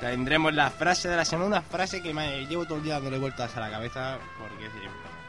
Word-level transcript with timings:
Tendremos 0.00 0.54
la 0.54 0.70
frase 0.70 1.08
de 1.08 1.16
la 1.16 1.24
semana, 1.24 1.46
una 1.48 1.62
frase 1.62 2.00
que 2.00 2.14
me 2.14 2.46
llevo 2.46 2.64
todo 2.64 2.78
el 2.78 2.84
día 2.84 2.94
dándole 2.94 3.18
vueltas 3.18 3.56
a 3.56 3.60
la 3.60 3.70
cabeza 3.70 4.18
porque 4.38 4.66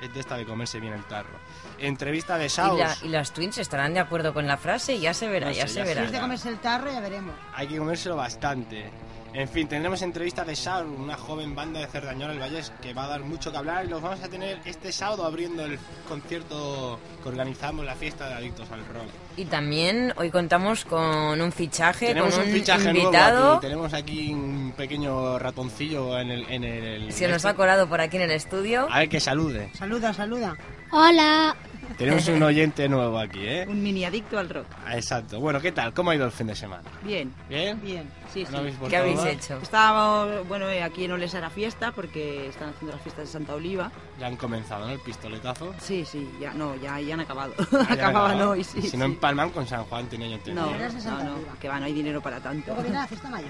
es 0.02 0.14
de 0.14 0.20
esta 0.20 0.38
de 0.38 0.45
comerse 0.45 0.80
bien 0.80 0.94
el 0.94 1.04
tarro. 1.05 1.38
Entrevista 1.80 2.38
de 2.38 2.45
¿Y, 2.45 2.50
Saus. 2.50 2.78
la- 2.80 2.95
y 3.04 3.08
las 3.09 3.32
twins 3.34 3.58
estarán 3.58 3.94
de 3.95 4.00
acuerdo 4.00 4.34
con 4.34 4.45
la 4.48 4.58
frase, 4.58 5.00
ya 5.00 5.14
se 5.14 5.28
verá, 5.28 5.48
No 5.48 5.54
ya 5.54 5.64
sé, 5.64 5.70
se 5.70 5.73
ya 5.80 5.82
se 5.82 5.88
verá. 5.90 6.02
Después 6.02 6.12
de 6.14 6.20
comerse 6.22 6.50
el 6.50 6.59
tarro 6.59 6.92
ya 6.92 7.00
veremos. 7.00 7.34
Hay 7.55 7.68
que 7.68 7.78
comérselo 7.78 8.16
bastante. 8.16 8.90
En 9.34 9.48
fin, 9.48 9.68
tendremos 9.68 10.02
entrevista 10.02 10.44
de 10.44 10.56
Saus, 10.56 10.88
una 10.98 11.16
joven 11.16 11.54
banda 11.54 11.80
de 11.80 11.88
Cerdañola 11.88 12.34
del 12.34 12.42
Vallés 12.42 12.72
que 12.82 12.94
va 12.94 13.06
a 13.06 13.08
dar 13.10 13.22
mucho 13.22 13.52
que 13.52 13.58
hablar 13.58 13.86
y 13.86 13.88
los 13.88 14.02
vamos 14.02 14.24
a 14.24 14.28
tener 14.28 14.60
este 14.66 14.92
sábado 14.92 15.24
abriendo 15.24 15.64
el 15.66 15.78
concierto 16.08 17.00
que 17.22 17.30
organizamos, 17.30 17.86
la 17.86 17.96
fiesta 17.96 18.28
de 18.28 18.34
Adictos 18.34 18.72
al 18.72 18.86
Rock. 18.88 19.08
Y 19.38 19.46
también 19.46 20.14
hoy 20.18 20.32
contamos 20.32 20.84
con 20.84 21.40
un 21.40 21.52
fichaje, 21.52 22.08
Tenemos 22.08 22.34
con 22.34 22.44
un 22.44 22.50
un, 22.50 22.56
fichaje 22.56 22.90
invitado. 22.90 23.40
nuevo 23.40 23.56
aquí, 23.56 23.68
tenemos 23.68 23.94
aquí 23.94 24.34
un 24.34 24.73
pequeño 24.76 25.38
ratoncillo 25.38 26.20
en 26.20 26.32
el... 26.32 26.46
En 26.50 26.64
el 26.64 27.12
Se 27.14 27.28
nos 27.28 27.46
ha 27.46 27.53
colado 27.53 27.88
por 27.88 28.02
aquí 28.02 28.18
en 28.18 28.23
el 28.23 28.31
estudio. 28.31 28.88
A 28.90 29.00
ver 29.00 29.09
que 29.09 29.20
salude. 29.20 29.70
Saluda, 29.73 30.14
saluda. 30.14 30.58
Hola. 30.92 31.56
Tenemos 31.98 32.28
un 32.28 32.42
oyente 32.44 32.88
nuevo 32.88 33.18
aquí, 33.18 33.40
¿eh? 33.45 33.66
Un 33.68 33.82
mini 33.82 34.06
adicto 34.06 34.38
al 34.38 34.50
rock. 34.50 34.66
Ah, 34.86 34.95
Exacto. 34.95 35.40
Bueno, 35.40 35.59
¿qué 35.59 35.72
tal? 35.72 35.94
¿Cómo 35.94 36.12
ha 36.12 36.16
ido 36.16 36.26
el 36.26 36.31
fin 36.31 36.48
de 36.48 36.56
semana? 36.56 36.84
Bien, 37.04 37.34
¿Bien? 37.50 37.80
bien. 37.81 38.09
Sí, 38.34 38.46
sí. 38.46 38.52
¿No 38.52 38.59
habéis 38.59 38.76
¿Qué 38.90 38.98
habéis 38.98 39.23
hecho? 39.26 39.58
Estábamos, 39.62 40.48
bueno, 40.48 40.70
eh, 40.70 40.84
aquí 40.84 41.06
en 41.06 41.12
Olesa 41.12 41.40
era 41.40 41.50
fiesta 41.50 41.92
porque 41.92 42.48
están 42.48 42.70
haciendo 42.70 42.94
las 42.94 43.02
fiestas 43.02 43.26
de 43.26 43.31
Santa 43.31 43.56
Oliva. 43.56 43.92
Ya 44.20 44.28
han 44.28 44.36
comenzado, 44.38 44.86
¿no? 44.86 44.94
El 44.94 45.00
pistoletazo. 45.00 45.73
Sí, 45.80 46.06
sí, 46.06 46.30
ya 46.40 46.54
no, 46.54 46.76
ya, 46.76 47.00
ya 47.02 47.14
han 47.16 47.22
acabado. 47.22 47.54
Ah, 47.59 47.66
ya 47.72 47.81
Acababan 47.94 48.31
acabado. 48.31 48.52
hoy, 48.52 48.64
sí. 48.64 48.81
Si 48.81 48.98
no 48.98 49.06
sí. 49.06 49.12
empalman 49.12 49.50
con 49.50 49.66
San 49.68 49.84
Juan, 49.86 50.08
tenía 50.08 50.28
yo 50.28 50.36
entendido. 50.36 50.66
No, 50.66 50.72
no, 50.78 51.24
no, 51.24 51.59
que 51.59 51.68
va, 51.68 51.80
no 51.80 51.86
hay 51.86 51.94
dinero 51.94 52.22
para 52.22 52.40
tanto. 52.40 52.68
Luego 52.68 52.81
viene 52.84 52.98
la 52.98 53.08
fiesta 53.08 53.30
mayor. 53.30 53.50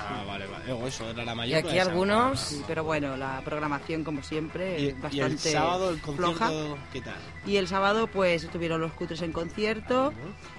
Ah, 0.00 0.24
vale, 0.26 0.46
vale. 0.46 0.88
Eso 0.88 1.10
era 1.10 1.24
la 1.24 1.32
Y 1.32 1.36
mayor. 1.36 1.58
aquí 1.58 1.74
de 1.74 1.78
San 1.80 1.88
algunos... 1.88 2.62
Pero 2.66 2.84
bueno, 2.84 3.16
la 3.16 3.40
programación, 3.44 4.04
como 4.04 4.22
siempre. 4.22 4.80
Y, 4.80 4.92
bastante 4.92 5.16
y 5.16 5.20
el 5.20 5.38
sábado 5.38 5.90
el 5.90 6.00
concierto, 6.00 6.34
floja. 6.36 6.50
¿qué 6.92 7.00
tal? 7.00 7.16
Y 7.46 7.56
el 7.56 7.68
sábado, 7.68 8.06
pues, 8.06 8.44
estuvieron 8.44 8.80
los 8.80 8.92
cutres 8.92 9.22
en 9.22 9.32
concierto, 9.32 10.12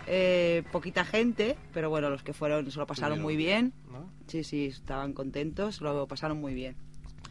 eh, 0.08 0.64
poquita 0.72 1.06
gente, 1.06 1.58
pero 1.74 1.90
bueno, 1.90 2.10
los 2.10 2.24
que 2.24 2.34
fueron 2.34 2.70
se 2.72 2.78
lo 2.80 2.88
pasaron 2.88 3.22
muy 3.22 3.36
bien. 3.36 3.74
¿no? 3.92 4.10
Sí, 4.28 4.44
sí, 4.44 4.66
estaban 4.68 5.14
contentos, 5.14 5.82
lo 5.82 6.08
pasaron 6.08 6.40
muy 6.40 6.54
bien. 6.54 6.76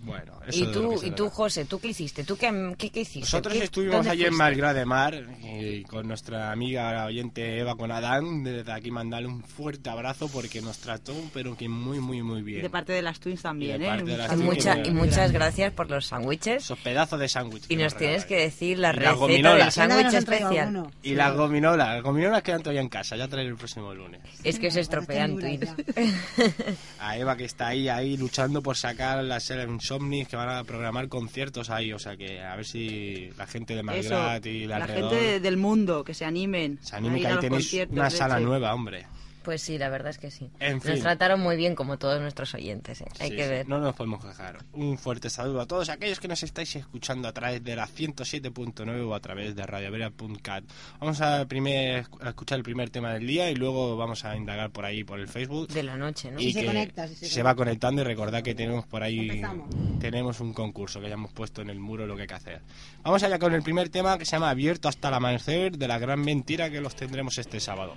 Bueno, 0.01 0.41
eso 0.47 0.59
Y 0.65 0.73
tú, 0.73 1.01
y 1.05 1.11
tú. 1.11 1.29
José, 1.29 1.65
¿tú 1.65 1.81
qué 1.81 1.89
hiciste? 1.89 2.25
¿Tú 2.25 2.37
qué, 2.37 2.75
qué, 2.79 2.91
qué 2.91 3.01
hiciste? 3.01 3.21
Nosotros 3.21 3.55
¿Qué- 3.55 3.65
estuvimos 3.65 4.07
allí 4.07 4.23
en 4.23 4.29
fuiste? 4.29 4.43
Malgrad 4.45 4.75
de 4.75 4.85
Mar 4.87 5.15
y 5.43 5.83
con 5.85 6.07
nuestra 6.09 6.51
amiga 6.53 7.05
oyente 7.05 7.59
Eva 7.59 7.77
con 7.77 7.91
Adán. 7.93 8.45
Desde 8.45 8.73
aquí 8.73 8.91
mandarle 8.91 9.29
un 9.29 9.43
fuerte 9.43 9.91
abrazo 9.91 10.29
porque 10.29 10.63
nos 10.63 10.79
trató, 10.79 11.15
pero 11.35 11.57
que 11.57 11.69
muy, 11.69 12.01
muy, 12.01 12.23
muy 12.23 12.43
bien. 12.43 12.63
De 12.63 12.71
parte 12.71 12.93
de 12.93 13.03
las 13.03 13.21
Twins 13.21 13.43
también, 13.43 13.83
Y 13.83 13.85
¿eh? 13.85 13.89
parte 13.89 14.05
de 14.05 14.17
las 14.17 14.27
Y, 14.33 14.35
Twins 14.37 14.45
mucha- 14.47 14.79
y 14.87 14.91
muchas 14.93 15.33
gracias 15.33 15.73
por 15.73 15.91
los 15.91 16.07
sándwiches. 16.07 16.63
Esos 16.65 16.79
pedazos 16.79 17.19
de 17.21 17.29
sándwich. 17.29 17.65
Y 17.69 17.77
nos 17.77 17.97
tienes 17.97 18.25
que 18.25 18.37
decir 18.37 18.79
la 18.79 18.93
receta 18.93 19.13
gominolas. 19.15 19.75
del 19.77 19.89
sándwich 19.91 20.15
especial. 20.15 20.87
Y 21.03 21.15
las 21.15 21.35
gominolas. 21.37 21.89
Las 21.95 22.03
gominolas 22.03 22.43
quedan 22.43 22.63
todavía 22.63 22.81
en 22.81 22.89
casa. 22.89 23.17
Ya 23.17 23.29
traeré 23.29 23.49
el 23.51 23.57
próximo 23.57 23.93
lunes. 23.95 24.21
Es 24.45 24.59
que 24.59 24.71
se 24.71 24.81
estropean 24.81 25.37
Ternura 25.37 25.75
twins. 25.75 26.15
A 27.01 27.17
Eva 27.17 27.37
que 27.37 27.45
está 27.45 27.69
ahí, 27.69 27.89
ahí 27.89 28.17
luchando 28.17 28.63
por 28.63 28.77
sacar 28.77 29.23
las 29.25 29.45
Insomnis 29.95 30.29
que 30.29 30.37
van 30.37 30.51
a 30.51 30.65
programar 30.65 31.09
conciertos 31.09 31.71
ahí. 31.71 31.93
O 31.95 31.99
sea 31.99 32.17
que 32.17 32.43
a 32.43 32.55
ver 32.57 32.67
si 32.67 33.31
la 33.39 33.47
gente 33.47 33.75
de 33.75 33.81
Eso, 33.81 33.85
Malgrat 34.15 34.45
y 34.47 34.67
la, 34.67 34.79
la 34.79 34.85
alrededor 34.85 35.11
gente 35.13 35.25
de- 35.25 35.41
del 35.41 35.57
mundo, 35.57 36.05
que 36.05 36.13
se 36.15 36.25
animen. 36.27 36.79
se 36.83 36.95
a 36.95 36.99
anime 36.99 37.19
ir 37.21 37.27
que 37.27 37.33
ahí 37.33 37.39
tenéis 37.41 37.75
una 37.91 38.11
sala 38.11 38.39
nueva, 38.41 38.75
hombre. 38.75 39.07
Pues 39.43 39.63
sí, 39.63 39.79
la 39.79 39.89
verdad 39.89 40.11
es 40.11 40.19
que 40.19 40.31
sí. 40.31 40.51
En 40.61 40.81
fin. 40.81 40.93
Nos 40.93 41.01
trataron 41.01 41.41
muy 41.41 41.57
bien 41.57 41.75
como 41.75 41.99
todos 41.99 42.21
nuestros 42.21 42.53
oyentes, 42.55 43.01
¿eh? 43.01 43.07
Hay 43.19 43.31
Sí, 43.31 43.37
que 43.37 43.45
sí, 43.45 43.49
ver. 43.49 43.69
No 43.69 43.79
nos 43.79 43.95
podemos 43.95 44.25
quejar. 44.25 44.59
Un 44.73 44.99
fuerte 44.99 45.31
saludo 45.31 45.61
a 45.61 45.67
todos 45.67 45.89
aquellos 45.89 46.21
que 46.21 46.29
nos 46.29 46.43
estáis 46.43 46.77
escuchando 46.77 47.29
a 47.29 47.33
través 47.33 47.63
de 47.65 47.75
la 47.77 47.87
107.9 47.87 49.07
o 49.09 49.15
a 49.15 49.21
través 49.21 49.55
de 49.57 49.65
radiovera.cat. 49.67 50.65
Vamos 51.01 51.21
a, 51.21 51.47
primer, 51.47 52.07
a 52.21 52.29
escuchar 52.31 52.59
el 52.59 52.65
primer 52.65 52.91
tema 52.91 53.13
del 53.15 53.27
día 53.27 53.51
y 53.51 53.55
luego 53.55 53.97
vamos 53.97 54.25
a 54.25 54.37
indagar 54.37 54.71
por 54.71 54.85
ahí 54.85 55.05
por 55.05 55.19
el 55.19 55.29
Facebook. 55.29 55.69
De 55.69 55.83
la 55.83 55.97
noche, 55.97 56.31
¿no? 56.31 56.41
y 56.41 56.53
se 56.53 56.61
que 56.61 56.67
conecta, 56.67 57.09
si 57.09 57.15
se 57.15 57.27
se 57.27 57.31
conecta. 57.31 57.43
va 57.45 57.55
conectando 57.55 58.03
y 58.03 58.05
recordad 58.05 58.43
que 58.43 58.55
tenemos 58.55 58.87
por 58.87 59.03
ahí 59.03 59.31
Empezamos. 59.31 59.69
tenemos 60.01 60.41
un 60.41 60.53
concurso 60.53 61.01
que 61.01 61.09
ya 61.09 61.15
hemos 61.15 61.33
puesto 61.33 61.63
en 61.63 61.71
el 61.71 61.79
muro 61.81 62.07
lo 62.07 62.17
que 62.17 62.23
hay 62.23 62.29
que 62.29 62.35
hacer. 62.35 62.61
Vamos 63.03 63.23
allá 63.23 63.39
con 63.39 63.55
el 63.55 63.63
primer 63.63 63.89
tema 63.89 64.19
que 64.19 64.25
se 64.25 64.33
llama 64.33 64.51
Abierto 64.51 64.89
hasta 64.89 65.09
el 65.09 65.15
amanecer 65.15 65.79
de 65.79 65.89
la 65.89 65.99
gran 65.99 66.21
mentira 66.21 66.71
que 66.71 66.81
los 66.81 66.95
tendremos 66.97 67.39
este 67.39 67.61
sábado. 67.61 67.95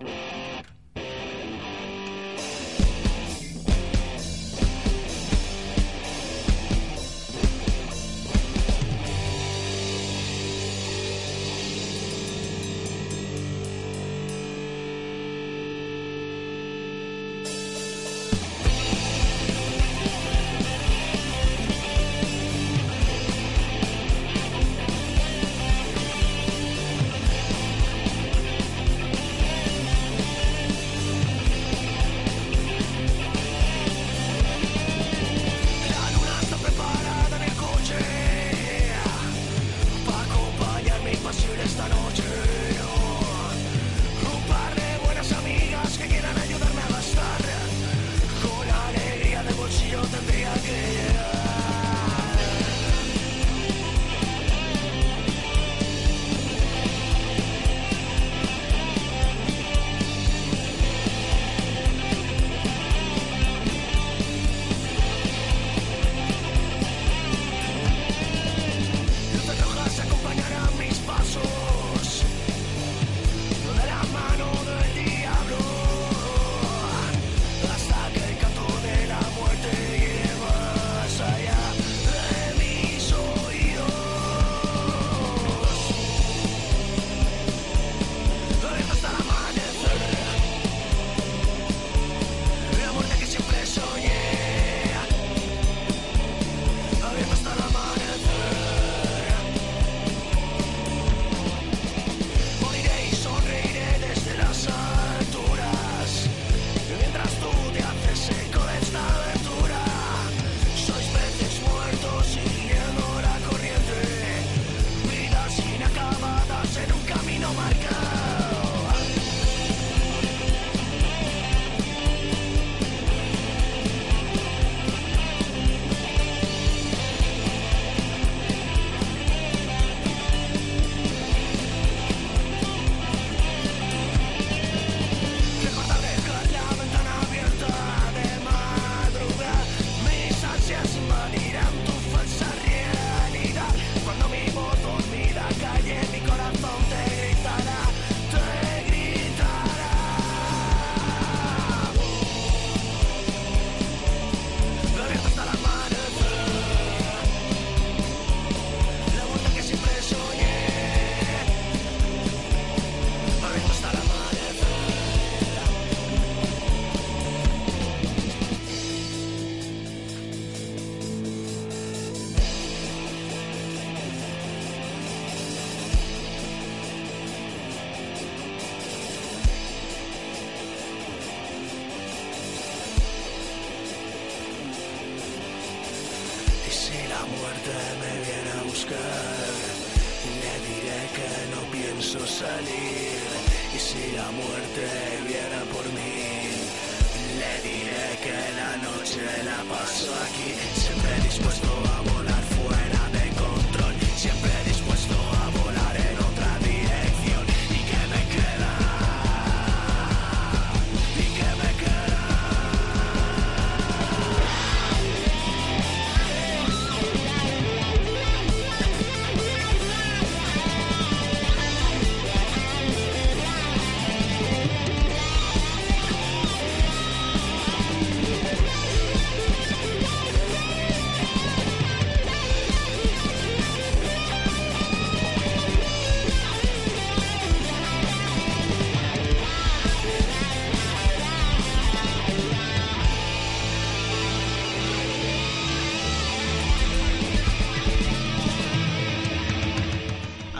Thank 0.00 0.32
you. 0.32 0.37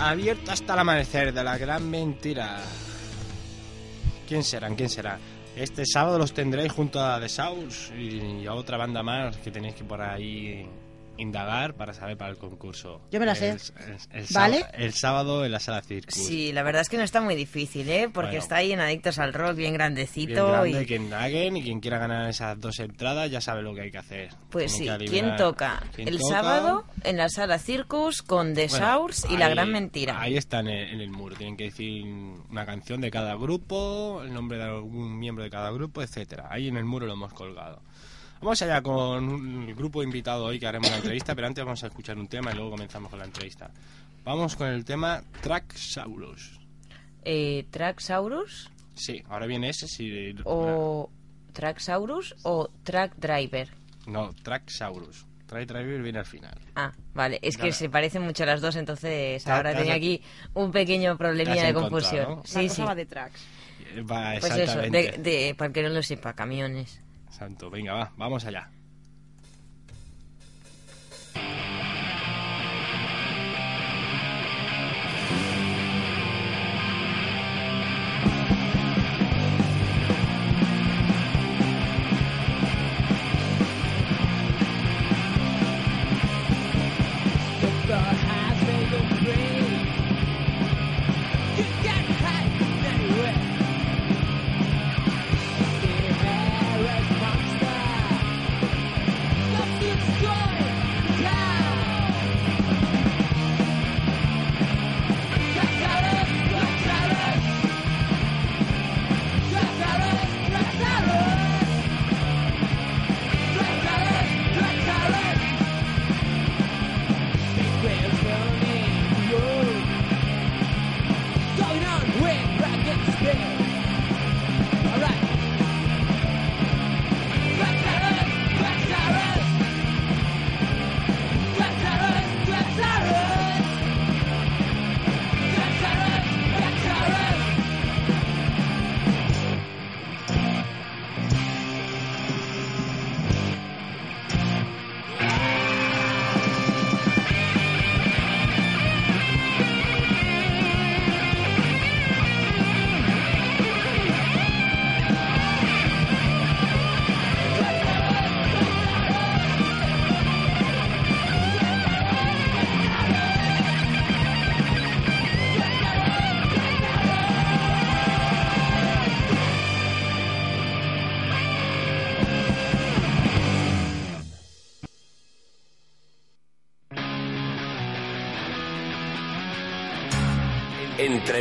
Abierto 0.09 0.53
hasta 0.53 0.73
el 0.73 0.79
amanecer 0.79 1.35
de 1.35 1.45
la 1.45 1.59
gran 1.59 1.91
mentira. 1.91 2.57
¿Quién 4.27 4.43
serán? 4.43 4.75
¿Quién 4.75 4.89
será? 4.89 5.19
Este 5.55 5.85
sábado 5.85 6.17
los 6.17 6.33
tendréis 6.33 6.73
junto 6.73 6.99
a 6.99 7.21
The 7.21 7.29
Source 7.29 7.95
y 7.95 8.47
a 8.47 8.55
otra 8.55 8.79
banda 8.79 9.03
más 9.03 9.37
que 9.37 9.51
tenéis 9.51 9.75
que 9.75 9.85
por 9.85 10.01
ahí 10.01 10.67
indagar 11.19 11.75
para 11.75 11.93
saber 11.93 12.17
para 12.17 12.31
el 12.31 12.39
concurso. 12.39 13.03
Yo 13.11 13.21
me 13.21 13.27
la 13.27 13.35
sé. 13.35 13.51
El, 13.51 13.57
el- 13.57 14.21
el 14.21 14.27
¿Vale? 14.33 14.59
sábado- 14.61 14.73
el 14.79 14.93
sábado 14.95 15.45
en 15.45 15.53
la 15.53 15.61
sala 15.61 15.83
Circus. 15.83 16.15
Sí, 16.15 16.53
la 16.53 16.63
verdad 16.63 16.83
es 16.83 16.89
que 16.89 16.97
no 16.97 17.03
está 17.03 17.21
muy 17.21 17.35
difícil, 17.35 17.89
¿eh? 17.89 18.09
Porque 18.13 18.29
Bueno. 18.31 18.43
está 18.43 18.57
ahí 18.57 18.73
en 18.73 18.81
Adictos 18.81 19.19
al 19.19 19.33
Rock, 19.35 19.57
bien 19.57 19.69
Bien 19.69 19.75
grandecito. 19.75 20.49
grande, 20.49 20.83
y... 20.83 20.87
que 20.87 20.97
indaguen 20.97 21.57
y 21.59 21.63
quien 21.63 21.81
quiera 21.81 21.99
ganar 21.99 22.29
esas 22.31 22.59
dos 22.59 22.79
entradas 22.81 23.31
ya 23.31 23.41
sabe 23.41 23.63
lo 23.63 23.75
que 23.75 23.83
hay 23.83 23.91
que 23.91 23.99
hacer. 23.99 24.31
Pues 24.51 24.73
sí, 24.73 24.89
¿quién 25.09 25.37
toca? 25.37 25.83
quién 25.95 26.09
El 26.09 26.19
toca. 26.19 26.35
sábado 26.35 26.85
en 27.05 27.17
la 27.19 27.29
sala 27.29 27.59
Circus 27.59 28.23
con 28.23 28.55
The 28.55 28.69
Bueno, 28.69 28.87
Source 28.87 29.29
y 29.31 29.37
La 29.37 29.49
Gran 29.51 29.71
Mentira. 29.71 30.21
Ahí 30.21 30.37
está 30.37 30.61
en 30.61 30.69
el, 30.69 30.89
en 30.95 31.01
el 31.01 31.11
muro. 31.11 31.37
Tienen 31.37 31.57
que 31.57 31.65
decir 31.65 32.05
una 32.51 32.65
canción 32.65 33.01
de 33.01 33.11
cada 33.11 33.35
grupo, 33.35 34.23
el 34.23 34.33
nombre 34.33 34.57
de 34.59 34.65
algún 34.65 35.19
miembro 35.19 35.45
de 35.45 35.51
cada 35.51 35.71
grupo, 35.71 36.03
etcétera. 36.03 36.47
Ahí 36.51 36.69
en 36.69 36.77
el 36.77 36.85
muro 36.85 37.07
lo 37.07 37.13
hemos 37.13 37.33
colgado. 37.35 37.83
Vamos 38.41 38.63
allá 38.63 38.81
con 38.83 39.29
un- 39.29 39.69
el 39.69 39.75
grupo 39.75 40.03
invitado 40.03 40.45
hoy 40.45 40.59
que 40.61 40.67
haremos 40.67 40.91
la 40.91 40.97
entrevista, 40.99 41.35
pero 41.35 41.47
antes 41.49 41.65
vamos 41.65 41.83
a 41.83 41.89
escuchar 41.89 42.17
un 42.19 42.29
tema 42.29 42.53
y 42.53 42.55
luego 42.55 42.71
comenzamos 42.71 43.11
con 43.11 43.19
la 43.19 43.25
entrevista. 43.25 43.71
Vamos 44.25 44.55
con 44.57 44.69
el 44.69 44.85
tema 44.85 45.23
Tracksaurus. 45.43 46.61
Eh, 47.25 47.67
¿Tracksaurus 47.71 48.71
Sí, 48.95 49.23
ahora 49.29 49.47
viene 49.47 49.69
ese. 49.71 49.87
Sí, 49.87 50.35
o 50.45 51.09
Tracksaurus 51.53 52.35
o 52.43 52.69
Track 52.83 53.17
Driver? 53.17 53.69
No, 54.07 54.33
Tracksaurus. 54.43 55.25
Track 55.47 55.67
Driver 55.69 56.03
viene 56.03 56.19
al 56.19 56.27
final. 56.27 56.59
Ah, 56.77 56.93
vale, 57.15 57.39
es 57.43 57.57
que 57.57 57.73
se 57.73 57.89
parecen 57.89 58.23
mucho 58.23 58.45
las 58.45 58.61
dos, 58.61 58.77
entonces 58.77 59.47
ahora 59.47 59.75
tenía 59.75 59.95
aquí 59.95 60.21
un 60.55 60.71
pequeño 60.73 61.17
problemilla 61.17 61.65
de 61.65 61.75
confusión. 61.75 62.25
¿no? 62.29 62.37
La 62.37 62.43
Sí, 62.45 62.63
cosa 62.69 62.75
sí. 62.75 62.83
va 62.83 62.95
de 62.95 63.07
tracks. 63.07 63.41
Va, 64.11 64.33
Pues 64.41 64.45
eso, 64.45 64.57
de, 64.57 64.63
exactamente. 64.65 65.19
de- 65.19 65.55
para 65.57 65.73
que 65.73 65.83
no 65.83 65.89
lo 65.91 66.03
sepa, 66.03 66.35
camiones. 66.35 67.01
Santo, 67.31 67.71
venga, 67.71 67.95
va, 67.95 68.13
vamos 68.17 68.45
allá. 68.45 68.71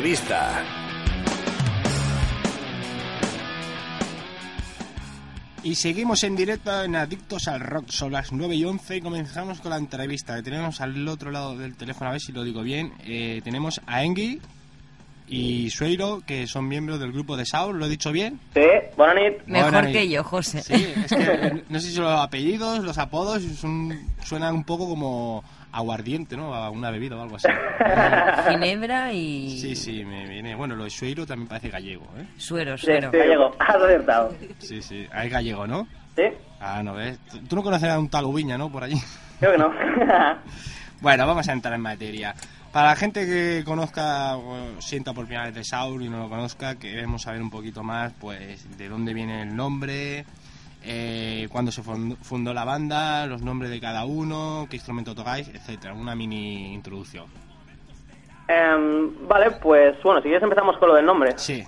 Entrevista. 0.08 0.64
Y 5.64 5.76
seguimos 5.76 6.24
en 6.24 6.38
directo 6.38 6.82
en 6.82 6.96
Adictos 6.96 7.50
al 7.50 7.60
Rock. 7.60 7.90
Son 7.90 8.14
las 8.14 8.32
9 8.32 8.56
y 8.56 8.64
11 8.64 8.96
y 8.96 9.02
comenzamos 9.02 9.60
con 9.60 9.72
la 9.72 9.78
entrevista 9.78 10.38
que 10.38 10.44
tenemos 10.44 10.80
al 10.80 11.06
otro 11.10 11.30
lado 11.32 11.58
del 11.58 11.76
teléfono, 11.76 12.10
a 12.10 12.14
ver 12.14 12.22
si 12.22 12.32
lo 12.32 12.46
digo 12.46 12.62
bien. 12.62 12.94
Eh, 13.06 13.42
tenemos 13.44 13.82
a 13.86 14.06
Engi 14.06 14.40
y 15.28 15.70
Sueiro, 15.72 16.22
que 16.26 16.48
son 16.48 16.70
miembros 16.70 17.02
del 17.02 17.12
grupo 17.12 17.36
de 17.36 17.46
Saul. 17.46 17.78
¿Lo 17.78 17.88
he 17.88 17.90
dicho 17.90 18.14
bien? 18.14 18.40
Sí, 18.54 18.62
buena 18.96 19.14
nit. 19.16 19.46
Mejor 19.46 19.74
Buena 19.74 19.92
que 19.92 20.08
yo, 20.08 20.24
José. 20.24 20.62
Sí, 20.62 20.94
es 21.04 21.12
que 21.12 21.64
no 21.68 21.82
sé 21.82 21.92
si 21.92 22.00
los 22.00 22.18
apellidos, 22.18 22.80
los 22.80 22.98
apodos 22.98 23.44
son, 23.44 24.08
suenan 24.24 24.56
un 24.56 24.64
poco 24.64 24.88
como 24.88 25.44
aguardiente, 25.78 26.36
¿no? 26.38 26.54
A 26.54 26.70
una 26.70 26.92
bebida 26.92 27.16
o 27.16 27.22
algo 27.22 27.36
así. 27.38 27.48
Ginebra 28.50 29.12
y 29.14 29.58
Sí, 29.60 29.76
sí, 29.76 30.04
me 30.04 30.28
viene. 30.28 30.56
Bueno, 30.56 30.76
lo 30.76 30.84
de 30.86 30.90
Sueiro 30.90 31.26
también 31.26 31.48
parece 31.48 31.70
gallego, 31.70 32.06
¿eh? 32.18 32.26
suero, 32.38 32.78
Sí, 32.78 32.86
suero. 32.88 33.12
gallego. 33.12 33.56
Has 33.60 33.76
acertado. 33.76 34.34
Sí, 34.60 34.82
sí, 34.82 35.08
es 35.14 35.32
gallego, 35.32 35.68
¿no? 35.68 35.88
Sí, 36.16 36.24
Ah, 36.60 36.82
no 36.84 36.96
ves. 36.96 37.20
Tú- 37.32 37.40
Tú 37.48 37.56
no 37.56 37.64
conoces 37.64 37.90
a 37.90 38.00
un 38.00 38.10
tal 38.10 38.26
Ubiña, 38.26 38.58
¿no? 38.58 38.72
Por 38.72 38.84
allí. 38.84 39.00
creo 39.40 39.52
que 39.54 39.58
no. 39.58 39.72
Bueno, 41.00 41.28
vamos 41.28 41.48
a 41.48 41.54
entrar 41.54 41.76
en 41.76 41.82
materia. 41.82 42.34
Para 42.72 42.90
la 42.90 42.96
gente 42.96 43.24
que 43.28 43.64
conozca, 43.64 44.36
o 44.36 44.82
sienta 44.82 45.14
por 45.14 45.26
primera 45.26 45.46
vez 45.46 45.54
de 45.54 45.64
Saur 45.64 46.02
y 46.02 46.10
no 46.10 46.18
lo 46.18 46.28
conozca, 46.30 46.76
queremos 46.76 47.22
saber 47.22 47.42
un 47.42 47.52
poquito 47.52 47.84
más, 47.84 48.14
pues, 48.20 48.78
de 48.78 48.90
dónde 48.90 49.14
viene 49.14 49.44
el 49.44 49.56
nombre, 49.56 50.26
eh, 50.84 51.48
cuándo 51.52 51.72
se 51.72 51.82
fund- 51.84 52.18
fundó 52.18 52.54
la 52.54 52.64
banda, 52.66 53.26
los 53.28 53.42
nombres 53.42 53.70
de 53.72 53.80
cada 53.80 54.06
uno, 54.06 54.68
qué 54.70 54.76
instrumento 54.78 55.14
tocáis, 55.16 55.48
etcétera. 55.50 55.94
Una 55.94 56.16
mini 56.16 56.74
introducción. 56.74 57.26
Em, 58.48 59.28
vale, 59.28 59.52
pues 59.62 60.02
bueno, 60.04 60.20
si 60.22 60.26
quieres 60.30 60.44
empezamos 60.44 60.78
con 60.78 60.90
lo 60.90 60.96
del 60.96 61.06
nombre. 61.06 61.38
Sí. 61.38 61.64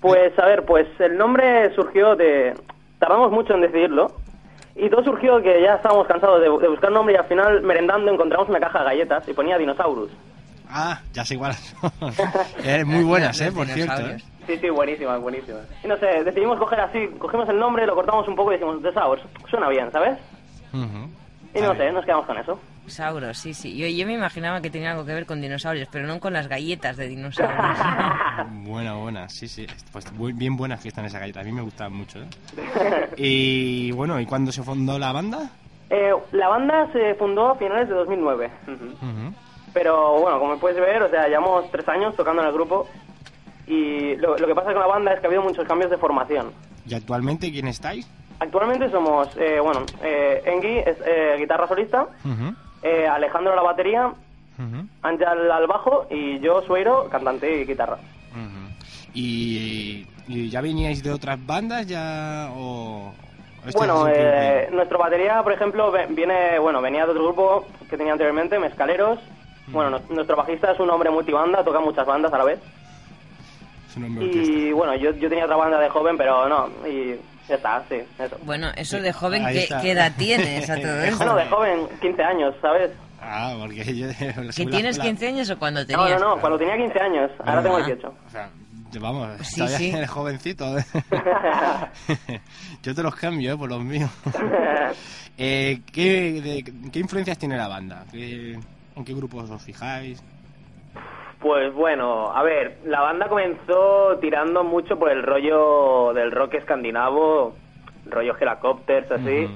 Pues 0.00 0.38
a 0.38 0.46
ver, 0.46 0.64
pues 0.64 0.86
el 0.98 1.16
nombre 1.18 1.74
surgió 1.74 2.16
de... 2.16 2.54
Tardamos 2.98 3.30
mucho 3.32 3.54
en 3.54 3.62
decidirlo. 3.62 4.16
Y 4.76 4.88
todo 4.88 5.02
surgió 5.04 5.42
que 5.42 5.60
ya 5.62 5.74
estábamos 5.74 6.06
cansados 6.06 6.40
de, 6.40 6.46
de 6.46 6.68
buscar 6.68 6.90
nombre 6.92 7.14
y 7.14 7.18
al 7.18 7.26
final, 7.26 7.60
merendando, 7.62 8.10
encontramos 8.10 8.48
una 8.48 8.60
caja 8.60 8.78
de 8.80 8.84
galletas 8.86 9.28
y 9.28 9.32
ponía 9.34 9.58
Dinosaurus. 9.58 10.10
Ah, 10.70 11.00
ya 11.12 11.24
sé 11.24 11.34
igual. 11.34 11.54
eh, 12.64 12.84
muy 12.84 13.02
buenas, 13.02 13.40
¿eh? 13.40 13.50
Por 13.52 13.66
cierto. 13.66 14.00
¿eh? 14.06 14.18
Sí, 14.46 14.58
sí, 14.58 14.68
buenísimas, 14.70 15.20
buenísimas. 15.20 15.62
Y 15.84 15.86
no 15.88 15.96
sé, 15.98 16.24
decidimos 16.24 16.58
coger 16.58 16.80
así, 16.80 17.06
cogimos 17.18 17.48
el 17.48 17.58
nombre, 17.58 17.86
lo 17.86 17.94
cortamos 17.94 18.26
un 18.26 18.34
poco 18.36 18.50
y 18.52 18.54
dijimos 18.54 18.78
Dinosaurus. 18.78 19.22
Suena 19.48 19.68
bien, 19.68 19.90
¿sabes? 19.92 20.18
Y 21.52 21.60
no 21.60 21.74
sé, 21.74 21.90
nos 21.92 22.04
quedamos 22.04 22.26
con 22.26 22.38
eso. 22.38 22.58
Sauros, 22.86 23.38
sí, 23.38 23.54
sí. 23.54 23.76
Yo, 23.76 23.86
yo 23.86 24.06
me 24.06 24.14
imaginaba 24.14 24.60
que 24.60 24.70
tenía 24.70 24.92
algo 24.92 25.04
que 25.04 25.14
ver 25.14 25.26
con 25.26 25.40
dinosaurios, 25.40 25.88
pero 25.92 26.06
no 26.06 26.18
con 26.18 26.32
las 26.32 26.48
galletas 26.48 26.96
de 26.96 27.08
dinosaurios. 27.08 27.60
Buena, 28.64 28.94
buena, 28.94 29.28
sí, 29.28 29.46
sí. 29.46 29.66
Pues 29.92 30.10
muy- 30.12 30.32
bien 30.32 30.56
buenas 30.56 30.80
que 30.80 30.88
están 30.88 31.04
esas 31.04 31.20
galletas. 31.20 31.42
A 31.42 31.46
mí 31.46 31.52
me 31.52 31.62
gustaban 31.62 31.92
mucho, 31.92 32.18
¿eh? 32.20 32.26
Y 33.16 33.92
bueno, 33.92 34.18
¿y 34.20 34.26
cuándo 34.26 34.50
se 34.52 34.62
fundó 34.62 34.98
la 34.98 35.12
banda? 35.12 35.50
Eh, 35.90 36.12
la 36.32 36.48
banda 36.48 36.88
se 36.92 37.14
fundó 37.16 37.50
a 37.50 37.56
finales 37.56 37.88
de 37.88 37.94
2009. 37.94 38.50
Ujú. 38.66 39.34
Pero 39.72 40.20
bueno, 40.20 40.38
como 40.40 40.58
puedes 40.58 40.80
ver, 40.80 41.02
o 41.02 41.10
sea, 41.10 41.28
llevamos 41.28 41.70
tres 41.70 41.86
años 41.88 42.14
tocando 42.16 42.42
en 42.42 42.48
el 42.48 42.54
grupo. 42.54 42.88
Y 43.70 44.16
lo, 44.16 44.36
lo 44.36 44.46
que 44.48 44.54
pasa 44.54 44.72
con 44.72 44.80
la 44.80 44.86
banda 44.88 45.12
es 45.12 45.20
que 45.20 45.26
ha 45.26 45.28
habido 45.28 45.42
muchos 45.42 45.64
cambios 45.66 45.90
de 45.92 45.96
formación. 45.96 46.50
¿Y 46.86 46.94
actualmente 46.94 47.52
quién 47.52 47.68
estáis? 47.68 48.04
Actualmente 48.40 48.90
somos, 48.90 49.28
eh, 49.36 49.60
bueno, 49.60 49.82
eh, 50.02 50.42
Engi 50.44 50.78
es 50.78 50.96
eh, 51.06 51.36
guitarra 51.38 51.68
solista, 51.68 52.08
eh, 52.82 53.06
Alejandro 53.06 53.52
a 53.52 53.56
la 53.56 53.62
batería, 53.62 54.12
Ángel 55.02 55.50
al 55.50 55.66
bajo 55.68 56.06
y 56.10 56.40
yo, 56.40 56.62
Sueiro, 56.62 57.08
cantante 57.10 57.60
y 57.60 57.64
guitarra. 57.64 57.98
¿Y, 59.14 60.06
y 60.28 60.48
ya 60.50 60.60
veníais 60.60 61.02
de 61.02 61.10
otras 61.12 61.44
bandas 61.44 61.86
ya 61.86 62.50
o...? 62.56 63.12
este 63.66 63.76
Bueno, 63.78 64.06
eh, 64.08 64.68
nuestro 64.72 64.98
batería, 64.98 65.42
por 65.42 65.52
ejemplo, 65.52 65.92
viene, 66.10 66.58
bueno, 66.58 66.80
venía 66.80 67.04
de 67.04 67.10
otro 67.12 67.24
grupo 67.24 67.66
que 67.88 67.96
tenía 67.96 68.12
anteriormente, 68.12 68.58
Mescaleros. 68.58 69.18
Bueno, 69.68 69.90
nu- 69.90 70.14
nuestro 70.14 70.36
bajista 70.36 70.72
es 70.72 70.80
un 70.80 70.90
hombre 70.90 71.10
multibanda, 71.10 71.62
toca 71.64 71.80
muchas 71.80 72.06
bandas 72.06 72.32
a 72.32 72.38
la 72.38 72.44
vez. 72.44 72.60
Y 73.96 74.72
bueno, 74.72 74.94
yo, 74.96 75.12
yo 75.14 75.28
tenía 75.28 75.44
otra 75.44 75.56
banda 75.56 75.78
de 75.80 75.88
joven, 75.88 76.16
pero 76.16 76.48
no, 76.48 76.68
y 76.88 77.16
ya 77.48 77.56
está, 77.56 77.82
sí, 77.88 77.96
eso. 78.18 78.36
Bueno, 78.44 78.68
eso 78.76 79.00
de 79.00 79.12
joven, 79.12 79.44
¿qué, 79.46 79.90
edad 79.90 80.12
tienes 80.16 80.68
a 80.70 80.76
todo 80.76 80.92
De 80.94 81.08
eso? 81.08 81.16
Bueno, 81.18 81.36
de 81.36 81.46
joven, 81.46 81.88
15 82.00 82.22
años, 82.22 82.54
¿sabes? 82.62 82.90
Ah, 83.20 83.54
porque 83.60 83.84
yo... 83.96 84.06
¿Que 84.56 84.66
tienes 84.66 84.98
15 84.98 85.26
años 85.28 85.50
o 85.50 85.58
cuando 85.58 85.80
No, 85.80 85.86
tenías? 85.86 86.20
no, 86.20 86.36
no, 86.36 86.40
cuando 86.40 86.58
tenía 86.58 86.76
15 86.76 86.98
años, 87.00 87.30
ahora 87.44 87.62
tengo 87.62 87.76
Ah. 87.76 87.82
18. 87.86 88.08
O 88.26 88.30
sea, 88.30 88.48
vamos, 89.00 89.28
Sí, 89.46 89.56
todavía 89.56 89.78
sí. 89.78 89.90
eres 89.94 90.10
jovencito. 90.10 90.78
¿eh? 90.78 90.84
yo 92.82 92.94
te 92.94 93.02
los 93.02 93.14
cambio, 93.14 93.52
¿eh? 93.52 93.56
Por 93.58 93.68
los 93.68 93.82
míos. 93.84 94.10
eh, 95.38 95.80
¿qué, 95.92 96.40
de- 96.40 96.90
¿Qué 96.90 96.98
influencias 96.98 97.38
tiene 97.38 97.56
la 97.56 97.68
banda? 97.68 98.04
¿Qué- 98.10 98.58
¿En 98.96 99.04
qué 99.04 99.14
grupos 99.14 99.48
os 99.50 99.62
fijáis? 99.62 100.22
Pues 101.40 101.72
bueno, 101.72 102.30
a 102.30 102.42
ver, 102.42 102.78
la 102.84 103.00
banda 103.00 103.28
comenzó 103.28 104.18
tirando 104.20 104.62
mucho 104.62 104.98
por 104.98 105.10
el 105.10 105.22
rollo 105.22 106.12
del 106.12 106.30
rock 106.32 106.54
escandinavo, 106.54 107.54
rollo 108.06 108.36
helicópteros, 108.38 109.10
así. 109.10 109.48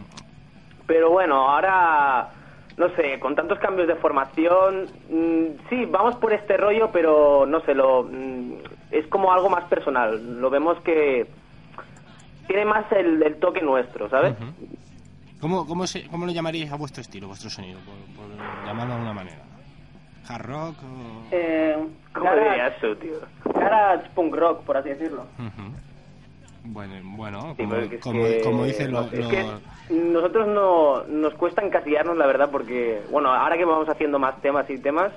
Pero 0.87 1.11
bueno, 1.11 1.50
ahora, 1.50 2.31
no 2.79 2.88
sé, 2.97 3.21
con 3.21 3.35
tantos 3.35 3.59
cambios 3.59 3.87
de 3.87 3.97
formación, 3.97 4.87
mm, 5.11 5.69
sí, 5.69 5.85
vamos 5.85 6.17
por 6.17 6.33
este 6.33 6.57
rollo, 6.57 6.91
pero 6.91 7.45
no 7.47 7.61
sé, 7.61 7.75
lo, 7.75 8.05
mm, 8.05 8.55
es 8.91 9.07
como 9.09 9.31
algo 9.31 9.50
más 9.50 9.64
personal. 9.64 10.41
Lo 10.41 10.49
vemos 10.49 10.81
que 10.81 11.26
tiene 12.47 12.64
más 12.64 12.91
el, 12.93 13.23
el 13.23 13.37
toque 13.37 13.61
nuestro, 13.61 14.09
¿sabes? 14.09 14.35
¿Cómo, 15.38 15.67
cómo, 15.67 15.87
se, 15.87 16.09
¿Cómo 16.09 16.25
lo 16.25 16.33
llamaríais 16.33 16.73
a 16.73 16.76
vuestro 16.76 17.03
estilo, 17.03 17.26
vuestro 17.26 17.50
sonido? 17.50 17.79
Por, 17.81 17.95
por 18.17 18.67
llamarlo 18.67 18.95
de 18.95 19.00
alguna 19.00 19.12
manera. 19.12 19.54
¿Hard 20.28 20.47
rock 20.47 20.83
o...? 20.83 21.28
Eh, 21.31 21.76
¿Cómo 22.12 22.26
garage- 22.31 22.49
diría 22.49 22.66
eso, 22.69 22.97
tío? 22.97 23.19
garage 23.54 24.11
punk 24.14 24.35
rock, 24.35 24.64
por 24.64 24.76
así 24.76 24.88
decirlo. 24.90 25.26
Bueno, 26.64 26.95
bueno 27.16 27.54
Sí, 27.57 27.62
como, 27.62 27.75
porque 27.75 27.97
es 27.97 28.00
como, 28.02 28.23
que, 28.23 28.40
como 28.43 28.64
dicen 28.64 28.93
los... 28.93 29.11
que 29.11 29.45
nosotros 29.90 30.47
no 30.49 31.04
nos 31.04 31.35
cuesta 31.35 31.62
encasillarnos, 31.62 32.16
la 32.16 32.26
verdad, 32.26 32.50
porque, 32.50 33.02
bueno, 33.11 33.31
ahora 33.31 33.57
que 33.59 33.64
vamos 33.66 33.88
haciendo 33.88 34.19
más 34.19 34.40
temas 34.40 34.69
y 34.71 34.78
temas, 34.78 35.12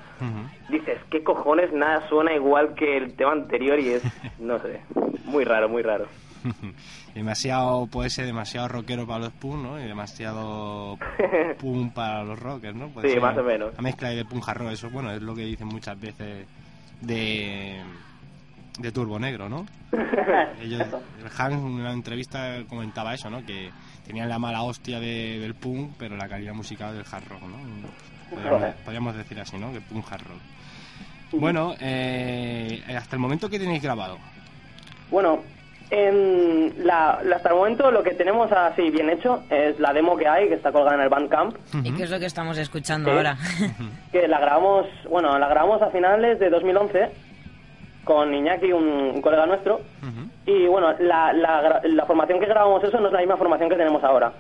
dices, 0.67 0.99
¿qué 1.09 1.23
cojones? 1.23 1.71
Nada 1.71 2.07
suena 2.09 2.33
igual 2.33 2.73
que 2.75 2.97
el 2.97 3.15
tema 3.15 3.31
anterior 3.31 3.79
y 3.79 3.93
es, 3.93 4.03
no 4.39 4.59
sé, 4.59 4.81
muy 5.23 5.45
raro, 5.45 5.69
muy 5.69 5.83
raro. 5.83 6.07
demasiado, 7.15 7.87
puede 7.87 8.09
ser 8.09 8.25
demasiado 8.25 8.67
rockero 8.67 9.05
para 9.07 9.19
los 9.25 9.33
punk, 9.33 9.63
¿no? 9.63 9.79
Y 9.79 9.83
demasiado 9.87 10.97
punk 11.59 11.93
para 11.93 12.23
los 12.23 12.39
rockers, 12.39 12.75
¿no? 12.75 12.87
Puede 12.89 13.13
Sí, 13.13 13.19
más 13.19 13.37
o 13.37 13.43
menos. 13.43 13.73
Una 13.73 13.81
mezcla 13.81 14.09
de 14.09 14.25
punk 14.25 14.47
hard 14.47 14.57
rock, 14.59 14.71
eso, 14.71 14.89
bueno, 14.89 15.11
es 15.11 15.21
lo 15.21 15.33
que 15.35 15.43
dicen 15.45 15.67
muchas 15.67 15.99
veces 15.99 16.45
de, 17.01 17.81
de 18.79 18.91
Turbo 18.91 19.19
Negro, 19.19 19.49
¿no? 19.49 19.65
Ellos, 20.61 20.81
el 20.81 21.27
Hans 21.37 21.53
en 21.55 21.63
una 21.63 21.91
entrevista 21.93 22.57
comentaba 22.67 23.13
eso, 23.13 23.29
¿no? 23.29 23.45
Que 23.45 23.69
tenían 24.05 24.29
la 24.29 24.39
mala 24.39 24.63
hostia 24.63 24.99
de- 24.99 25.39
del 25.39 25.55
punk, 25.55 25.91
pero 25.97 26.15
la 26.17 26.27
calidad 26.27 26.53
musical 26.53 26.93
del 26.95 27.05
hard 27.11 27.27
rock, 27.27 27.41
¿no? 27.43 27.57
Podríamos, 28.29 28.75
podríamos 28.83 29.15
decir 29.15 29.39
así, 29.39 29.57
¿no? 29.57 29.71
Que 29.71 29.79
punk 29.81 30.05
hard 30.11 30.21
rock. 30.23 30.41
Bueno, 31.39 31.73
eh, 31.81 32.83
hasta 32.97 33.15
el 33.17 33.21
momento 33.21 33.49
que 33.49 33.59
tenéis 33.59 33.81
grabado. 33.83 34.17
Bueno, 35.11 35.41
en 35.89 36.86
la, 36.86 37.20
la- 37.24 37.38
hasta 37.38 37.50
el 37.50 37.56
momento 37.56 37.91
lo 37.91 38.03
que 38.03 38.12
tenemos 38.12 38.51
así 38.51 38.89
bien 38.89 39.10
hecho 39.10 39.44
es 39.50 39.79
la 39.79 39.94
demo 39.94 40.17
que 40.17 40.27
hay, 40.27 40.48
que 40.50 40.56
está 40.56 40.72
colgada 40.72 40.96
en 40.96 41.01
el 41.03 41.10
Bandcamp, 41.10 41.56
¿Y 41.84 41.91
qué 41.94 42.03
es 42.03 42.12
lo 42.12 42.20
que 42.20 42.25
estamos 42.25 42.58
escuchando 42.58 43.10
Sí. 43.12 43.15
ahora? 43.17 43.38
que 44.12 44.27
la 44.27 44.39
grabamos, 44.39 44.86
bueno, 45.10 45.38
la 45.39 45.48
grabamos 45.48 45.82
a 45.82 45.89
finales 45.91 46.39
de 46.39 46.50
2011 46.50 47.10
con 48.03 48.34
Iñaki, 48.34 48.72
un, 48.72 48.86
un 48.88 49.22
colega 49.22 49.46
nuestro, 49.46 49.82
y 50.46 50.65
bueno, 50.67 50.94
la, 51.00 51.34
la, 51.34 51.82
la 51.84 52.06
formación 52.06 52.39
que 52.39 52.46
grabamos 52.46 52.82
eso 52.84 53.00
no 53.01 53.08
es 53.08 53.13
la 53.13 53.20
misma 53.20 53.36
formación 53.38 53.70
que 53.70 53.75
tenemos 53.75 54.01
ahora. 54.03 54.32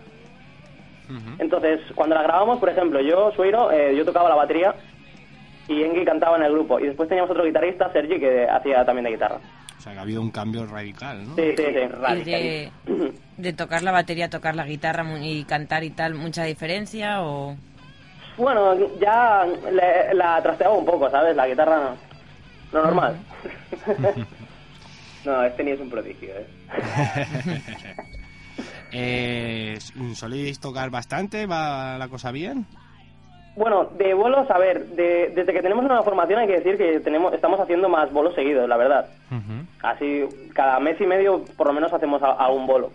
Entonces, 1.39 1.79
cuando 1.95 2.15
la 2.15 2.23
grabamos, 2.23 2.59
por 2.59 2.69
ejemplo, 2.69 2.99
yo, 3.01 3.31
Suiro, 3.31 3.71
eh, 3.71 3.95
yo 3.95 4.03
tocaba 4.03 4.27
la 4.29 4.35
batería 4.35 4.73
y 5.69 5.81
Engi 5.83 6.03
cantaba 6.03 6.35
en 6.37 6.43
el 6.43 6.51
grupo. 6.51 6.79
Y 6.79 6.87
después 6.87 7.07
teníamos 7.07 7.31
otro 7.31 7.45
guitarrista, 7.45 7.89
Sergi, 7.93 8.19
que 8.19 8.45
hacía 8.49 8.83
también 8.85 9.05
de 9.05 9.11
guitarra. 9.11 9.37
O 9.77 9.81
sea, 9.81 9.93
que 9.93 9.99
ha 9.99 10.01
habido 10.01 10.21
un 10.21 10.31
cambio 10.31 10.65
radical, 10.65 11.27
¿no? 11.27 11.35
Sí, 11.35 11.53
sí, 11.55 11.63
sí. 11.65 12.13
¿Y 12.15 12.23
de, 12.23 12.71
de 13.37 13.53
tocar 13.53 13.83
la 13.83 13.91
batería, 13.91 14.29
tocar 14.29 14.55
la 14.55 14.65
guitarra 14.65 15.05
y 15.21 15.43
cantar 15.43 15.83
y 15.83 15.91
tal, 15.91 16.15
mucha 16.15 16.43
diferencia 16.43 17.21
o...? 17.21 17.55
Bueno, 18.37 18.75
ya 18.99 19.45
le- 19.71 20.13
la 20.13 20.41
trasteaba 20.43 20.75
un 20.75 20.85
poco, 20.85 21.09
¿sabes? 21.09 21.35
La 21.35 21.47
guitarra 21.47 21.79
no. 21.79 21.97
Lo 22.71 22.83
normal. 22.83 23.19
No, 25.25 25.43
este 25.43 25.61
ni 25.63 25.71
es 25.71 25.79
un 25.81 25.89
prodigio, 25.89 26.29
¿eh? 26.29 26.47
eh, 28.93 29.77
¿Soléis 30.13 30.57
tocar 30.59 30.89
bastante? 30.89 31.45
¿Va 31.45 31.97
la 31.97 32.07
cosa 32.07 32.31
bien? 32.31 32.65
Bueno, 33.57 33.85
de 33.97 34.13
bolos, 34.13 34.49
a 34.51 34.57
ver, 34.59 34.85
de- 34.89 35.31
desde 35.35 35.51
que 35.51 35.61
tenemos 35.63 35.83
una 35.83 36.03
formación 36.03 36.39
hay 36.39 36.47
que 36.47 36.57
decir 36.59 36.77
que 36.77 36.99
tenemos 36.99 37.33
estamos 37.33 37.59
haciendo 37.59 37.89
más 37.89 38.11
bolos 38.13 38.35
seguidos, 38.35 38.69
la 38.69 38.77
verdad. 38.77 39.07
Así, 39.81 40.25
cada 40.53 40.79
mes 40.79 41.01
y 41.01 41.05
medio 41.07 41.43
por 41.57 41.65
lo 41.67 41.73
menos 41.73 41.91
hacemos 41.91 42.21
a- 42.21 42.33
algún 42.33 42.67
bolo. 42.67 42.91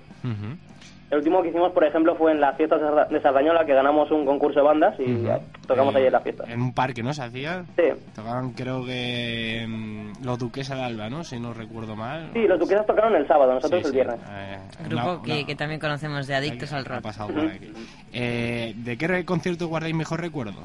El 1.12 1.18
último 1.18 1.42
que 1.42 1.50
hicimos, 1.50 1.72
por 1.72 1.84
ejemplo, 1.84 2.16
fue 2.16 2.32
en 2.32 2.40
las 2.40 2.56
fiestas 2.56 2.80
de 2.80 2.86
Sarda- 2.86 3.06
de 3.06 3.20
Sardañola, 3.20 3.66
que 3.66 3.74
ganamos 3.74 4.10
un 4.10 4.24
concurso 4.24 4.60
de 4.60 4.64
bandas 4.64 4.94
y 4.98 5.26
tocamos 5.66 5.94
Eh, 5.94 5.98
ahí 5.98 6.06
en 6.06 6.12
las 6.12 6.22
fiestas. 6.22 6.48
En 6.48 6.62
un 6.62 6.72
parque, 6.72 7.02
¿no? 7.02 7.12
Se 7.12 7.22
hacía. 7.22 7.66
Sí. 7.76 7.82
Tocaban, 8.16 8.52
creo 8.52 8.82
que. 8.86 9.66
mm, 9.68 10.24
los 10.24 10.38
Duquesa 10.38 10.74
de 10.74 10.84
Alba, 10.84 11.10
¿no? 11.10 11.22
Si 11.22 11.38
no 11.38 11.52
recuerdo 11.52 11.96
mal. 11.96 12.30
Sí, 12.32 12.46
los 12.48 12.58
duquesas 12.58 12.86
tocaron 12.86 13.14
el 13.14 13.28
sábado, 13.28 13.52
nosotros 13.52 13.82
Sí, 13.82 13.86
el 13.88 13.90
sí. 13.92 13.94
viernes. 13.94 14.20
Eh, 14.26 14.58
Grupo 14.88 15.22
que, 15.22 15.54
también 15.54 15.78
conocemos 15.80 16.26
de 16.26 16.34
Adictos 16.34 16.72
al 16.72 16.80
ha 16.80 16.84
Rock. 16.88 17.02
pasado 17.02 17.28
por 17.28 17.44
aquí. 17.46 17.70
Eh, 18.14 18.72
¿De 18.78 18.96
qué 18.96 19.24
concierto 19.26 19.66
guardáis 19.68 19.94
mejor 19.94 20.18
recuerdo? 20.22 20.62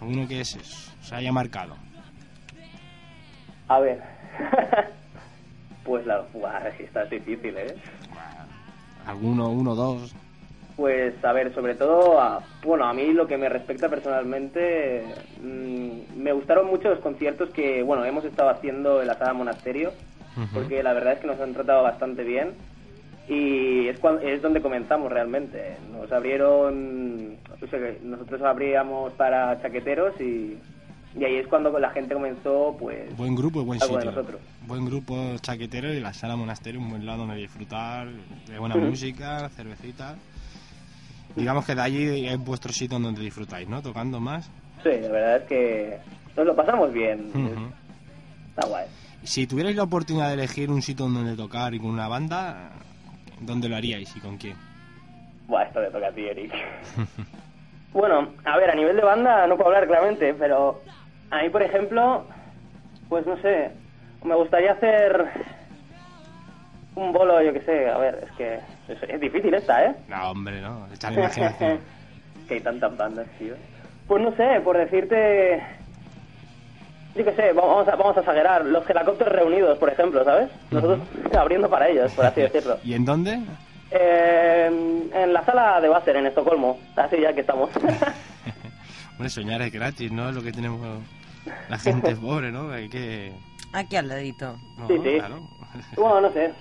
Alguno 0.00 0.26
que 0.26 0.40
es, 0.40 0.56
se 1.02 1.14
haya 1.14 1.30
marcado. 1.30 1.76
A 3.68 3.80
ver. 3.80 4.00
pues 5.84 6.06
la... 6.06 6.22
Buah, 6.32 6.70
sí, 6.78 6.84
está 6.84 7.04
difícil, 7.04 7.54
¿eh? 7.58 7.74
¿Alguno, 9.08 9.50
uno, 9.50 9.74
dos? 9.74 10.14
Pues 10.76 11.14
a 11.24 11.32
ver, 11.32 11.52
sobre 11.54 11.74
todo, 11.74 12.20
a- 12.20 12.44
bueno, 12.62 12.84
a 12.84 12.92
mí 12.92 13.12
lo 13.14 13.26
que 13.26 13.38
me 13.38 13.48
respecta 13.48 13.88
personalmente, 13.88 15.16
mm, 15.42 16.20
me 16.22 16.32
gustaron 16.32 16.66
mucho 16.66 16.90
los 16.90 17.00
conciertos 17.00 17.48
que, 17.50 17.82
bueno, 17.82 18.04
hemos 18.04 18.24
estado 18.26 18.50
haciendo 18.50 19.00
en 19.00 19.08
la 19.08 19.18
sala 19.18 19.32
Monasterio, 19.32 19.94
porque 20.54 20.82
la 20.82 20.92
verdad 20.92 21.14
es 21.14 21.20
que 21.20 21.26
nos 21.26 21.40
han 21.40 21.54
tratado 21.54 21.82
bastante 21.82 22.22
bien 22.22 22.54
y 23.26 23.88
es, 23.88 23.98
cuan- 23.98 24.20
es 24.22 24.40
donde 24.42 24.60
comenzamos 24.62 25.10
realmente. 25.10 25.78
Nos 25.90 26.12
abrieron, 26.12 27.38
o 27.62 27.66
sea, 27.66 27.78
que 27.78 27.98
nosotros 28.02 28.42
abríamos 28.42 29.14
para 29.14 29.60
chaqueteros 29.62 30.20
y, 30.20 30.58
y 31.16 31.24
ahí 31.24 31.36
es 31.36 31.46
cuando 31.46 31.76
la 31.78 31.90
gente 31.90 32.14
comenzó, 32.14 32.76
pues... 32.78 33.16
Buen 33.16 33.34
grupo 33.34 33.60
y 33.60 33.64
buen 33.64 33.82
Algo 33.82 33.96
de 33.96 34.02
sitio. 34.02 34.16
nosotros. 34.16 34.40
Buen 34.66 34.84
grupo 34.84 35.36
chaquetero 35.40 35.92
y 35.92 36.00
la 36.00 36.12
sala 36.12 36.36
monasterio, 36.36 36.80
un 36.80 36.90
buen 36.90 37.06
lado 37.06 37.20
donde 37.20 37.36
disfrutar 37.36 38.08
de 38.08 38.58
buena 38.58 38.76
música, 38.76 39.48
cervecita. 39.50 40.16
Digamos 41.34 41.64
que 41.64 41.74
de 41.74 41.82
allí 41.82 42.26
es 42.26 42.38
vuestro 42.38 42.72
sitio 42.72 42.98
donde 42.98 43.20
disfrutáis, 43.20 43.68
¿no? 43.68 43.80
Tocando 43.82 44.20
más. 44.20 44.50
Sí, 44.82 44.90
la 45.02 45.08
verdad 45.08 45.36
es 45.38 45.42
que 45.44 45.98
nos 46.36 46.46
lo 46.46 46.56
pasamos 46.56 46.92
bien. 46.92 47.72
Está 48.50 48.66
guay. 48.68 48.86
Si 49.22 49.46
tuvierais 49.46 49.76
la 49.76 49.82
oportunidad 49.82 50.28
de 50.28 50.34
elegir 50.34 50.70
un 50.70 50.82
sitio 50.82 51.06
donde 51.06 51.36
tocar 51.36 51.74
y 51.74 51.78
con 51.78 51.90
una 51.90 52.08
banda, 52.08 52.70
¿dónde 53.40 53.68
lo 53.68 53.76
haríais 53.76 54.14
y 54.16 54.20
con 54.20 54.36
quién? 54.36 54.56
Buah, 55.48 55.64
esto 55.64 55.80
te 55.80 55.90
toca 55.90 56.08
a 56.08 56.12
ti, 56.12 56.26
Eric. 56.26 56.52
bueno, 57.92 58.28
a 58.44 58.56
ver, 58.58 58.70
a 58.70 58.74
nivel 58.74 58.96
de 58.96 59.02
banda 59.02 59.46
no 59.46 59.56
puedo 59.56 59.68
hablar 59.68 59.86
claramente, 59.86 60.34
pero 60.34 60.80
a 61.30 61.42
mí, 61.42 61.50
por 61.50 61.62
ejemplo, 61.62 62.24
pues 63.08 63.26
no 63.26 63.36
sé, 63.38 63.70
me 64.24 64.34
gustaría 64.34 64.72
hacer 64.72 65.26
un 66.94 67.12
bolo, 67.12 67.40
yo 67.42 67.52
qué 67.52 67.60
sé, 67.60 67.88
a 67.88 67.98
ver, 67.98 68.24
es 68.24 68.32
que 68.32 68.54
es, 68.88 69.02
es 69.08 69.20
difícil 69.20 69.54
esta, 69.54 69.84
¿eh? 69.84 69.94
No, 70.08 70.30
hombre, 70.30 70.60
no. 70.60 70.86
Echar 70.92 71.12
imaginación. 71.12 71.78
que 72.48 72.54
hay 72.54 72.60
tantas 72.60 72.96
bandas, 72.96 73.26
tío. 73.38 73.54
Pues 74.06 74.22
no 74.22 74.34
sé, 74.36 74.60
por 74.64 74.76
decirte... 74.76 75.62
Yo 77.14 77.24
qué 77.24 77.32
sé, 77.34 77.52
vamos 77.52 77.86
a, 77.88 77.96
vamos 77.96 78.16
a 78.16 78.20
exagerar. 78.20 78.64
Los 78.64 78.88
helicópteros 78.88 79.32
reunidos, 79.32 79.78
por 79.78 79.90
ejemplo, 79.90 80.24
¿sabes? 80.24 80.50
Nosotros 80.70 81.00
abriendo 81.38 81.68
para 81.68 81.88
ellos, 81.88 82.12
por 82.12 82.26
así 82.26 82.40
decirlo. 82.42 82.78
¿Y 82.84 82.94
en 82.94 83.04
dónde? 83.04 83.40
Eh, 83.90 85.10
en 85.14 85.32
la 85.32 85.44
sala 85.44 85.80
de 85.80 85.88
Basser, 85.88 86.16
en 86.16 86.26
Estocolmo. 86.26 86.78
Así 86.96 87.20
ya 87.20 87.32
que 87.32 87.40
estamos. 87.40 87.70
Hombre, 89.12 89.30
soñar 89.30 89.62
es 89.62 89.72
gratis, 89.72 90.12
¿no? 90.12 90.28
Es 90.28 90.34
lo 90.34 90.42
que 90.42 90.52
tenemos 90.52 90.80
la 91.68 91.78
gente 91.78 92.14
pobre, 92.16 92.50
¿no? 92.52 92.70
Hay 92.70 92.88
que... 92.88 93.32
Aquí 93.72 93.96
al 93.96 94.08
ladito. 94.08 94.58
No, 94.78 94.88
Sí, 94.88 94.94
sí. 95.04 95.16
claro. 95.18 95.48
bueno, 95.96 96.20
no 96.22 96.32
sé. 96.32 96.52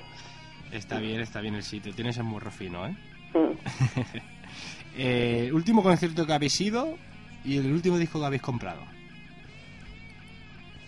Está 0.72 1.00
bien, 1.00 1.22
está 1.22 1.40
bien 1.42 1.56
el 1.56 1.64
sitio. 1.64 1.94
Tienes 1.94 2.18
el 2.18 2.24
morro 2.26 2.52
fino, 2.52 2.86
¿eh? 2.86 2.96
Mm. 3.34 4.18
eh 4.98 5.50
último 5.54 5.82
concierto 5.84 6.26
que 6.26 6.34
habéis 6.34 6.60
ido 6.60 6.98
y 7.46 7.58
el 7.58 7.72
último 7.72 7.98
disco 7.98 8.20
que 8.20 8.26
habéis 8.26 8.42
comprado. 8.42 8.82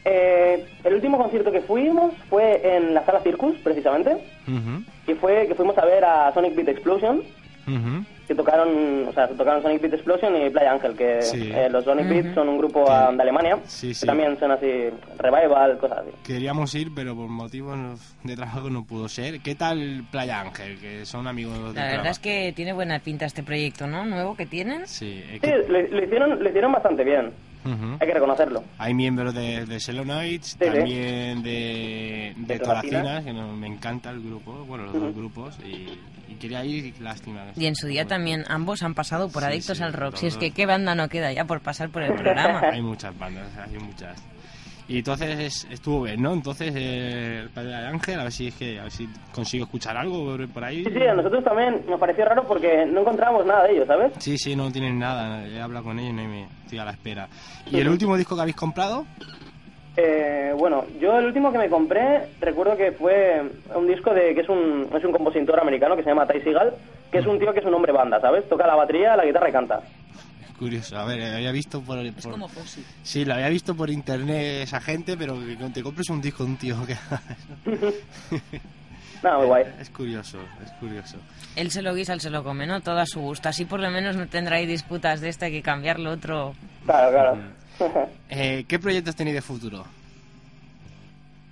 Eh, 0.05 0.65
el 0.83 0.93
último 0.95 1.17
concierto 1.17 1.51
que 1.51 1.61
fuimos 1.61 2.13
fue 2.29 2.75
en 2.75 2.93
la 2.93 3.05
sala 3.05 3.21
Circus, 3.21 3.57
precisamente. 3.63 4.17
Y 5.07 5.13
fue 5.15 5.47
que 5.47 5.55
fuimos 5.55 5.77
a 5.77 5.85
ver 5.85 6.03
a 6.03 6.33
Sonic 6.33 6.55
Beat 6.55 6.69
Explosion. 6.69 7.23
ujú. 7.67 8.05
Que 8.29 8.35
tocaron, 8.35 9.07
o 9.07 9.11
sea, 9.11 9.27
tocaron 9.27 9.63
Sonic 9.63 9.81
Beat 9.81 9.95
Explosion 9.95 10.35
y 10.35 10.51
Playa 10.51 10.73
Ángel, 10.73 10.95
que 10.95 11.19
Sí. 11.23 11.51
eh, 11.51 11.67
los 11.67 11.83
Sonic 11.83 12.07
Beat 12.07 12.25
Ujú. 12.27 12.35
son 12.35 12.49
un 12.49 12.57
grupo 12.59 12.85
Que- 12.85 12.91
ah, 12.91 13.11
de 13.11 13.21
Alemania. 13.23 13.57
sí, 13.65 13.91
sí. 13.91 14.01
Que 14.01 14.05
también 14.05 14.37
son 14.39 14.51
así, 14.51 14.67
revival, 15.17 15.79
cosas 15.79 15.97
así. 15.97 16.11
Queríamos 16.23 16.75
ir, 16.75 16.89
pero 16.95 17.15
por 17.15 17.27
motivos 17.27 17.75
de 18.23 18.35
trabajo 18.35 18.69
no 18.69 18.85
pudo 18.85 19.09
ser. 19.09 19.39
¿Qué 19.39 19.55
tal 19.55 20.03
Playa 20.11 20.41
Ángel? 20.41 20.77
Que 20.79 21.05
son 21.07 21.25
amigos 21.27 21.57
de 21.57 21.63
La 21.69 21.73
trabajo. 21.73 21.95
verdad 21.97 22.11
es 22.11 22.19
que 22.19 22.53
tiene 22.55 22.71
buena 22.73 22.99
pinta 22.99 23.25
este 23.25 23.41
proyecto, 23.41 23.87
¿no? 23.87 24.05
Nuevo 24.05 24.35
que 24.37 24.45
tienen. 24.45 24.85
Sí, 24.87 25.23
es 25.25 25.31
Sí, 25.33 25.39
que- 25.39 25.57
lo, 25.67 25.81
lo 25.81 26.03
hicieron, 26.05 26.43
lo 26.43 26.47
hicieron 26.49 26.71
bastante 26.71 27.03
bien. 27.03 27.31
Hay 27.65 28.07
que 28.07 28.13
reconocerlo. 28.13 28.63
Hay 28.77 28.93
miembros 28.93 29.33
de, 29.33 29.65
de 29.65 29.79
Selonoids, 29.79 30.47
sí. 30.51 30.57
también 30.59 31.43
de, 31.43 32.33
de 32.37 32.53
De 32.55 32.59
Toracinas, 32.59 33.23
que 33.23 33.33
no- 33.33 33.53
me 33.53 33.67
encanta 33.67 34.09
el 34.11 34.21
grupo, 34.21 34.53
bueno, 34.65 34.85
los 34.85 34.93
dos 34.93 35.15
grupos, 35.15 35.57
y, 35.65 35.99
y 36.31 36.35
quería 36.39 36.63
ir 36.63 36.85
y 36.97 37.03
lástima. 37.03 37.45
Y 37.55 37.65
en 37.65 37.75
su 37.75 37.87
día 37.87 38.03
Bueno, 38.03 38.09
también 38.15 38.43
ambos 38.47 38.81
han 38.83 38.93
pasado 38.95 39.29
por 39.29 39.43
Sí, 39.43 39.47
adictos 39.49 39.77
sí, 39.77 39.83
al 39.83 39.93
rock. 39.93 40.15
Si 40.15 40.27
es 40.27 40.37
que 40.37 40.51
qué 40.51 40.65
banda 40.65 40.95
no 40.95 41.09
queda 41.09 41.31
ya 41.33 41.45
por 41.45 41.61
pasar 41.61 41.89
por 41.89 42.01
el 42.03 42.13
programa. 42.15 42.61
Hay 42.71 42.81
muchas 42.81 43.17
bandas, 43.17 43.47
hay 43.57 43.77
muchas. 43.77 44.21
Y 44.89 44.97
entonces 44.97 45.67
estuvo 45.69 46.01
bien, 46.01 46.19
¿no? 46.19 46.33
Entonces 46.33 46.73
eh, 46.75 47.41
el 47.43 47.49
Padre 47.49 47.69
de 47.69 47.75
Ángel, 47.75 48.19
a 48.19 48.23
ver 48.23 48.31
si 48.31 48.47
es 48.47 48.55
que 48.55 48.79
a 48.79 48.83
ver 48.83 48.91
si 48.91 49.07
consigo 49.31 49.65
escuchar 49.65 49.95
algo 49.95 50.25
por, 50.25 50.49
por 50.49 50.63
ahí. 50.63 50.83
Sí, 50.83 50.91
sí, 50.91 51.05
a 51.05 51.13
nosotros 51.13 51.43
también 51.43 51.83
nos 51.87 51.99
pareció 51.99 52.25
raro 52.25 52.43
porque 52.47 52.87
no 52.87 53.01
encontramos 53.01 53.45
nada 53.45 53.65
de 53.65 53.73
ellos, 53.73 53.87
¿sabes? 53.87 54.13
Sí, 54.17 54.35
sí, 54.39 54.55
no 54.55 54.71
tienen 54.71 54.97
nada. 54.97 55.47
He 55.47 55.61
hablado 55.61 55.85
con 55.85 55.99
ellos 55.99 56.11
y 56.11 56.15
no 56.15 56.23
me 56.27 56.47
estoy 56.63 56.79
a 56.79 56.85
la 56.85 56.91
espera. 56.91 57.27
¿Y 57.69 57.79
el 57.79 57.87
último 57.87 58.17
disco 58.17 58.35
que 58.35 58.41
habéis 58.41 58.55
comprado? 58.55 59.05
Eh, 59.95 60.53
bueno, 60.57 60.85
yo 60.99 61.19
el 61.19 61.25
último 61.25 61.51
que 61.51 61.59
me 61.59 61.69
compré, 61.69 62.21
recuerdo 62.39 62.75
que 62.75 62.91
fue 62.91 63.43
un 63.75 63.85
disco 63.85 64.11
de 64.11 64.33
que 64.33 64.41
es 64.41 64.49
un, 64.49 64.89
es 64.95 65.03
un 65.03 65.11
compositor 65.11 65.59
americano 65.59 65.95
que 65.95 66.03
se 66.03 66.09
llama 66.09 66.25
Ty 66.25 66.41
Seagal, 66.41 66.73
que 67.11 67.19
es 67.19 67.27
un 67.27 67.37
tío 67.37 67.53
que 67.53 67.59
es 67.59 67.65
un 67.65 67.75
hombre 67.75 67.91
banda, 67.91 68.19
¿sabes? 68.19 68.47
Toca 68.49 68.65
la 68.65 68.75
batería, 68.75 69.15
la 69.15 69.25
guitarra 69.25 69.49
y 69.49 69.51
canta. 69.51 69.81
Es 70.59 70.61
curioso. 70.61 70.97
A 70.99 71.05
ver, 71.05 71.35
había 71.35 71.53
visto 71.53 71.79
por... 71.81 71.99
Es 71.99 72.13
por- 72.15 72.33
como 72.33 72.49
Fossi. 72.49 72.83
Sí, 73.01 73.23
lo 73.23 73.33
había 73.33 73.47
visto 73.47 73.75
por 73.75 73.89
internet 73.89 74.63
esa 74.63 74.81
gente, 74.81 75.15
pero 75.15 75.35
que 75.39 75.55
te 75.73 75.81
compres 75.81 76.09
un 76.09 76.19
disco 76.19 76.43
de 76.43 76.49
un 76.49 76.57
tío 76.57 76.85
que... 76.85 76.97
Nada, 79.23 79.37
muy 79.37 79.47
guay. 79.47 79.63
es 79.79 79.89
curioso, 79.89 80.37
es 80.65 80.69
curioso. 80.73 81.15
Él 81.55 81.71
se 81.71 81.81
lo 81.81 81.93
guisa, 81.95 82.11
él 82.11 82.19
se 82.19 82.29
lo 82.29 82.43
come, 82.43 82.67
¿no? 82.67 82.81
Todo 82.81 82.99
a 82.99 83.05
su 83.05 83.21
gusto. 83.21 83.47
Así 83.47 83.63
por 83.63 83.79
lo 83.79 83.89
menos 83.89 84.17
no 84.17 84.27
tendráis 84.27 84.67
disputas 84.67 85.21
de 85.21 85.29
hay 85.39 85.51
que 85.51 85.61
cambiarlo 85.61 86.11
otro. 86.11 86.53
Claro, 86.85 87.09
claro. 87.11 87.37
Eh, 88.29 88.65
¿Qué 88.67 88.77
proyectos 88.79 89.15
tenéis 89.15 89.35
de 89.35 89.41
futuro? 89.41 89.85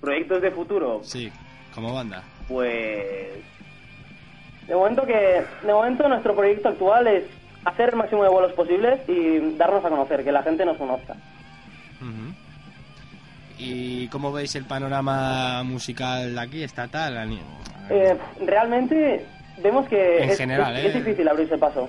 Proyectos 0.02 0.42
de 0.42 0.50
futuro, 0.50 1.00
Sí, 1.02 1.32
como 1.74 1.94
banda. 1.94 2.22
pues... 2.46 3.38
De 4.66 4.74
momento 4.74 5.06
que... 5.06 5.44
De 5.66 5.72
momento 5.72 6.06
nuestro 6.10 6.36
proyecto 6.36 6.68
actual 6.68 7.06
es 7.06 7.24
hacer 7.68 7.90
el 7.90 7.96
máximo 7.96 8.22
de 8.22 8.28
vuelos 8.30 8.52
posibles 8.52 9.00
y 9.08 9.56
darnos 9.56 9.84
a 9.84 9.88
conocer, 9.90 10.24
que 10.24 10.32
la 10.32 10.42
gente 10.42 10.64
nos 10.64 10.76
conozca. 10.76 11.14
Ujú. 12.00 12.34
¿Y 13.58 14.08
cómo 14.08 14.30
veis 14.32 14.54
el 14.54 14.64
panorama 14.64 15.62
musical 15.64 16.34
de 16.34 16.40
aquí, 16.40 16.62
estatal? 16.62 17.16
Eh, 17.90 18.16
realmente 18.46 19.26
vemos 19.62 19.88
que 19.88 20.22
En 20.22 20.30
es, 20.30 20.38
general, 20.38 20.76
es- 20.76 20.84
¿eh? 20.84 20.88
es 20.88 20.94
difícil 21.04 21.28
abrirse 21.28 21.58
paso. 21.58 21.88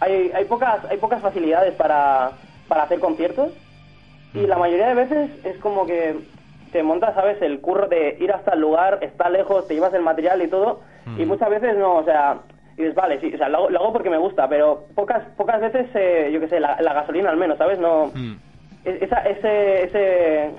Hay, 0.00 0.30
hay 0.34 0.46
pocas 0.46 0.82
hay 0.90 0.96
pocas 0.96 1.20
facilidades 1.20 1.74
para, 1.74 2.30
para 2.66 2.84
hacer 2.84 2.98
conciertos 2.98 3.52
y 4.32 4.46
la 4.46 4.56
mayoría 4.56 4.88
de 4.88 4.94
veces 4.94 5.30
es 5.44 5.58
como 5.58 5.84
que 5.84 6.16
te 6.72 6.82
montas, 6.82 7.14
¿sabes? 7.14 7.42
El 7.42 7.60
curro 7.60 7.86
de 7.86 8.16
ir 8.20 8.32
hasta 8.32 8.54
el 8.54 8.60
lugar, 8.60 9.00
está 9.02 9.28
lejos, 9.28 9.68
te 9.68 9.74
llevas 9.74 9.92
el 9.92 10.00
material 10.02 10.40
y 10.40 10.48
todo 10.48 10.80
y 11.18 11.24
muchas 11.26 11.50
veces 11.50 11.76
no, 11.76 11.96
o 11.96 12.04
sea, 12.04 12.38
y 12.80 12.84
dices, 12.84 12.94
vale, 12.96 13.20
sí, 13.20 13.32
o 13.34 13.38
sea, 13.38 13.48
lo, 13.48 13.58
hago- 13.58 13.70
lo 13.70 13.80
hago 13.80 13.92
porque 13.92 14.10
me 14.10 14.18
gusta, 14.18 14.48
pero 14.48 14.86
pocas 14.94 15.22
pocas 15.36 15.60
veces, 15.60 15.86
eh, 15.94 16.30
yo 16.32 16.40
qué 16.40 16.48
sé, 16.48 16.60
la, 16.60 16.80
la 16.80 16.92
gasolina 16.94 17.30
al 17.30 17.36
menos, 17.36 17.58
¿sabes? 17.58 17.78
No, 17.78 18.06
Mm. 18.14 18.36
e- 18.84 18.98
esa, 19.02 19.18
ese, 19.22 19.84
ese, 19.84 20.50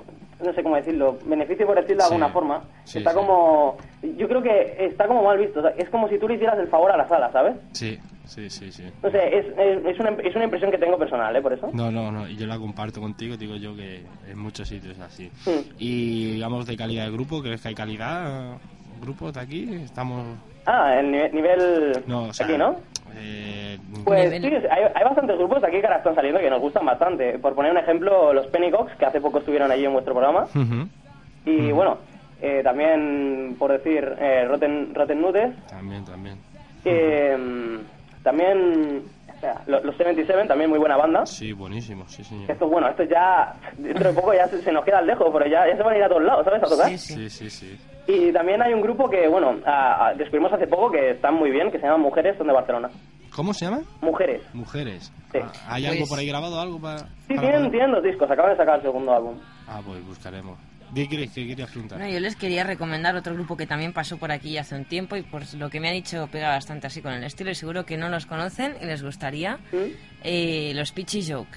no 0.44 0.52
sé 0.54 0.62
cómo 0.62 0.76
decirlo, 0.76 1.18
beneficio 1.26 1.66
por 1.66 1.76
decirlo 1.76 2.02
de 2.02 2.08
Sí. 2.08 2.14
alguna 2.14 2.28
forma, 2.32 2.62
Sí, 2.84 2.98
está 2.98 3.10
sí. 3.10 3.16
como, 3.16 3.76
yo 4.16 4.28
creo 4.28 4.42
que 4.42 4.76
está 4.86 5.06
como 5.06 5.22
mal 5.24 5.38
visto, 5.38 5.60
o 5.60 5.62
sea, 5.62 5.72
es 5.76 5.88
como 5.90 6.08
si 6.08 6.18
tú 6.18 6.28
le 6.28 6.34
hicieras 6.34 6.58
el 6.58 6.68
favor 6.68 6.90
a 6.92 6.96
la 6.96 7.08
sala, 7.08 7.30
¿sabes? 7.32 7.54
Sí, 7.72 7.98
sí, 8.24 8.50
sí, 8.50 8.72
sí. 8.72 8.84
No 9.02 9.10
sé, 9.10 9.38
es, 9.38 9.46
es, 9.56 9.84
es 9.86 10.00
una, 10.00 10.10
es 10.22 10.34
una 10.34 10.44
impresión 10.44 10.70
que 10.70 10.78
tengo 10.78 10.98
personal, 10.98 11.34
¿eh? 11.36 11.42
Por 11.42 11.52
eso. 11.52 11.70
No, 11.72 11.90
no, 11.90 12.10
no, 12.10 12.28
y 12.28 12.36
yo 12.36 12.46
la 12.46 12.58
comparto 12.58 13.00
contigo, 13.00 13.36
digo 13.36 13.56
yo 13.56 13.74
que 13.76 14.02
en 14.28 14.38
muchos 14.38 14.68
sitios 14.68 14.96
es 14.96 15.00
así. 15.00 15.30
Mm. 15.46 15.74
Y 15.78 16.32
digamos 16.34 16.66
de 16.66 16.76
calidad 16.76 17.04
de 17.06 17.12
grupo, 17.12 17.40
¿crees 17.42 17.60
que 17.62 17.68
hay 17.68 17.74
calidad? 17.74 18.56
¿Grupos 19.00 19.32
de 19.34 19.40
aquí? 19.40 19.68
Estamos... 19.84 20.24
Ah, 20.66 20.96
el 20.98 21.10
nive- 21.12 21.32
nivel 21.32 22.02
No, 22.06 22.24
o 22.24 22.32
sea... 22.32 22.46
aquí, 22.46 22.56
¿no? 22.56 22.76
eh, 23.16 23.78
Pues 24.04 24.30
Nivel- 24.32 24.60
sí, 24.62 24.66
hay, 24.70 24.84
hay 24.94 25.04
bastantes 25.04 25.36
grupos 25.38 25.62
aquí 25.64 25.80
que 25.80 25.86
ahora 25.86 25.98
están 25.98 26.14
saliendo 26.14 26.40
que 26.40 26.50
nos 26.50 26.60
gustan 26.60 26.86
bastante. 26.86 27.38
Por 27.38 27.54
poner 27.54 27.72
un 27.72 27.78
ejemplo, 27.78 28.32
los 28.32 28.46
Pennycocks, 28.48 28.94
que 28.96 29.04
hace 29.06 29.20
poco 29.20 29.38
estuvieron 29.38 29.70
allí 29.70 29.84
en 29.84 29.92
vuestro 29.92 30.14
programa. 30.14 30.46
Y 31.44 31.72
bueno, 31.72 31.98
eh, 32.40 32.60
también, 32.62 33.56
por 33.58 33.72
decir, 33.72 34.16
eh, 34.18 34.44
Rotten, 34.48 34.94
Rotten 34.94 35.20
Nudes. 35.20 35.54
También, 35.68 36.04
también. 36.04 36.38
eh, 36.84 37.36
también, 38.22 39.02
espera, 39.28 39.62
lo- 39.66 39.82
los 39.82 39.96
77, 39.96 40.46
también 40.46 40.70
muy 40.70 40.78
buena 40.78 40.96
banda. 40.96 41.26
Sí, 41.26 41.52
buenísimo, 41.52 42.04
sí, 42.08 42.22
señor. 42.24 42.50
Esto, 42.50 42.68
bueno, 42.68 42.88
esto 42.88 43.02
ya, 43.04 43.54
dentro 43.76 44.08
de 44.10 44.14
poco 44.14 44.32
ya 44.34 44.46
se, 44.48 44.62
se 44.62 44.70
nos 44.72 44.84
queda 44.84 45.00
lejos, 45.02 45.28
pero 45.32 45.46
ya, 45.46 45.66
ya 45.68 45.76
se 45.76 45.82
van 45.82 45.94
a 45.94 45.98
ir 45.98 46.04
a 46.04 46.08
todos 46.08 46.22
lados, 46.22 46.44
¿sabes? 46.44 46.62
A 46.62 46.66
tocar. 46.66 46.88
Sí, 46.88 46.98
sí. 46.98 47.14
Sí, 47.14 47.30
sí, 47.30 47.50
sí. 47.50 47.80
Y 48.06 48.32
también 48.32 48.60
hay 48.62 48.72
un 48.74 48.80
grupo 48.82 49.08
que, 49.08 49.28
bueno, 49.28 49.60
a- 49.64 50.08
a- 50.08 50.14
descubrimos 50.14 50.52
hace 50.52 50.66
poco 50.66 50.90
que 50.90 51.10
están 51.12 51.34
muy 51.34 51.50
bien, 51.50 51.70
que 51.70 51.78
se 51.78 51.84
llama 51.86 51.98
Mujeres, 51.98 52.36
son 52.36 52.46
de 52.48 52.52
Barcelona. 52.52 52.90
¿Cómo 53.34 53.54
se 53.54 53.64
llama? 53.64 53.80
Mujeres. 54.00 54.42
Mujeres. 54.52 55.10
Sí. 55.32 55.38
Ah, 55.40 55.52
¿Hay 55.68 55.86
algo 55.86 56.00
Pues- 56.00 56.10
por 56.10 56.18
ahí 56.18 56.26
grabado? 56.26 56.60
¿Algo 56.60 56.78
para...? 56.80 56.98
Sí, 57.28 57.34
para 57.34 57.40
tienen, 57.50 57.70
tienen 57.70 57.92
dos 57.92 58.02
discos, 58.02 58.30
acaban 58.30 58.50
de 58.52 58.56
sacar 58.58 58.76
el 58.76 58.82
segundo 58.82 59.14
álbum. 59.14 59.38
Ah, 59.66 59.80
pues 59.86 60.04
buscaremos. 60.04 60.58
¿Qué 60.94 61.08
queréis, 61.08 61.32
qué 61.32 61.46
querías 61.46 61.70
preguntar? 61.70 61.98
No, 61.98 62.06
yo 62.06 62.20
les 62.20 62.36
quería 62.36 62.64
recomendar 62.64 63.16
otro 63.16 63.32
grupo 63.32 63.56
que 63.56 63.66
también 63.66 63.94
pasó 63.94 64.18
por 64.18 64.30
aquí 64.30 64.58
hace 64.58 64.74
un 64.76 64.84
tiempo 64.84 65.16
y 65.16 65.22
por 65.22 65.42
lo 65.54 65.70
que 65.70 65.80
me 65.80 65.88
han 65.88 65.94
dicho 65.94 66.28
pega 66.30 66.48
bastante 66.50 66.86
así 66.88 67.00
con 67.00 67.12
el 67.14 67.24
estilo 67.24 67.50
y 67.50 67.54
seguro 67.54 67.86
que 67.86 67.96
no 67.96 68.10
los 68.10 68.26
conocen 68.26 68.74
y 68.82 68.84
les 68.84 69.02
gustaría. 69.02 69.56
¿Mm? 69.72 69.76
Eh, 70.22 70.72
los 70.74 70.92
Pitchy 70.92 71.24
Joke. 71.32 71.56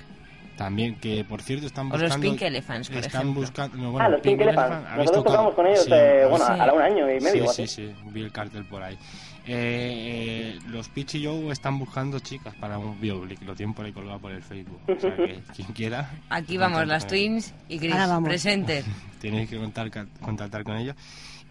También, 0.58 0.96
que 0.96 1.24
por 1.26 1.41
cierto 1.41 1.65
están 1.68 1.88
O 1.88 1.89
los 1.91 2.02
buscando... 2.04 2.30
Pink 2.30 2.41
Elephants, 2.44 2.89
por 2.89 2.98
están 3.00 3.22
ejemplo. 3.22 3.41
buscando... 3.41 3.78
no, 3.78 3.91
bueno, 3.91 4.06
ah, 4.06 4.10
los 4.10 4.22
Pink 4.22 4.39
Elephant. 4.41 4.68
Elephant, 4.72 4.88
¿habéis 4.88 4.98
Nosotros 5.12 5.24
tocado? 5.24 5.36
tocamos 5.36 5.56
con 5.56 5.68
ellos, 5.68 5.84
Sí, 5.84 5.91
eh, 5.94 6.28
bueno, 6.30 6.46
sí. 6.46 6.52
a 6.60 6.74
un 6.74 6.82
año 6.82 7.12
y 7.12 7.20
medio 7.20 7.48
Sí, 7.50 7.68
sí, 7.68 7.86
sí, 7.88 7.96
vi 8.12 8.22
el 8.22 8.32
cartel 8.32 8.65
por 8.65 8.82
ahí. 8.84 8.98
Eh, 9.48 10.58
eh, 10.58 10.60
los 10.70 10.89
Pitch 10.89 11.15
y 11.15 11.26
Joe 11.26 11.52
están 11.52 11.78
buscando 11.78 12.20
chicas 12.20 12.56
para 12.56 12.80
un 12.80 13.00
bioblick, 13.00 13.41
lo 13.44 13.54
tienen 13.56 13.76
por 13.76 13.86
ahí 13.86 13.91
colgado 13.91 14.18
por 14.20 14.32
el 14.32 14.41
Facebook. 14.41 14.80
O 14.88 15.00
sea 15.00 15.15
que 15.15 15.39
quien 15.56 15.68
quiera... 15.74 16.10
Aquí 16.30 16.58
vamos, 16.58 16.88
las. 16.88 17.06
Twins 17.06 17.54
y 17.70 17.78
Chris 17.78 17.96
presentes. 18.24 18.86
Tenéis 19.22 19.50
que 19.50 19.58
contar, 19.58 19.91
contactar 20.22 20.63
con 20.63 20.78
ellos. 20.78 20.96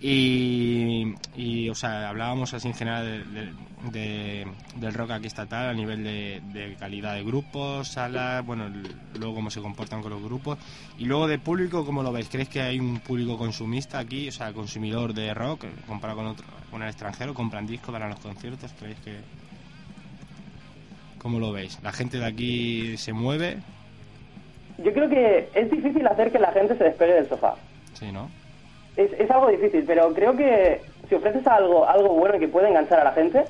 Y, 0.06 1.14
y, 1.34 1.70
o 1.70 1.74
sea, 1.74 2.10
hablábamos 2.10 2.52
así 2.52 2.68
en 2.68 2.74
general 2.74 3.06
de- 3.06 3.24
de- 3.40 3.52
de- 3.90 4.46
del 4.74 4.92
rock 4.92 5.12
aquí 5.12 5.28
estatal 5.28 5.70
a 5.70 5.72
nivel 5.72 6.04
de, 6.04 6.76
calidad 6.78 7.14
de 7.14 7.24
grupos, 7.24 7.88
salas, 7.88 8.44
bueno, 8.44 8.70
luego 9.18 9.36
cómo 9.36 9.48
se 9.48 9.62
comportan 9.62 10.02
con 10.02 10.10
los 10.12 10.22
grupos. 10.22 10.58
Y 10.98 11.06
luego 11.06 11.26
de 11.26 11.38
público, 11.38 11.86
¿cómo 11.86 12.02
lo 12.02 12.12
veis? 12.12 12.28
¿Creéis 12.28 12.50
que 12.50 12.60
hay 12.60 12.78
un 12.78 13.00
público 13.00 13.38
consumista 13.38 13.98
aquí, 13.98 14.28
o 14.28 14.32
sea, 14.32 14.52
consumidor 14.52 15.14
de 15.14 15.32
rock, 15.32 15.64
eh, 15.64 15.70
comparado 15.86 16.18
con, 16.18 16.26
otro, 16.26 16.44
con 16.70 16.82
el 16.82 16.88
extranjero? 16.88 17.32
¿Compran 17.32 17.66
discos 17.66 17.90
para 17.94 18.06
los 18.06 18.20
conciertos? 18.20 18.74
¿Creéis 18.78 18.98
que...? 19.00 19.16
¿Cómo 21.16 21.38
lo 21.40 21.50
veis? 21.50 21.78
¿La 21.82 21.92
gente 21.92 22.18
de 22.18 22.26
aquí 22.26 22.98
se 22.98 23.14
mueve? 23.14 23.56
Yo 24.76 24.92
creo 24.92 25.08
que 25.08 25.48
es 25.54 25.70
difícil 25.70 26.06
hacer 26.06 26.30
que 26.30 26.38
la 26.38 26.52
gente 26.52 26.76
se 26.76 26.84
despegue 26.84 27.14
del 27.14 27.28
sofá. 27.30 27.54
Sí, 27.94 28.12
¿no? 28.12 28.28
Es, 28.96 29.12
es 29.18 29.30
algo 29.30 29.48
difícil, 29.48 29.84
pero 29.86 30.12
creo 30.14 30.36
que 30.36 30.82
si 31.08 31.14
ofreces 31.14 31.46
algo 31.46 31.86
algo 31.88 32.14
bueno 32.14 32.38
que 32.38 32.48
puede 32.48 32.68
enganchar 32.68 33.00
a 33.00 33.04
la 33.04 33.12
gente, 33.12 33.44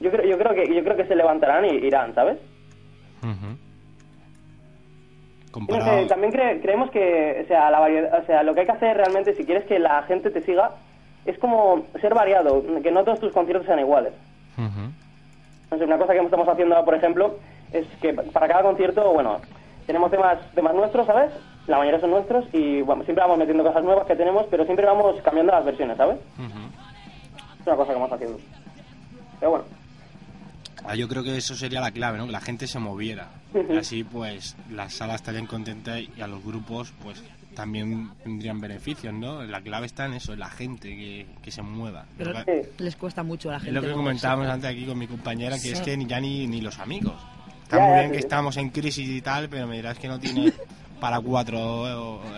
yo 0.00 0.10
creo 0.10 0.24
yo 0.24 0.38
creo 0.38 0.54
que 0.54 0.74
yo 0.74 0.82
creo 0.84 0.96
que 0.96 1.06
se 1.06 1.14
levantarán 1.16 1.64
y 1.64 1.70
irán, 1.76 2.14
¿sabes? 2.14 2.38
No 5.68 5.84
sé, 5.84 6.06
también 6.08 6.32
cre- 6.32 6.60
creemos 6.62 6.90
que, 6.90 7.40
o 7.44 7.48
sea, 7.48 7.70
la 7.70 7.80
variedad, 7.80 8.22
o 8.22 8.26
sea, 8.26 8.42
lo 8.42 8.54
que 8.54 8.60
hay 8.60 8.66
que 8.66 8.72
hacer 8.72 8.96
realmente 8.96 9.34
si 9.36 9.44
quieres 9.44 9.64
que 9.64 9.78
la 9.78 10.02
gente 10.04 10.30
te 10.30 10.42
siga 10.42 10.70
es 11.26 11.38
como 11.38 11.84
ser 12.00 12.14
variado, 12.14 12.62
que 12.82 12.90
no 12.90 13.04
todos 13.04 13.20
tus 13.20 13.32
conciertos 13.32 13.66
sean 13.66 13.80
iguales. 13.80 14.12
Sé, 15.78 15.84
una 15.84 15.98
cosa 15.98 16.12
que 16.14 16.20
estamos 16.20 16.48
haciendo 16.48 16.74
ahora, 16.74 16.84
por 16.86 16.94
ejemplo, 16.94 17.34
es 17.72 17.86
que 18.00 18.14
para 18.14 18.48
cada 18.48 18.62
concierto, 18.62 19.12
bueno, 19.12 19.40
tenemos 19.86 20.10
temas, 20.10 20.38
temas 20.54 20.74
nuestros, 20.74 21.06
¿sabes? 21.06 21.30
La 21.68 21.78
mayoría 21.78 22.00
son 22.00 22.10
nuestros 22.10 22.46
y 22.52 22.80
bueno, 22.82 23.04
siempre 23.04 23.22
vamos 23.22 23.38
metiendo 23.38 23.62
cosas 23.62 23.84
nuevas 23.84 24.06
que 24.06 24.16
tenemos, 24.16 24.46
pero 24.50 24.64
siempre 24.64 24.86
vamos 24.86 25.20
cambiando 25.22 25.52
las 25.52 25.64
versiones, 25.64 25.96
¿sabes? 25.96 26.16
Ujú. 26.38 26.58
Es 27.60 27.66
una 27.66 27.76
cosa 27.76 27.88
que 27.92 27.94
vamos 27.98 28.12
haciendo. 28.12 28.38
Pero 29.38 29.50
bueno, 29.52 29.64
Ah, 30.84 30.94
yo 30.94 31.08
creo 31.08 31.22
que 31.24 31.36
eso 31.36 31.54
sería 31.54 31.80
la 31.80 31.90
clave, 31.90 32.18
¿no? 32.18 32.26
Que 32.26 32.32
la 32.32 32.40
gente 32.40 32.66
se 32.66 32.78
moviera. 32.78 33.28
Y 33.68 33.76
así, 33.76 34.04
pues, 34.04 34.56
las 34.70 34.94
salas 34.94 35.16
estarían 35.16 35.46
contentas 35.46 36.00
y 36.16 36.20
a 36.22 36.26
los 36.28 36.42
grupos, 36.42 36.94
pues, 37.02 37.22
también 37.54 38.10
tendrían 38.22 38.60
beneficios, 38.60 39.12
¿no? 39.12 39.42
La 39.42 39.60
clave 39.60 39.86
está 39.86 40.06
en 40.06 40.14
eso, 40.14 40.32
en 40.32 40.38
la 40.38 40.48
gente 40.48 40.88
que, 40.90 41.26
que 41.42 41.50
se 41.50 41.60
mueva. 41.62 42.06
Pero 42.16 42.32
que- 42.44 42.70
les 42.78 42.94
cuesta 42.96 43.22
mucho 43.24 43.48
a 43.48 43.52
la 43.52 43.58
es 43.58 43.64
gente. 43.64 43.80
lo 43.80 43.86
que 43.86 43.92
comentábamos 43.92 44.46
antes 44.46 44.70
aquí 44.70 44.86
con 44.86 44.96
mi 44.96 45.08
compañera, 45.08 45.56
que 45.60 45.72
es 45.72 45.80
que 45.80 45.96
ni- 45.96 46.06
ya 46.06 46.20
ni, 46.20 46.46
ni 46.46 46.60
los 46.60 46.78
amigos. 46.78 47.16
Está 47.64 47.76
Ya, 47.78 47.82
muy 47.82 47.90
ya, 47.92 47.98
bien 47.98 48.06
sí. 48.10 48.12
que 48.12 48.18
estamos 48.20 48.56
en 48.56 48.70
crisis 48.70 49.08
y 49.08 49.20
tal, 49.20 49.48
pero 49.48 49.66
me 49.66 49.76
dirás 49.76 49.98
que 49.98 50.06
no 50.08 50.18
tienes 50.20 50.54
para 51.00 51.20
cuatro 51.20 51.86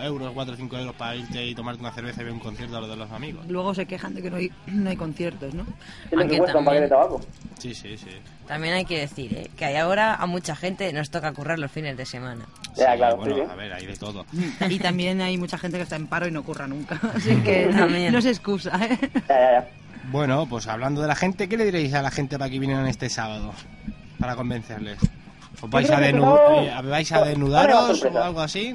euros, 0.03 0.31
cuatro 0.33 0.53
o 0.53 0.57
cinco 0.57 0.77
euros 0.77 0.95
para 0.95 1.15
irte 1.15 1.45
y 1.45 1.55
tomarte 1.55 1.81
una 1.81 1.91
cerveza 1.91 2.21
y 2.21 2.25
ver 2.25 2.33
un 2.33 2.39
concierto 2.39 2.77
a 2.77 2.81
los 2.81 2.89
de 2.89 2.95
los 2.95 3.11
amigos. 3.11 3.45
Luego 3.47 3.73
se 3.73 3.85
quejan 3.85 4.13
de 4.13 4.21
que 4.21 4.29
no 4.29 4.37
hay, 4.37 4.51
no 4.67 4.89
hay 4.89 4.95
conciertos, 4.95 5.53
¿no? 5.53 5.63
es 5.63 6.11
lo 6.11 6.17
que 6.17 6.21
Aunque 6.23 6.37
cuesta 6.37 6.57
un 6.59 6.65
paquete 6.65 6.83
de 6.83 6.89
también- 6.89 7.09
tabaco. 7.09 7.21
Sí, 7.57 7.73
sí, 7.73 7.97
sí. 7.97 8.09
También 8.47 8.73
hay 8.73 8.85
que 8.85 8.99
decir 8.99 9.33
¿eh? 9.33 9.49
que 9.55 9.65
hay 9.65 9.75
ahora 9.77 10.15
a 10.15 10.25
mucha 10.25 10.55
gente 10.55 10.91
nos 10.93 11.09
toca 11.09 11.31
currar 11.33 11.57
los 11.59 11.71
fines 11.71 11.95
de 11.97 12.05
semana. 12.05 12.45
Ya, 12.75 12.95
claro, 12.95 13.17
bueno, 13.17 13.35
sí, 13.35 13.41
sí. 13.45 13.51
a 13.51 13.55
ver, 13.55 13.73
hay 13.73 13.85
de 13.85 13.95
todo. 13.95 14.25
Y 14.69 14.79
también 14.79 15.21
hay 15.21 15.37
mucha 15.37 15.57
gente 15.57 15.77
que 15.77 15.83
está 15.83 15.95
en 15.95 16.07
paro 16.07 16.27
y 16.27 16.31
no 16.31 16.43
curra 16.43 16.67
nunca. 16.67 16.99
Así 17.15 17.35
que 17.41 17.67
no, 17.67 17.79
También. 17.79 18.11
no 18.13 18.19
es 18.19 18.25
excusa, 18.25 18.71
¿eh? 18.85 18.97
Ya, 19.13 19.21
ya, 19.27 19.51
ya. 19.61 19.67
Bueno, 20.11 20.45
pues 20.49 20.67
hablando 20.67 21.01
de 21.01 21.07
la 21.07 21.15
gente, 21.15 21.47
¿qué 21.47 21.57
le 21.57 21.65
diréis 21.65 21.93
a 21.93 22.01
la 22.01 22.11
gente 22.11 22.37
para 22.37 22.49
que 22.49 22.59
vinieran 22.59 22.87
este 22.87 23.09
sábado? 23.09 23.53
Para 24.19 24.35
convencerles. 24.35 24.97
¿Os 25.61 25.69
vais 25.69 25.89
a, 25.89 26.01
eh, 26.09 26.13
¿vais 26.83 27.11
a 27.11 27.21
desnudaros 27.21 28.03
o 28.03 28.23
algo 28.23 28.41
así? 28.41 28.73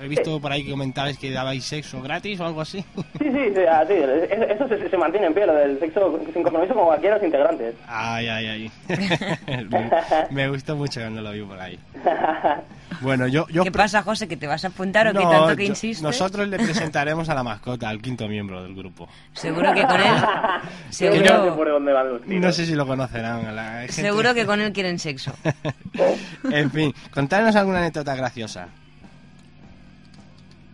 He 0.00 0.08
visto 0.08 0.40
por 0.40 0.52
ahí 0.52 0.64
que 0.64 0.70
comentabais 0.70 1.18
que 1.18 1.30
dabais 1.30 1.64
sexo 1.64 2.00
gratis 2.00 2.38
o 2.40 2.46
algo 2.46 2.60
así. 2.60 2.84
Sí, 3.18 3.24
sí, 3.24 3.52
sí, 3.54 3.60
así, 3.68 3.92
es- 3.94 4.50
eso 4.50 4.68
se, 4.68 4.88
se 4.88 4.96
mantiene 4.96 5.26
en 5.26 5.34
pie, 5.34 5.46
lo 5.46 5.54
del 5.54 5.78
sexo 5.80 6.20
sin 6.32 6.42
compromiso 6.42 6.74
como 6.74 6.86
cualquiera 6.86 7.16
de 7.16 7.20
los 7.22 7.26
integrantes. 7.26 7.74
Ay, 7.86 8.28
ay, 8.28 8.46
ay. 8.46 8.72
me, 9.68 9.90
me 10.30 10.48
gustó 10.48 10.76
mucho 10.76 11.00
cuando 11.00 11.20
lo 11.22 11.32
vi 11.32 11.42
por 11.42 11.60
ahí. 11.60 11.78
Bueno, 13.02 13.28
yo... 13.28 13.46
yo 13.48 13.62
¿Qué 13.64 13.70
pasa, 13.70 14.02
José? 14.02 14.26
¿Que 14.26 14.36
te 14.36 14.46
vas 14.46 14.64
a 14.64 14.68
apuntar 14.68 15.06
o 15.06 15.12
que 15.12 15.22
No, 15.22 15.30
tanto 15.30 15.54
que 15.56 15.64
yo- 15.66 15.70
insistes? 15.72 16.02
nosotros 16.02 16.48
le 16.48 16.56
presentaremos 16.64 17.28
a 17.28 17.34
la 17.34 17.42
mascota, 17.44 17.88
al 17.90 18.00
quinto 18.00 18.26
miembro 18.26 18.62
del 18.62 18.74
grupo. 18.74 19.06
Seguro 19.34 19.72
que 19.74 19.82
con 19.82 20.00
él... 20.00 20.06
Yo 20.06 21.10
por 21.10 21.20
seguro, 21.44 21.72
dónde. 21.80 22.40
No 22.40 22.50
sé 22.50 22.64
si 22.66 22.74
lo 22.74 22.86
conocerán. 22.86 23.44
a 23.46 23.52
La 23.52 23.72
gente- 23.80 23.92
seguro 23.92 24.32
que 24.34 24.46
con 24.46 24.60
él 24.62 24.72
quieren 24.72 24.98
sexo. 24.98 25.32
en 26.50 26.70
fin, 26.70 26.94
contadnos 27.12 27.54
alguna 27.56 27.78
anécdota 27.80 28.16
graciosa. 28.16 28.68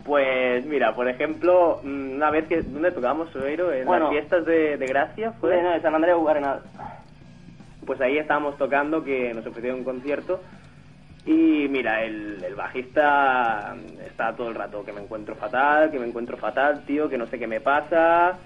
Pues 0.04 0.66
mira, 0.66 0.94
por 0.94 1.08
ejemplo, 1.08 1.80
mm, 1.82 2.16
una 2.16 2.30
vez 2.30 2.46
que... 2.46 2.62
¿Dónde 2.62 2.90
tocábamos, 2.92 3.30
Sobeiro? 3.30 3.72
En 3.72 3.86
Bueno. 3.86 4.04
las 4.06 4.12
fiestas 4.12 4.44
de, 4.44 4.76
de 4.76 4.86
Gracia, 4.86 5.32
¿fue? 5.40 5.52
Fue 5.54 5.62
no, 5.62 5.70
de 5.70 5.80
San 5.80 5.94
Andreu 5.94 6.28
Arenal. 6.28 6.60
Pues 7.86 8.00
ahí 8.00 8.18
estábamos 8.18 8.56
tocando, 8.58 9.02
que 9.02 9.32
nos 9.34 9.46
ofrecieron 9.46 9.78
un 9.80 9.84
concierto. 9.84 10.40
Y 11.26 11.68
mira, 11.70 12.02
el, 12.04 12.42
el 12.44 12.54
bajista 12.54 13.74
está 14.06 14.34
todo 14.36 14.48
el 14.48 14.54
rato 14.54 14.84
que 14.84 14.92
me 14.92 15.00
encuentro 15.00 15.34
fatal, 15.36 15.90
que 15.90 15.98
me 15.98 16.06
encuentro 16.06 16.36
fatal, 16.36 16.84
tío, 16.86 17.08
que 17.08 17.16
no 17.16 17.26
sé 17.26 17.38
qué 17.38 17.46
me 17.46 17.60
pasa. 17.62 18.38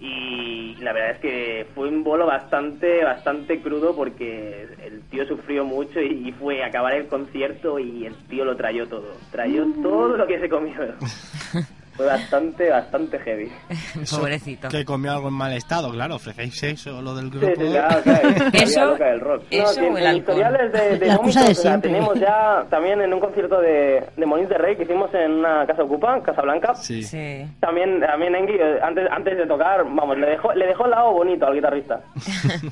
Y 0.00 0.76
la 0.80 0.92
verdad 0.92 1.12
es 1.12 1.18
que 1.18 1.66
fue 1.74 1.88
un 1.88 2.04
bolo 2.04 2.26
bastante, 2.26 3.04
bastante 3.04 3.60
crudo 3.60 3.94
porque 3.94 4.66
el 4.84 5.00
tío 5.02 5.26
sufrió 5.26 5.64
mucho 5.64 6.00
y, 6.00 6.28
y 6.28 6.32
fue 6.32 6.62
a 6.62 6.66
acabar 6.66 6.94
el 6.94 7.06
concierto 7.06 7.78
y 7.78 8.06
el 8.06 8.14
tío 8.28 8.44
lo 8.44 8.56
trayó 8.56 8.86
todo. 8.86 9.16
Trayó 9.30 9.66
todo 9.82 10.16
lo 10.16 10.26
que 10.26 10.40
se 10.40 10.48
comió. 10.48 10.74
Fue 11.96 12.06
bastante, 12.06 12.70
bastante 12.70 13.18
heavy. 13.20 13.52
Pobrecito. 14.10 14.68
Que 14.68 14.84
comió 14.84 15.12
algo 15.12 15.28
en 15.28 15.34
mal 15.34 15.52
estado, 15.52 15.90
claro. 15.92 16.16
Ofrecéis 16.16 16.60
eso, 16.64 17.00
lo 17.00 17.14
del 17.14 17.30
Sí, 17.30 17.38
grupo. 17.38 17.60
sí, 17.60 17.70
claro, 17.70 18.02
claro. 18.02 18.28
Eso- 18.52 18.98
La 18.98 19.06
del 19.10 19.20
rock. 19.20 19.42
Eso 19.50 19.80
no, 19.80 19.88
o 19.94 19.98
el 19.98 20.16
historiales 20.16 20.72
de, 20.72 20.98
de 20.98 21.06
La 21.06 21.16
vómitos, 21.18 21.48
de 21.48 21.54
siempre. 21.54 21.90
tenemos 21.92 22.18
ya 22.18 22.64
también 22.68 23.00
en 23.00 23.14
un 23.14 23.20
concierto 23.20 23.60
de, 23.60 24.04
de 24.16 24.26
Molins 24.26 24.48
de 24.48 24.58
Rey 24.58 24.76
que 24.76 24.82
hicimos 24.82 25.14
en 25.14 25.32
una 25.34 25.64
casa 25.66 25.84
ocupa, 25.84 26.20
Casa 26.22 26.42
Blanca. 26.42 26.74
Sí. 26.74 27.02
Sí. 27.04 27.46
También, 27.60 28.00
también 28.00 28.34
Engi, 28.34 28.54
eh, 28.54 28.80
antes, 28.82 29.06
antes 29.10 29.36
de 29.38 29.46
tocar, 29.46 29.84
vamos, 29.84 30.18
le 30.18 30.26
dejó, 30.26 30.52
le 30.52 30.66
dejó 30.66 30.86
el 30.86 30.90
lado 30.90 31.12
bonito 31.12 31.46
al 31.46 31.54
guitarrista. 31.54 32.00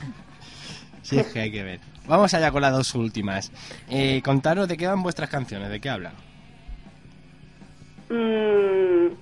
Sí, 1.03 1.19
es 1.19 1.27
que 1.33 1.41
hay 1.41 1.51
que 1.51 1.65
ver. 1.65 1.81
Vamos 2.07 2.33
allá 2.33 2.51
con 2.53 2.63
las 2.63 2.73
dos 2.73 2.95
últimas. 2.95 3.51
Eh, 3.91 4.23
contaros 4.25 4.69
de 4.69 4.77
qué 4.77 4.87
van 4.87 5.03
vuestras 5.03 5.29
canciones, 5.29 5.69
de 5.69 5.81
qué 5.81 5.91
hablan. 5.91 6.13
Mm, 8.13 9.15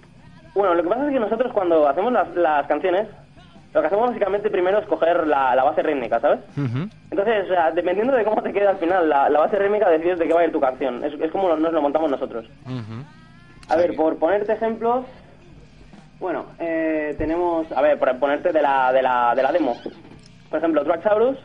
bueno, 0.53 0.75
lo 0.75 0.83
que 0.83 0.89
pasa 0.89 1.07
es 1.07 1.13
que 1.13 1.21
nosotros 1.21 1.53
cuando 1.53 1.89
hacemos 1.89 2.13
las, 2.13 2.35
las 2.35 2.67
canciones, 2.67 3.07
lo 3.73 3.81
que 3.81 3.87
hacemos 3.87 4.09
básicamente 4.09 4.51
primero 4.51 4.79
es 4.79 4.87
coger 4.87 5.29
la, 5.29 5.55
la 5.55 5.63
base 5.63 5.83
rítmica, 5.83 6.19
¿sabes? 6.21 6.41
Entonces, 7.11 7.45
o 7.45 7.49
sea, 7.55 7.71
dependiendo 7.71 8.15
de 8.17 8.25
cómo 8.25 8.43
te 8.43 8.53
quede 8.53 8.67
al 8.67 8.79
final 8.79 9.09
la, 9.09 9.29
la 9.29 9.41
base 9.41 9.57
rítmica, 9.59 9.89
decides 9.89 10.19
de 10.19 10.27
qué 10.27 10.35
va 10.35 10.41
a 10.41 10.45
ir 10.45 10.53
tu 10.53 10.61
canción. 10.61 11.05
Es, 11.05 11.13
es 11.21 11.31
como 11.31 11.55
nos 11.55 11.73
lo 11.73 11.83
montamos 11.83 12.11
nosotros. 12.11 12.47
A 13.69 13.77
ver, 13.77 13.95
por 13.95 14.19
ponerte 14.19 14.53
ejemplos, 14.53 15.07
bueno, 16.19 16.47
eh, 16.59 17.15
tenemos, 17.19 17.71
a 17.73 17.81
ver, 17.81 17.99
por 17.99 18.19
ponerte 18.19 18.53
de 18.53 18.63
la, 18.63 18.93
de 18.93 19.03
la, 19.03 19.35
de 19.37 19.43
la 19.43 19.53
demo. 19.53 19.81
Por 20.51 20.59
ejemplo, 20.59 20.83
Tracksaurus 20.83 21.39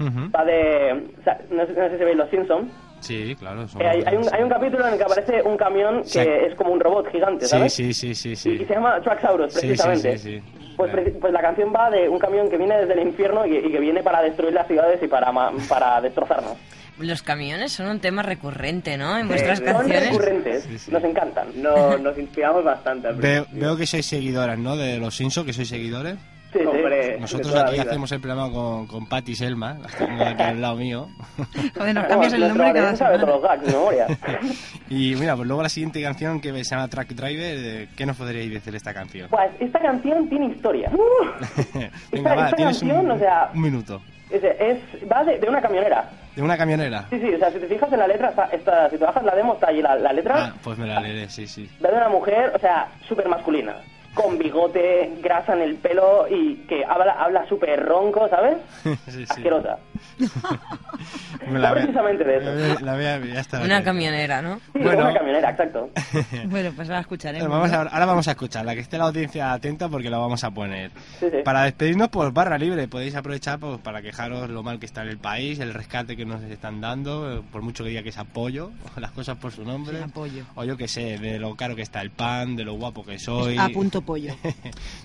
Ujú. 0.00 0.30
va 0.34 0.44
de, 0.44 1.10
o 1.20 1.24
sea, 1.24 1.40
no 1.50 1.66
sé, 1.66 1.72
no 1.72 1.88
sé 1.88 1.98
si 1.98 2.04
veis 2.04 2.16
Los 2.16 2.30
Simpsons. 2.30 2.70
Sí, 3.02 3.36
claro. 3.36 3.68
son- 3.68 3.82
Eh, 3.82 3.88
hay, 3.88 4.02
hay 4.06 4.16
un, 4.16 4.24
hay 4.32 4.42
un 4.42 4.48
capítulo 4.48 4.86
en 4.86 4.92
el 4.94 4.98
que 4.98 5.04
aparece 5.04 5.42
un 5.42 5.56
camión 5.56 6.02
que 6.02 6.08
Sí. 6.08 6.18
es 6.20 6.54
como 6.54 6.70
un 6.72 6.80
robot 6.80 7.10
gigante, 7.12 7.44
Sí, 7.44 7.50
¿sabes? 7.50 7.72
sí, 7.74 7.92
sí, 7.92 8.14
sí, 8.14 8.28
Y, 8.30 8.32
y 8.32 8.36
sí. 8.36 8.58
se 8.64 8.74
llama 8.74 9.00
Tracksaurus, 9.02 9.52
Sí, 9.52 9.60
sí, 9.60 9.66
precisamente. 9.66 10.18
sí, 10.18 10.40
sí. 10.40 10.42
Pues, 10.76 10.90
Claro. 10.90 11.06
preci- 11.06 11.20
pues 11.20 11.32
la 11.32 11.40
canción 11.42 11.72
va 11.74 11.90
de 11.90 12.08
un 12.08 12.18
camión 12.18 12.48
que 12.48 12.56
viene 12.56 12.78
desde 12.78 12.94
el 12.94 13.06
infierno 13.08 13.44
y, 13.44 13.56
y 13.58 13.70
que 13.70 13.78
viene 13.78 14.02
para 14.02 14.22
destruir 14.22 14.54
las 14.54 14.66
ciudades 14.66 15.02
y 15.02 15.06
para, 15.08 15.30
ma- 15.30 15.52
para 15.68 16.00
destrozarnos. 16.00 16.56
Los 16.98 17.22
camiones 17.22 17.72
son 17.72 17.88
un 17.88 18.00
tema 18.00 18.22
recurrente, 18.22 18.96
¿no? 18.96 19.16
En 19.16 19.22
Sí, 19.24 19.28
vuestras 19.28 19.58
sí. 19.58 19.64
Son 19.64 19.74
canciones. 19.74 20.08
recurrentes, 20.10 20.62
Sí, 20.64 20.78
sí. 20.78 20.90
nos 20.92 21.02
encantan. 21.04 21.48
No, 21.56 21.98
nos 21.98 22.16
inspiramos 22.18 22.62
bastante. 22.64 23.10
Veo, 23.12 23.46
veo 23.52 23.76
que 23.76 23.86
sois 23.86 24.06
seguidoras, 24.06 24.58
¿no? 24.58 24.76
De 24.76 24.98
los 24.98 25.14
Simpsons, 25.16 25.46
que 25.46 25.52
sois 25.52 25.68
seguidores. 25.68 26.16
Sí. 26.52 26.58
Hombre, 26.66 27.18
Nosotros 27.18 27.54
la 27.54 27.62
aquí 27.62 27.72
vida. 27.72 27.82
hacemos 27.84 28.12
el 28.12 28.20
programa 28.20 28.52
con, 28.52 28.86
con 28.86 29.06
Patty 29.06 29.34
Selma, 29.34 29.74
las 29.82 29.96
tengo 29.96 30.22
aquí 30.22 30.42
al 30.42 30.60
lado 30.60 30.76
mío. 30.76 31.08
Joder, 31.36 31.94
nos 31.94 32.04
Bueno, 32.04 32.08
cambias 32.08 32.32
el 32.34 32.40
nombre 32.48 32.72
cada 32.74 32.96
semana. 32.96 33.18
todos 33.20 33.28
los 33.34 33.42
gags 33.42 33.66
de 33.66 33.72
memoria. 33.72 34.06
Y 34.90 35.14
mira, 35.14 35.34
pues 35.34 35.48
luego 35.48 35.62
la 35.62 35.70
siguiente 35.70 36.02
canción 36.02 36.40
que 36.40 36.52
se 36.52 36.64
llama 36.74 36.88
Track 36.88 37.08
Driver, 37.14 37.56
eh, 37.58 37.88
¿qué 37.96 38.04
nos 38.04 38.16
podríais 38.18 38.52
decir 38.52 38.70
de 38.72 38.76
esta 38.76 38.92
canción? 38.92 39.28
Pues 39.30 39.50
esta 39.58 39.78
canción 39.80 40.28
tiene 40.28 40.46
historia. 40.48 40.90
Venga, 42.12 42.34
va, 42.34 42.44
esta 42.46 42.56
tienes 42.56 42.82
un, 42.82 42.88
canción, 42.90 43.10
o 43.10 43.18
sea- 43.18 43.50
un 43.54 43.60
minuto. 43.62 44.02
Es, 44.30 44.42
es- 44.44 44.78
va 45.10 45.24
de, 45.24 45.38
de 45.38 45.48
una 45.48 45.60
camionera. 45.62 46.10
De 46.36 46.42
una 46.42 46.56
camionera. 46.56 47.06
Sí, 47.10 47.18
sí, 47.20 47.34
o 47.34 47.38
sea, 47.38 47.50
si 47.50 47.58
te 47.58 47.66
fijas 47.66 47.92
en 47.92 47.98
la 47.98 48.06
letra, 48.06 48.30
está, 48.30 48.44
está- 48.46 48.90
si 48.90 48.98
te 48.98 49.04
bajas 49.04 49.24
la 49.24 49.34
demo, 49.34 49.54
está 49.54 49.68
allí 49.68 49.82
la, 49.82 49.94
la 49.96 50.12
letra. 50.12 50.34
Ah, 50.46 50.54
pues 50.62 50.76
me 50.78 50.86
la 50.86 51.00
leeré, 51.00 51.28
sí, 51.30 51.46
sí. 51.46 51.68
de 51.80 51.88
una 51.88 52.08
mujer, 52.08 52.52
o 52.54 52.58
sea, 52.58 52.88
súper 53.08 53.28
masculina. 53.28 53.76
Con 54.14 54.38
bigote, 54.38 55.14
grasa 55.22 55.54
en 55.54 55.62
el 55.62 55.76
pelo 55.76 56.26
y 56.28 56.56
que 56.68 56.84
habla, 56.84 57.12
habla 57.12 57.48
súper 57.48 57.84
ronco, 57.84 58.28
¿sabes? 58.28 58.58
sí, 58.82 58.96
sí. 59.06 59.26
Asquerosa. 59.28 59.78
Precisamente 61.72 62.24
de 62.24 62.36
eso. 62.36 62.44
La, 62.46 62.74
voy- 62.74 62.82
la 62.84 62.94
voy 62.94 63.04
a- 63.30 63.34
ya 63.34 63.40
está. 63.40 63.60
Una 63.62 63.82
camionera, 63.82 64.42
¿no? 64.42 64.56
Sí, 64.72 64.78
Bueno. 64.80 65.02
una 65.04 65.14
camionera, 65.14 65.50
exacto. 65.50 65.90
Bueno, 66.46 66.70
pues 66.74 66.88
ahora 66.88 67.00
escucharemos. 67.00 67.48
Vamos 67.48 67.70
¿no? 67.70 67.76
a- 67.78 67.82
ahora 67.82 68.06
vamos 68.06 68.28
a 68.28 68.32
escucharla, 68.32 68.74
que 68.74 68.80
esté 68.80 68.98
la 68.98 69.04
audiencia 69.04 69.52
atenta 69.52 69.88
porque 69.88 70.10
la 70.10 70.18
vamos 70.18 70.42
a 70.44 70.50
poner. 70.50 70.90
Sí, 71.20 71.26
sí. 71.30 71.38
Para 71.44 71.62
despedirnos, 71.64 72.08
pues 72.08 72.32
barra 72.32 72.58
libre. 72.58 72.88
Podéis 72.88 73.14
aprovechar 73.14 73.58
pues, 73.58 73.78
para 73.80 74.02
quejaros 74.02 74.48
lo 74.50 74.62
mal 74.62 74.78
que 74.78 74.86
está 74.86 75.02
en 75.02 75.08
el 75.08 75.18
país, 75.18 75.58
el 75.60 75.74
rescate 75.74 76.16
que 76.16 76.24
nos 76.24 76.42
están 76.42 76.80
dando, 76.80 77.38
eh, 77.38 77.42
por 77.52 77.62
mucho 77.62 77.84
que 77.84 77.90
diga 77.90 78.02
que 78.02 78.10
es 78.10 78.18
apoyo, 78.18 78.70
las 78.96 79.10
cosas 79.12 79.36
por 79.38 79.52
su 79.52 79.64
nombre. 79.64 79.98
Sí, 79.98 80.04
apoyo. 80.04 80.44
O 80.54 80.64
yo 80.64 80.76
que 80.76 80.88
sé, 80.88 81.18
de 81.18 81.38
lo 81.38 81.54
caro 81.56 81.74
que 81.76 81.82
está 81.82 82.00
el 82.02 82.10
pan, 82.10 82.56
de 82.56 82.64
lo 82.64 82.74
guapo 82.74 83.04
que 83.04 83.18
soy. 83.18 83.56
A 83.58 83.68
punto 83.68 84.02
pollo. 84.02 84.34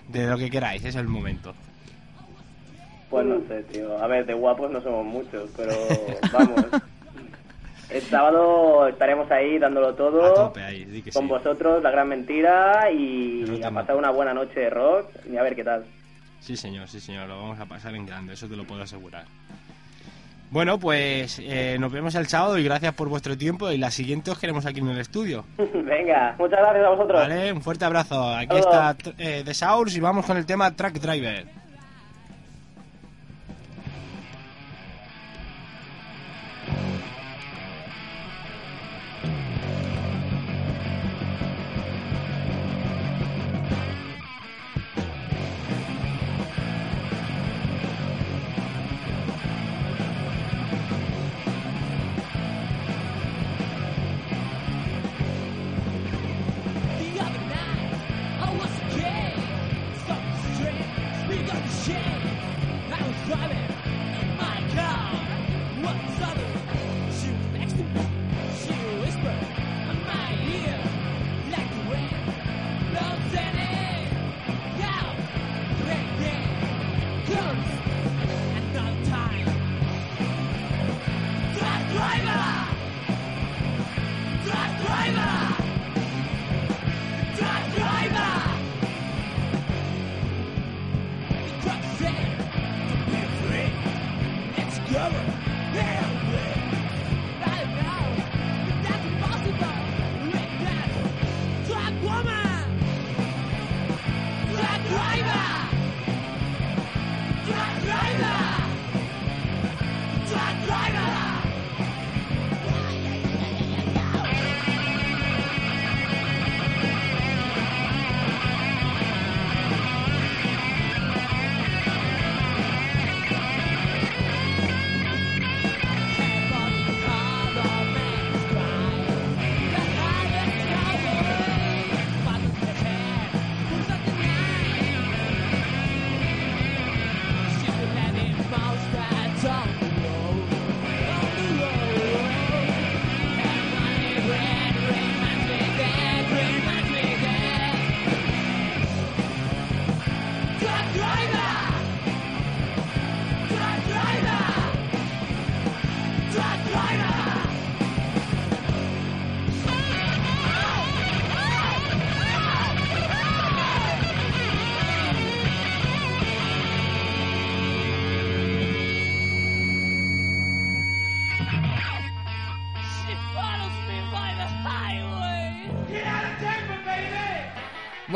de 0.07 0.27
lo 0.27 0.37
que 0.37 0.49
queráis, 0.49 0.83
es 0.85 0.95
el 0.95 1.07
momento. 1.07 1.53
Pues 3.09 3.25
no 3.25 3.39
sé, 3.47 3.63
tío. 3.63 3.97
A 4.01 4.07
ver, 4.07 4.25
de 4.25 4.33
guapos 4.33 4.69
no 4.69 4.81
somos 4.81 5.05
muchos, 5.05 5.49
pero 5.55 5.71
vamos. 6.33 6.65
El 7.89 8.01
sábado 8.01 8.87
estaremos 8.89 9.31
ahí 9.31 9.57
dándolo 9.59 9.89
A 9.89 9.95
todo 9.95 10.33
tope 10.33 10.61
ahí, 10.61 10.83
di 10.83 11.01
que 11.01 11.11
con 11.11 11.23
sí. 11.23 11.29
vosotros, 11.29 11.81
la 11.81 11.89
gran 11.89 12.09
mentira, 12.09 12.91
y 12.91 13.61
a 13.63 13.71
pasar 13.71 13.95
una 13.95 14.09
buena 14.09 14.33
noche 14.33 14.59
de 14.59 14.69
rock 14.69 15.09
y 15.31 15.37
a 15.37 15.43
ver 15.43 15.55
qué 15.55 15.63
tal. 15.63 15.85
Sí, 16.41 16.57
señor, 16.57 16.89
sí, 16.89 16.99
señor, 16.99 17.29
lo 17.29 17.37
vamos 17.37 17.59
a 17.59 17.65
pasar 17.65 17.95
en 17.95 18.05
grande, 18.05 18.33
eso 18.33 18.47
te 18.47 18.57
lo 18.57 18.65
puedo 18.65 18.81
asegurar. 18.81 19.23
Bueno, 20.49 20.79
pues 20.79 21.39
eh, 21.43 21.77
nos 21.77 21.91
vemos 21.91 22.15
el 22.15 22.27
sábado 22.27 22.57
y 22.57 22.63
gracias 22.63 22.93
por 22.93 23.09
vuestro 23.09 23.37
tiempo. 23.37 23.69
Y 23.69 23.77
la 23.77 23.91
siguiente 23.91 24.31
os 24.31 24.39
queremos 24.39 24.65
aquí 24.65 24.79
en 24.79 24.87
el 24.89 24.99
estudio. 24.99 25.43
Venga, 25.57 26.35
muchas 26.39 26.59
gracias 26.59 26.85
a 26.85 26.89
vosotros. 26.89 27.19
Vale, 27.19 27.51
un 27.51 27.61
fuerte 27.61 27.83
abrazo. 27.83 28.33
Aquí 28.33 28.55
está 28.55 28.95
eh, 29.17 29.41
The 29.43 29.53
Sours 29.53 29.95
y 29.97 29.99
vamos 29.99 30.25
con 30.25 30.37
el 30.37 30.45
tema 30.45 30.71
Track 30.73 30.99
Driver. 30.99 31.45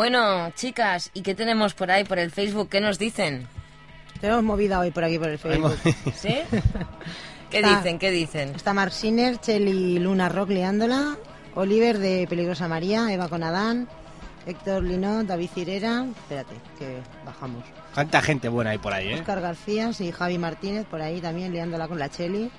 Bueno, 0.01 0.49
chicas, 0.55 1.11
¿y 1.13 1.21
qué 1.21 1.35
tenemos 1.35 1.75
por 1.75 1.91
ahí, 1.91 2.03
por 2.03 2.17
el 2.17 2.31
Facebook? 2.31 2.69
¿Qué 2.69 2.81
nos 2.81 2.97
dicen? 2.97 3.47
Tenemos 4.19 4.41
movida 4.41 4.79
hoy 4.79 4.89
por 4.89 5.03
aquí 5.03 5.19
por 5.19 5.29
el 5.29 5.37
Facebook. 5.37 5.77
¿Sí? 6.15 6.39
¿Qué 7.51 7.59
Está- 7.59 7.75
dicen? 7.77 7.99
¿Qué 7.99 8.09
dicen? 8.09 8.49
Está 8.55 8.73
Mark 8.73 8.93
Sinner, 8.93 9.37
Cheli 9.39 9.99
Luna 9.99 10.27
Rock 10.27 10.49
liándola, 10.49 11.17
Oliver 11.53 11.99
de 11.99 12.25
Peligrosa 12.27 12.67
María, 12.67 13.13
Eva 13.13 13.29
con 13.29 13.43
Adán, 13.43 13.87
Héctor 14.47 14.85
Linot, 14.85 15.27
David 15.27 15.51
Cirera, 15.53 16.03
espérate, 16.17 16.55
que 16.79 16.99
bajamos. 17.23 17.63
Cuánta 17.93 18.23
gente 18.23 18.49
buena 18.49 18.71
hay 18.71 18.79
por 18.79 18.93
ahí, 18.93 19.09
¿eh? 19.09 19.19
Oscar 19.19 19.39
García 19.39 19.91
y 19.99 20.11
Javi 20.11 20.39
Martínez 20.39 20.87
por 20.87 21.03
ahí 21.03 21.21
también 21.21 21.53
liándola 21.53 21.87
con 21.87 21.99
la 21.99 22.09
Cheli, 22.09 22.49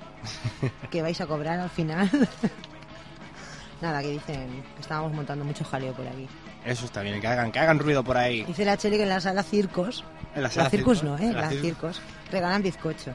que 0.89 1.01
vais 1.01 1.19
a 1.19 1.27
cobrar 1.27 1.59
al 1.59 1.69
final. 1.69 2.09
Nada, 3.81 4.01
que 4.01 4.11
dicen 4.11 4.63
que 4.75 4.81
estábamos 4.81 5.11
montando 5.11 5.43
mucho 5.43 5.65
jaleo 5.65 5.91
por 5.91 6.07
aquí. 6.07 6.25
Eso 6.65 6.85
está 6.85 7.01
bien, 7.01 7.19
que 7.19 7.27
hagan, 7.27 7.51
que 7.51 7.59
hagan 7.59 7.79
ruido 7.79 8.03
por 8.03 8.17
ahí. 8.17 8.43
Dice 8.43 8.63
la 8.65 8.77
Cheli 8.77 8.97
que 8.97 9.03
en 9.03 9.09
la 9.09 9.19
sala 9.19 9.43
Circos, 9.43 10.03
En 10.35 10.43
la 10.43 10.49
sala 10.49 10.69
Circus 10.69 10.99
Circos, 10.99 11.03
no, 11.19 11.23
¿eh? 11.23 11.29
en 11.29 11.35
la 11.35 11.41
La 11.41 11.51
Cir- 11.51 11.61
Circos, 11.61 12.01
regalan 12.31 12.63
bizcocho. 12.63 13.13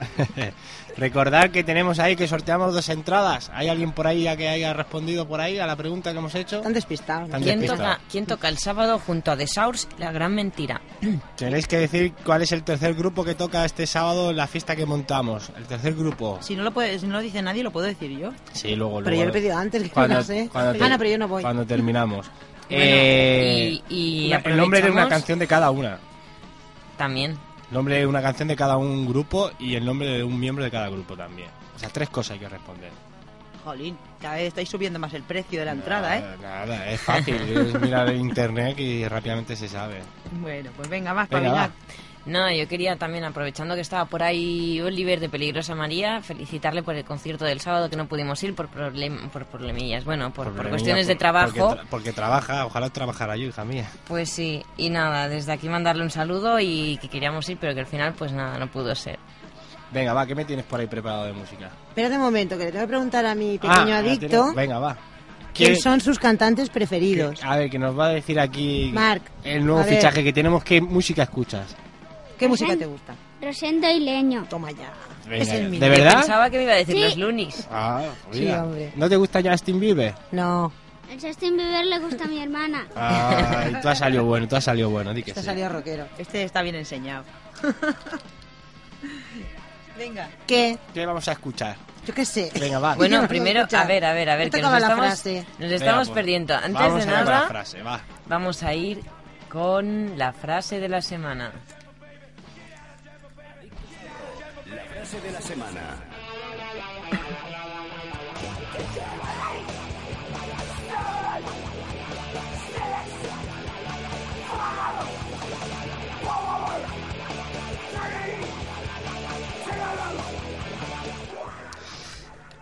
Recordar 0.96 1.50
que 1.50 1.64
tenemos 1.64 1.98
ahí 1.98 2.16
que 2.16 2.26
sorteamos 2.28 2.74
dos 2.74 2.88
entradas. 2.88 3.50
¿Hay 3.54 3.68
alguien 3.68 3.92
por 3.92 4.06
ahí 4.06 4.24
ya 4.24 4.36
que 4.36 4.48
haya 4.48 4.72
respondido 4.72 5.26
por 5.26 5.40
ahí 5.40 5.58
a 5.58 5.66
la 5.66 5.76
pregunta 5.76 6.12
que 6.12 6.18
hemos 6.18 6.34
hecho? 6.34 6.56
Están 6.58 6.72
despistados. 6.72 7.28
¿no? 7.28 7.38
¿Quién 7.40 7.64
toca, 7.66 8.00
¿Quién 8.10 8.26
toca 8.26 8.48
el 8.48 8.58
sábado 8.58 8.98
junto 8.98 9.30
a 9.32 9.36
The 9.36 9.46
Sours? 9.46 9.88
La 9.98 10.12
gran 10.12 10.34
mentira. 10.34 10.80
Tenéis 11.36 11.66
que 11.66 11.78
decir 11.78 12.12
cuál 12.24 12.42
es 12.42 12.52
el 12.52 12.62
tercer 12.62 12.94
grupo 12.94 13.24
que 13.24 13.34
toca 13.34 13.64
este 13.64 13.86
sábado 13.86 14.30
en 14.30 14.36
la 14.36 14.46
fiesta 14.46 14.76
que 14.76 14.86
montamos. 14.86 15.50
El 15.56 15.64
tercer 15.64 15.94
grupo. 15.94 16.38
Si 16.42 16.54
no 16.56 16.62
lo 16.62 16.72
puede, 16.72 16.98
si 16.98 17.06
no 17.06 17.14
lo 17.14 17.20
dice 17.20 17.40
nadie, 17.42 17.62
lo 17.62 17.70
puedo 17.72 17.86
decir 17.86 18.10
yo. 18.16 18.30
Sí, 18.52 18.74
luego, 18.76 18.98
Pero 18.98 19.10
yo 19.10 19.10
luego- 19.10 19.24
lo 19.24 19.30
he 19.30 19.32
pedido 19.40 19.56
antes, 19.56 19.82
que 19.82 19.90
cuando, 19.90 20.16
no 20.16 20.22
sé. 20.22 20.48
cuando 20.52 20.72
te- 20.72 20.84
Ah, 20.84 20.88
no, 20.88 20.98
pero 20.98 21.10
yo 21.10 21.18
no 21.18 21.28
voy. 21.28 21.42
Cuando 21.42 21.64
terminamos. 21.66 22.30
Bueno, 22.70 22.84
Eh, 22.84 23.80
y- 23.88 24.24
y 24.24 24.26
una- 24.28 24.36
el 24.38 24.56
nombre 24.56 24.80
de 24.82 24.90
una 24.90 25.08
canción 25.08 25.38
de 25.38 25.46
cada 25.46 25.70
una. 25.70 25.98
También. 26.96 27.32
El 27.32 27.74
nombre 27.74 27.98
de 27.98 28.06
una 28.06 28.22
canción 28.22 28.48
de 28.48 28.56
cada 28.56 28.76
un 28.76 29.06
grupo 29.06 29.50
y 29.58 29.74
el 29.74 29.84
nombre 29.84 30.08
de 30.08 30.24
un 30.24 30.38
miembro 30.38 30.64
de 30.64 30.70
cada 30.70 30.88
grupo 30.88 31.16
también. 31.16 31.48
O 31.74 31.78
sea, 31.78 31.88
tres 31.88 32.08
cosas 32.10 32.32
hay 32.32 32.38
que 32.40 32.48
responder. 32.48 32.90
Jolín, 33.64 33.96
cada 34.20 34.36
vez 34.36 34.48
estáis 34.48 34.68
subiendo 34.68 34.98
más 34.98 35.12
el 35.14 35.22
precio 35.22 35.58
de 35.60 35.66
la 35.66 35.72
entrada, 35.72 36.16
¿eh? 36.16 36.24
Nada, 36.40 36.90
es 36.90 37.00
fácil. 37.00 37.34
es 37.36 37.80
mirar 37.80 38.08
en 38.08 38.20
internet 38.20 38.78
y 38.80 39.06
rápidamente 39.06 39.54
se 39.54 39.68
sabe. 39.68 40.00
Bueno, 40.32 40.70
pues 40.76 40.88
venga, 40.88 41.12
más 41.12 41.28
Venga, 41.28 41.50
para 41.50 41.66
va. 41.66 41.70
No, 42.26 42.50
yo 42.52 42.68
quería 42.68 42.96
también, 42.96 43.24
aprovechando 43.24 43.74
que 43.74 43.80
estaba 43.80 44.04
por 44.04 44.22
ahí 44.22 44.78
Oliver 44.82 45.20
de 45.20 45.30
Peligrosa 45.30 45.74
María, 45.74 46.20
felicitarle 46.22 46.82
por 46.82 46.94
el 46.94 47.02
concierto 47.04 47.46
del 47.46 47.60
sábado 47.60 47.88
que 47.88 47.96
no 47.96 48.06
pudimos 48.08 48.42
ir 48.42 48.54
por, 48.54 48.68
problem 48.68 49.30
por 49.30 49.46
problemillas, 49.46 50.04
bueno, 50.04 50.30
por, 50.30 50.52
por 50.54 50.68
cuestiones 50.68 51.06
de 51.06 51.14
trabajo. 51.16 51.50
Porque, 51.56 51.80
tra- 51.82 51.86
porque 51.88 52.12
trabaja, 52.12 52.66
ojalá 52.66 52.90
trabajara 52.90 53.36
yo, 53.36 53.46
hija 53.48 53.64
mía. 53.64 53.88
Pues 54.06 54.28
sí, 54.28 54.62
y 54.76 54.90
nada, 54.90 55.28
desde 55.28 55.52
aquí 55.52 55.68
mandarle 55.70 56.02
un 56.02 56.10
saludo 56.10 56.60
y 56.60 56.98
que 57.00 57.08
queríamos 57.08 57.48
ir, 57.48 57.56
pero 57.58 57.72
que 57.72 57.80
al 57.80 57.86
final 57.86 58.12
pues 58.12 58.32
nada, 58.32 58.58
no 58.58 58.70
pudo 58.70 58.94
ser. 58.94 59.18
Venga, 59.90 60.12
va, 60.12 60.26
¿qué 60.26 60.34
me 60.34 60.44
tienes 60.44 60.66
por 60.66 60.78
ahí 60.78 60.86
preparado 60.86 61.24
de 61.24 61.32
música? 61.32 61.70
Espérate 61.88 62.16
un 62.16 62.22
momento, 62.22 62.58
que 62.58 62.64
le 62.64 62.70
tengo 62.72 62.84
que 62.84 62.88
preguntar 62.88 63.24
a 63.24 63.34
mi 63.34 63.56
Ah, 63.56 63.60
pequeño 63.76 63.96
adicto 63.96 64.54
Venga, 64.54 64.78
va. 64.78 64.96
quién 65.54 65.74
¿Qué- 65.74 65.80
son 65.80 66.00
sus 66.02 66.18
cantantes 66.18 66.68
preferidos. 66.68 67.40
qué- 67.40 67.46
a 67.46 67.56
ver, 67.56 67.70
que 67.70 67.78
nos 67.78 67.98
va 67.98 68.06
a 68.08 68.10
decir 68.10 68.38
aquí 68.38 68.90
Marc, 68.92 69.22
el 69.42 69.64
nuevo 69.64 69.82
fichaje 69.84 70.22
que 70.22 70.34
tenemos. 70.34 70.62
¿Qué 70.62 70.82
música 70.82 71.22
escuchas? 71.22 71.74
¿Qué 72.40 72.48
música 72.48 72.76
te 72.76 72.86
gusta? 72.86 73.14
Rosendo 73.40 73.88
y 73.88 74.00
Leño. 74.00 74.46
Toma 74.50 74.72
ya. 74.72 74.92
Venga, 75.28 75.42
es 75.44 75.48
el 75.50 75.70
¿de 75.78 75.88
mío. 75.88 75.90
verdad? 75.90 76.14
Pensaba 76.20 76.50
que 76.50 76.56
me 76.56 76.64
iba 76.64 76.72
a 76.72 76.76
decir 76.76 76.96
Sí. 76.96 77.00
los 77.02 77.16
Lunis. 77.16 77.68
Ah, 77.70 78.02
Sí, 78.32 78.40
mira. 78.40 78.64
hombre. 78.64 78.92
¿No 78.96 79.08
te 79.08 79.16
gusta 79.16 79.40
Justin 79.42 79.78
Bieber? 79.78 80.14
No, 80.32 80.72
El 81.10 81.20
Justin 81.20 81.56
Bieber 81.56 81.84
le 81.86 81.98
gusta 82.00 82.24
a 82.24 82.26
mi 82.26 82.42
hermana. 82.42 82.86
Ah, 82.96 83.66
tú 83.82 83.88
has 83.88 83.98
salido 83.98 84.24
bueno, 84.24 84.48
tú 84.48 84.56
has 84.56 84.64
salido 84.64 84.90
bueno, 84.90 85.12
di 85.14 85.22
que 85.22 85.32
te 85.32 85.40
ha 85.40 85.42
sí. 85.42 85.46
salido 85.48 85.68
rockero. 85.68 86.06
Este 86.18 86.42
está 86.42 86.62
bien 86.62 86.74
enseñado. 86.76 87.24
Venga. 89.98 90.28
¿Qué? 90.46 90.78
¿Qué 90.94 91.04
vamos 91.06 91.28
a 91.28 91.32
escuchar? 91.32 91.76
Yo 92.06 92.14
qué 92.14 92.24
sé. 92.24 92.50
Venga, 92.58 92.78
va. 92.78 92.94
Bueno, 92.94 93.20
no 93.22 93.28
primero, 93.34 93.66
a 93.70 93.84
ver, 93.84 94.04
a 94.04 94.12
ver, 94.14 94.30
a 94.30 94.36
ver, 94.36 94.50
que 94.50 94.62
nos 94.62 94.70
la 94.72 94.78
estamos, 94.78 95.04
frase. 95.06 95.44
nos 95.50 95.58
Venga, 95.58 95.74
estamos 95.76 96.08
pues, 96.08 96.14
perdiendo. 96.14 96.54
Antes 96.54 96.72
vamos 96.72 97.04
de 97.04 97.10
a 97.10 97.14
nada, 97.14 97.40
la 97.42 97.48
frase, 97.48 97.82
va. 97.82 98.00
vamos 98.26 98.62
a 98.62 98.72
ir 98.74 99.02
con 99.50 100.16
la 100.16 100.32
frase 100.32 100.80
de 100.80 100.88
la 100.88 101.02
semana. 101.02 101.52
Frase 105.10 105.26
de 105.26 105.32
la 105.32 105.40
semana. 105.40 105.96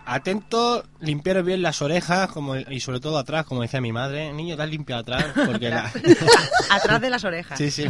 Atento, 0.05 0.83
limpiaros 1.01 1.45
bien 1.45 1.61
las 1.61 1.83
orejas 1.83 2.31
como, 2.31 2.55
y 2.55 2.79
sobre 2.79 2.99
todo 2.99 3.19
atrás, 3.19 3.45
como 3.45 3.61
decía 3.61 3.79
mi 3.79 3.91
madre. 3.91 4.33
Niño, 4.33 4.55
te 4.55 4.63
has 4.63 4.69
limpiado 4.69 5.01
atrás 5.01 5.25
porque 5.45 5.69
la... 5.69 5.91
Atrás 6.71 6.99
de 6.99 7.09
las 7.11 7.23
orejas. 7.23 7.59
Sí, 7.59 7.69
sí. 7.69 7.87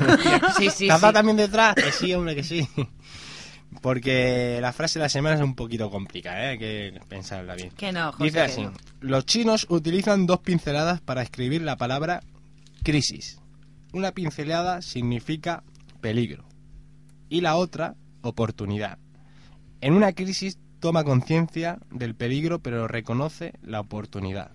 Sí, 0.58 0.69
sí, 0.69 0.88
¿Te 0.88 0.91
has 0.91 1.00
dado 1.00 1.12
sí. 1.12 1.13
también 1.13 1.38
detrás? 1.38 1.76
Que 1.76 1.93
sí, 1.93 2.13
hombre, 2.13 2.36
que 2.36 2.43
sí. 2.43 2.67
Porque 3.82 4.58
la 4.62 4.73
frase 4.73 4.99
de 4.99 5.03
la 5.03 5.10
semana 5.10 5.36
es 5.36 5.41
un 5.41 5.55
poquito 5.55 5.89
complicada, 5.91 6.45
¿eh? 6.45 6.47
Hay 6.49 6.58
que 6.58 6.99
pensarla 7.08 7.55
bien. 7.55 7.69
Que 7.71 7.91
no, 7.91 8.12
José, 8.12 8.23
Dice 8.23 8.36
que 8.36 8.41
así. 8.41 8.62
no. 8.63 8.73
Los 8.99 9.25
chinos 9.25 9.67
utilizan 9.69 10.25
dos 10.25 10.39
pinceladas 10.39 11.01
para 11.01 11.21
escribir 11.21 11.62
la 11.62 11.77
palabra 11.77 12.21
crisis. 12.84 13.39
Una 13.93 14.12
pincelada 14.12 14.82
significa 14.82 15.63
peligro 16.01 16.45
y 17.29 17.41
la 17.41 17.55
otra 17.55 17.95
oportunidad. 18.21 18.97
En 19.82 19.93
una 19.93 20.13
crisis 20.13 20.58
toma 20.79 21.03
conciencia 21.03 21.77
del 21.91 22.15
peligro 22.15 22.60
pero 22.60 22.88
reconoce 22.88 23.53
la 23.62 23.79
oportunidad. 23.79 24.51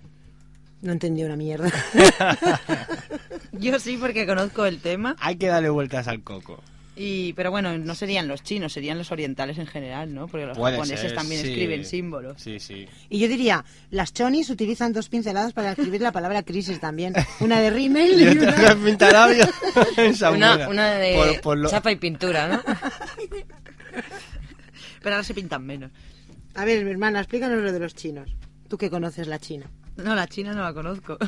No 0.83 0.93
entendí 0.93 1.25
una 1.25 1.37
mierda. 1.37 1.71
Yo 3.53 3.79
sí, 3.79 3.97
porque 3.97 4.27
conozco 4.27 4.67
el 4.67 4.81
tema. 4.81 5.17
Hay 5.21 5.37
que 5.37 5.47
darle 5.47 5.71
vueltas 5.71 6.09
al 6.09 6.23
coco. 6.23 6.61
Y, 6.97 7.33
pero 7.33 7.51
bueno, 7.51 7.77
no 7.77 7.95
serían 7.97 8.29
los 8.29 8.43
chinos, 8.45 8.73
serían 8.73 8.99
los 8.99 9.11
orientales 9.11 9.59
en 9.59 9.67
general, 9.67 10.15
¿no? 10.15 10.29
Porque 10.29 10.47
los 10.47 10.57
Puede 10.57 10.77
japoneses 10.77 11.01
ser, 11.01 11.15
también 11.15 11.41
sí. 11.43 11.49
escriben 11.49 11.85
símbolos. 11.85 12.41
Sí, 12.41 12.61
sí. 12.61 12.87
Y 13.11 13.19
yo 13.19 13.27
diría, 13.27 13.65
las 13.91 14.13
chonis 14.15 14.49
utilizan 14.51 14.93
dos 14.93 15.09
pinceladas 15.09 15.53
para 15.53 15.73
escribir 15.73 16.01
la 16.03 16.13
palabra 16.13 16.45
crisis 16.45 16.79
también. 16.79 17.13
Una 17.41 17.61
de 17.61 17.71
rímel 17.71 18.13
Y 18.21 18.25
y 18.25 18.29
otra 18.29 18.55
una... 18.55 18.75
de 18.75 18.85
pintalabios. 18.85 19.49
Esa 19.97 20.31
Una, 20.31 20.95
de 20.95 21.15
Por- 21.15 21.41
por 21.41 21.59
lo- 21.59 21.69
chapa 21.69 21.91
y 21.91 21.97
pintura, 21.97 22.47
¿no? 22.49 22.63
Pero 25.03 25.17
ahora 25.17 25.25
se 25.25 25.35
pintan 25.35 25.65
menos. 25.67 25.91
A 26.55 26.65
ver, 26.65 26.85
mi 26.85 26.91
hermana, 26.91 27.21
explícanos 27.21 27.61
lo 27.63 27.73
de 27.73 27.79
los 27.81 27.95
chinos. 27.95 28.31
Tú 28.69 28.79
que 28.79 28.89
conoces 28.91 29.27
la 29.27 29.39
China. 29.39 29.71
No, 29.97 30.15
la 30.15 30.27
china 30.27 30.53
no 30.55 30.63
la 30.63 30.73
conozco. 30.73 31.19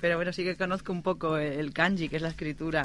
Pero 0.00 0.16
bueno, 0.16 0.32
sí 0.32 0.42
que 0.42 0.56
conozco 0.56 0.92
un 0.92 1.02
poco 1.02 1.36
el 1.36 1.72
kanji, 1.72 2.08
que 2.08 2.16
es 2.16 2.22
la 2.22 2.28
escritura 2.30 2.82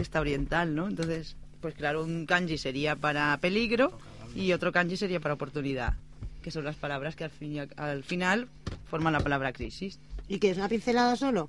esta 0.00 0.20
oriental, 0.20 0.74
¿no? 0.74 0.88
Entonces, 0.88 1.36
pues 1.60 1.74
claro, 1.74 2.04
un 2.04 2.26
kanji 2.26 2.58
sería 2.58 2.96
para 2.96 3.36
peligro 3.38 3.92
y 4.34 4.52
otro 4.52 4.72
kanji 4.72 4.96
sería 4.96 5.20
para 5.20 5.34
oportunidad, 5.34 5.94
que 6.42 6.50
son 6.50 6.64
las 6.64 6.76
palabras 6.76 7.16
que 7.16 7.24
al, 7.24 7.30
fin 7.30 7.52
y 7.52 7.58
al- 7.60 7.70
al 7.76 8.02
final 8.04 8.48
forman 8.88 9.12
la 9.12 9.20
palabra 9.20 9.52
crisis. 9.52 9.98
¿Y 10.28 10.38
qué 10.38 10.50
es 10.50 10.58
una 10.58 10.68
pincelada 10.68 11.16
solo? 11.16 11.48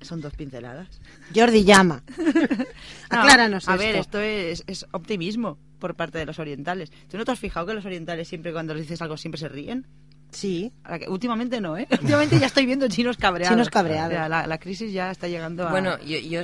Son 0.00 0.20
dos 0.20 0.32
pinceladas. 0.34 0.88
Jordi 1.34 1.64
llama. 1.64 2.02
No, 3.12 3.18
Acláranos 3.22 3.68
A 3.68 3.72
esto. 3.74 3.84
ver, 3.84 3.96
esto 3.96 4.20
es, 4.20 4.62
es 4.68 4.86
optimismo 4.92 5.58
por 5.80 5.96
parte 5.96 6.16
de 6.18 6.26
los 6.26 6.38
orientales. 6.38 6.92
¿Tú 7.10 7.18
no 7.18 7.24
te 7.24 7.32
has 7.32 7.38
fijado 7.40 7.66
que 7.66 7.74
los 7.74 7.84
orientales 7.84 8.28
siempre 8.28 8.52
cuando 8.52 8.72
les 8.72 8.84
dices 8.84 9.02
algo 9.02 9.16
siempre 9.16 9.38
se 9.40 9.48
ríen? 9.48 9.84
Sí. 10.32 10.72
Ahora 10.84 10.98
que- 11.00 11.08
Últimamente 11.08 11.60
no, 11.60 11.76
¿eh? 11.76 11.86
Últimamente 12.00 12.38
ya 12.38 12.46
estoy 12.46 12.66
viendo 12.66 12.88
chinos 12.88 13.16
cabreados. 13.16 13.54
Chinos 13.54 13.70
cabreados. 13.70 14.12
O 14.12 14.16
sea, 14.16 14.28
la, 14.28 14.46
la 14.46 14.58
crisis 14.58 14.92
ya 14.92 15.10
está 15.10 15.28
llegando 15.28 15.66
a... 15.66 15.70
Bueno, 15.70 15.98
yo, 16.04 16.18
yo 16.18 16.42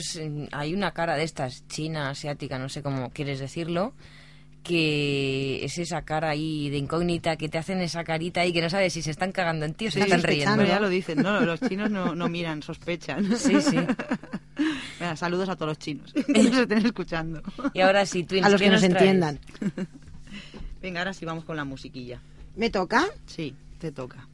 hay 0.53 0.75
una 0.75 0.93
cara 0.93 1.17
de 1.17 1.25
estas, 1.25 1.67
china, 1.69 2.11
asiática, 2.11 2.59
no 2.59 2.69
sé 2.69 2.83
cómo 2.83 3.11
quieres 3.11 3.39
decirlo, 3.39 3.95
que 4.63 5.65
es 5.65 5.79
esa 5.79 6.03
cara 6.03 6.31
ahí 6.31 6.69
de 6.71 6.79
incógnita, 6.79 7.37
que 7.37 7.49
te 7.49 7.57
hacen 7.59 7.81
esa 7.81 8.03
carita 8.03 8.41
ahí 8.41 8.53
que 8.53 8.61
no 8.61 8.69
sabes 8.69 8.93
si 8.93 9.01
se 9.03 9.13
están 9.13 9.31
cagando 9.31 9.65
en 9.65 9.75
ti 9.75 9.87
o 9.87 9.91
se 9.93 10.01
Sí, 10.01 10.05
están 10.05 10.23
riendo. 10.25 10.65
ya 10.65 10.81
lo 10.81 10.89
dicen, 10.89 11.23
¿no? 11.23 11.41
Los 11.41 11.61
chinos 11.61 11.89
no, 11.91 12.17
no 12.17 12.29
miran, 12.29 12.63
sospechan. 12.63 13.25
Sí, 13.39 13.61
sí. 13.61 13.77
Saludos 15.15 15.49
a 15.51 15.55
todos 15.57 15.69
los 15.69 15.79
chinos 15.79 16.13
que 16.13 16.23
nos 16.43 16.57
estén 16.59 16.85
escuchando. 16.85 17.43
Y 17.75 17.81
ahora 17.81 18.05
sí, 18.07 18.25
Twins, 18.25 18.45
A 18.47 18.49
los 18.49 18.59
¿qué 18.61 18.65
que 18.67 18.71
nos 18.73 18.81
traes? 18.81 18.95
entiendan. 18.97 19.39
Venga, 20.83 21.01
ahora 21.01 21.13
sí 21.13 21.25
vamos 21.25 21.45
con 21.45 21.57
la 21.57 21.65
musiquilla. 21.65 22.21
¿Me 22.57 22.71
toca? 22.71 23.05
Sí, 23.27 23.55
te 23.79 23.93
toca. 23.93 24.29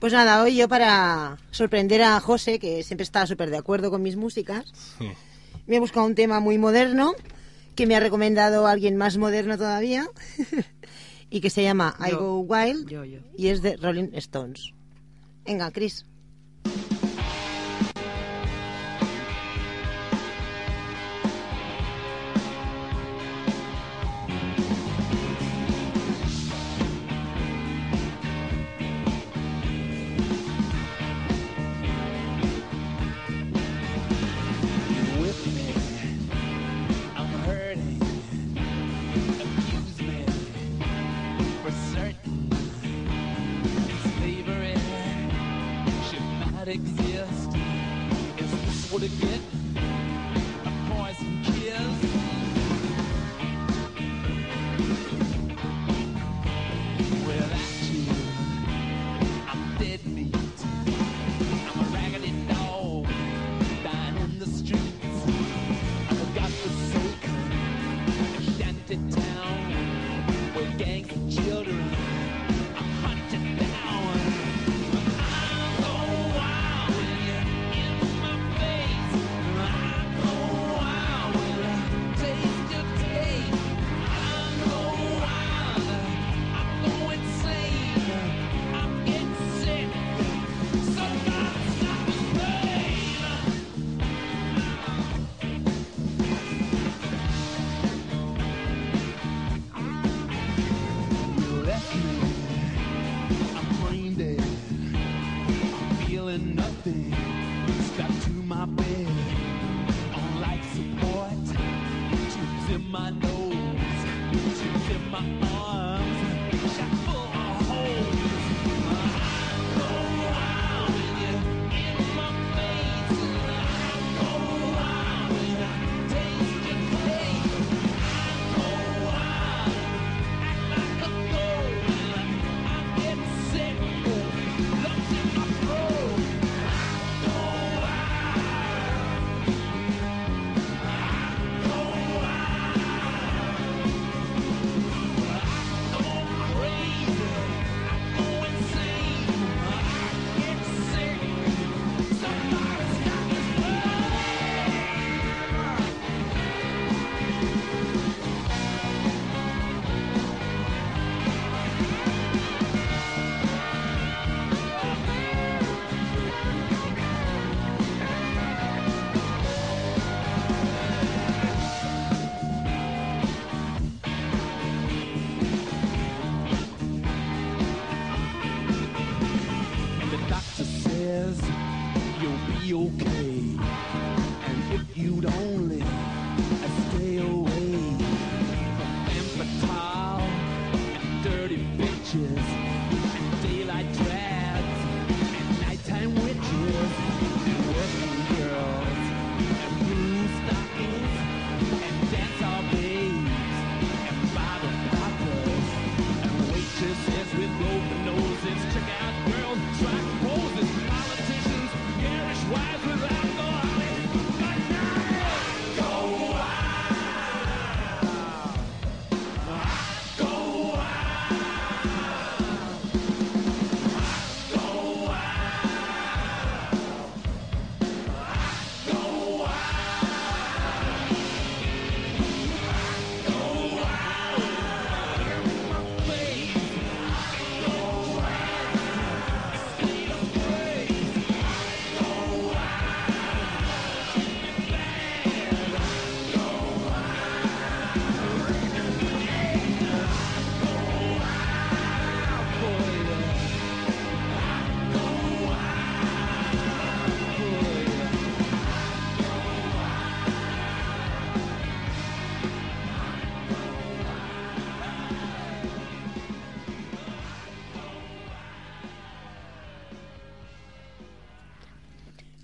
Pues 0.00 0.12
nada, 0.12 0.42
hoy 0.42 0.56
yo 0.56 0.68
para 0.68 1.38
sorprender 1.50 2.02
a 2.02 2.20
José, 2.20 2.58
que 2.58 2.82
siempre 2.82 3.04
está 3.04 3.26
súper 3.26 3.50
de 3.50 3.56
acuerdo 3.56 3.90
con 3.90 4.02
mis 4.02 4.16
músicas, 4.16 4.72
me 5.66 5.76
he 5.76 5.80
buscado 5.80 6.04
un 6.06 6.14
tema 6.14 6.38
muy 6.38 6.58
moderno, 6.58 7.14
que 7.74 7.86
me 7.86 7.96
ha 7.96 8.00
recomendado 8.00 8.66
alguien 8.66 8.96
más 8.96 9.16
moderno 9.16 9.56
todavía, 9.56 10.06
y 11.30 11.40
que 11.40 11.50
se 11.50 11.62
llama 11.62 11.96
I. 12.06 12.12
Go 12.12 12.40
Wild, 12.40 12.88
Yo, 12.88 13.04
yo. 13.04 13.20
y 13.36 13.48
es 13.48 13.62
de 13.62 13.76
Rolling 13.76 14.10
Stones. 14.14 14.72
Venga, 15.46 15.70
Chris. 15.70 16.04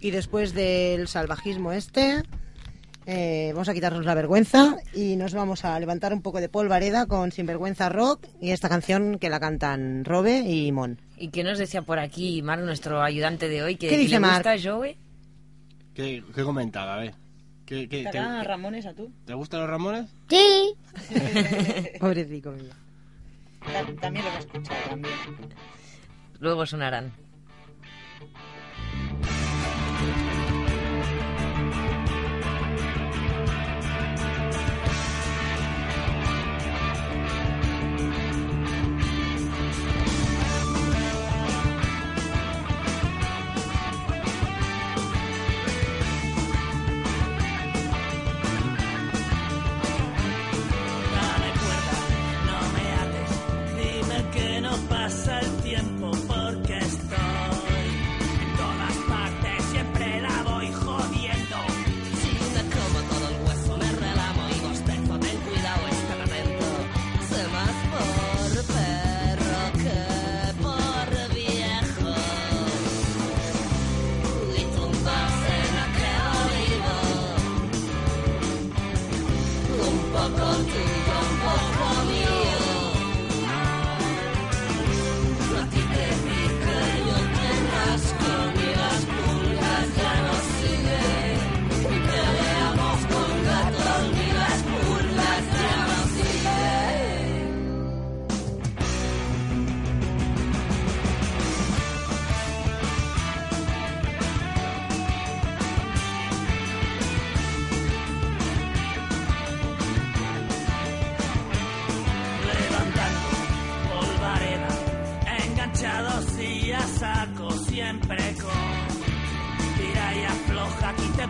Y 0.02 0.10
después 0.10 0.52
del 0.52 1.06
salvajismo 1.06 1.70
este, 1.70 2.24
eh, 3.06 3.52
vamos 3.54 3.68
a 3.68 3.72
quitarnos 3.72 4.04
la 4.04 4.14
vergüenza 4.14 4.76
y 4.92 5.14
nos 5.14 5.32
vamos 5.32 5.64
a 5.64 5.78
levantar 5.78 6.12
un 6.12 6.22
poco 6.22 6.40
de 6.40 6.48
polvareda 6.48 7.06
con 7.06 7.30
Sinvergüenza 7.30 7.88
Rock 7.88 8.26
y 8.40 8.50
esta 8.50 8.68
canción 8.68 9.20
que 9.20 9.30
la 9.30 9.38
cantan 9.38 10.04
Robe 10.04 10.40
y 10.40 10.72
Mon. 10.72 10.98
¿Y 11.16 11.28
qué 11.28 11.44
nos 11.44 11.56
decía 11.56 11.82
por 11.82 12.00
aquí 12.00 12.42
Mar, 12.42 12.58
nuestro 12.58 13.00
ayudante 13.00 13.48
de 13.48 13.62
hoy? 13.62 13.76
Que, 13.76 13.90
¿Qué 13.90 13.96
dice 13.96 14.14
le 14.14 14.20
Mar? 14.20 14.42
gusta 14.42 14.56
Joey? 14.60 14.96
¿Qué, 15.94 16.24
comentaba? 16.42 16.94
A 16.94 16.98
ver. 16.98 17.14
¿Qué, 17.64 17.86
¿Te, 17.86 18.04
te 18.04 18.18
a 18.18 18.42
Ramones 18.42 18.86
a 18.86 18.94
tú? 18.94 19.12
¿Te 19.24 19.34
gustan 19.34 19.60
los 19.60 19.70
Ramones? 19.70 20.10
Sí. 20.28 20.74
Pobrecito 22.00 22.50
mío. 22.50 22.72
También 24.00 24.24
lo 24.24 24.32
he 24.32 24.38
escuchado 24.38 24.80
también. 24.88 25.14
Luego 26.40 26.66
sonarán. 26.66 27.21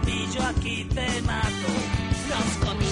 pillo 0.05 0.42
aquí 0.46 0.84
te 0.84 1.22
mato. 1.22 1.72
Nos. 2.28 2.91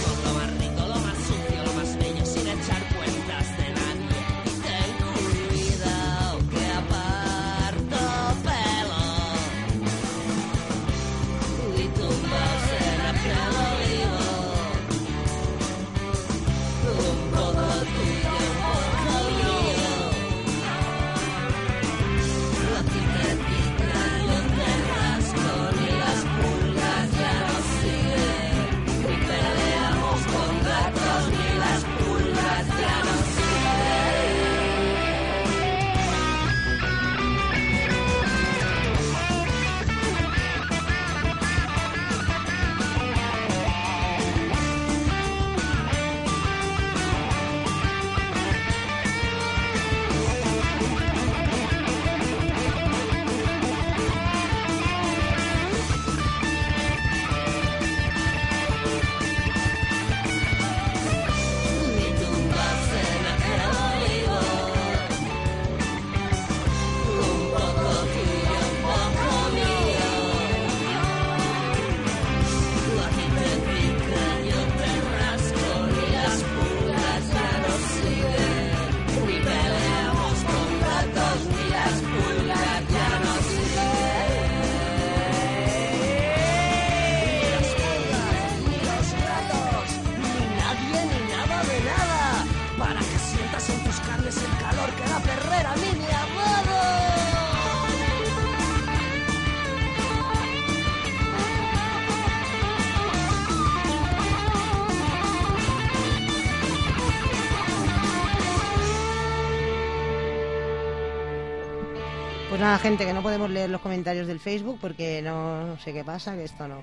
Pues 112.60 112.68
nada, 112.68 112.78
gente, 112.78 113.06
que 113.06 113.14
no 113.14 113.22
podemos 113.22 113.48
leer 113.48 113.70
los 113.70 113.80
comentarios 113.80 114.26
del 114.26 114.38
Facebook 114.38 114.76
porque 114.82 115.22
no 115.22 115.78
sé 115.82 115.94
qué 115.94 116.04
pasa, 116.04 116.34
que 116.34 116.44
esto 116.44 116.68
no... 116.68 116.78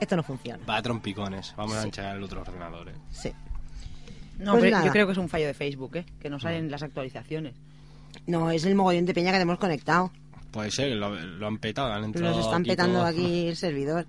Esto 0.00 0.16
no 0.16 0.24
funciona. 0.24 0.58
Va 0.68 0.78
a 0.78 0.82
trompicones. 0.82 1.54
Vamos 1.56 1.76
a 1.76 1.84
enchar 1.84 2.16
el 2.16 2.22
otro 2.24 2.40
ordenador. 2.40 2.88
eh. 2.88 2.92
Sí. 3.12 3.32
No, 4.40 4.50
Pues 4.54 4.64
pero 4.64 4.76
nada. 4.78 4.86
yo 4.86 4.90
creo 4.90 5.06
que 5.06 5.12
es 5.12 5.18
un 5.18 5.28
fallo 5.28 5.46
de 5.46 5.54
Facebook, 5.54 5.94
¿eh? 5.98 6.04
Que 6.20 6.28
no 6.28 6.40
salen 6.40 6.68
las 6.68 6.82
actualizaciones. 6.82 7.54
No, 8.26 8.50
es 8.50 8.64
el 8.64 8.74
mogollón 8.74 9.06
de 9.06 9.14
peña 9.14 9.30
que 9.30 9.36
tenemos 9.38 9.60
conectado. 9.60 10.10
Puede 10.50 10.72
ser, 10.72 10.88
que 10.88 10.94
lo, 10.96 11.14
lo 11.14 11.46
han 11.46 11.58
petado. 11.58 11.92
Han 11.92 12.02
entrado 12.02 12.34
Nos 12.36 12.44
están 12.44 12.62
aquí 12.62 12.70
petando 12.70 13.04
aquí 13.04 13.46
el 13.46 13.56
servidor. 13.56 14.04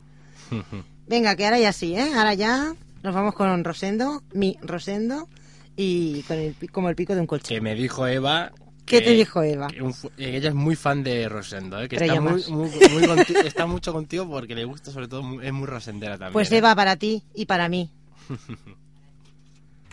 Venga, 1.08 1.36
que 1.36 1.46
ahora 1.46 1.60
ya 1.60 1.72
sí, 1.72 1.96
¿eh? 1.96 2.14
Ahora 2.18 2.34
ya 2.34 2.74
nos 3.04 3.14
vamos 3.14 3.36
con 3.36 3.64
Rosendo, 3.64 4.24
mi 4.34 4.58
Rosendo, 4.64 5.30
y 5.76 6.24
con 6.24 6.40
el, 6.40 6.56
como 6.72 6.90
el 6.90 6.96
pico 6.96 7.14
de 7.14 7.22
un 7.22 7.28
colchón. 7.28 7.48
que 7.50 7.62
me 7.62 7.76
dijo 7.76 8.08
Eva. 8.08 8.52
¿Qué 8.86 9.00
que- 9.00 9.06
te 9.06 9.12
dijo 9.12 9.42
Eva? 9.44 9.68
que 9.68 9.82
un 9.82 9.94
que 9.94 10.36
ella 10.38 10.50
es 10.50 10.56
muy 10.56 10.76
fan 10.76 11.04
de 11.04 11.30
Rosendo, 11.30 11.82
¿eh? 11.82 11.88
que 11.88 11.96
está, 11.96 12.20
muy, 12.20 12.44
muy- 12.50 12.70
muy 12.92 13.04
conti- 13.08 13.36
está 13.46 13.66
mucho 13.66 13.94
contigo 13.94 14.28
porque 14.30 14.56
le 14.56 14.66
gusta, 14.66 14.92
sobre 14.92 15.08
todo, 15.08 15.42
es 15.42 15.54
muy 15.54 15.68
rosendera 15.68 16.14
también. 16.18 16.34
Pues 16.34 16.52
¿eh? 16.52 16.58
Eva, 16.58 16.76
para 16.76 16.96
ti 16.98 17.24
y 17.34 17.46
para 17.46 17.70
mí, 17.70 17.90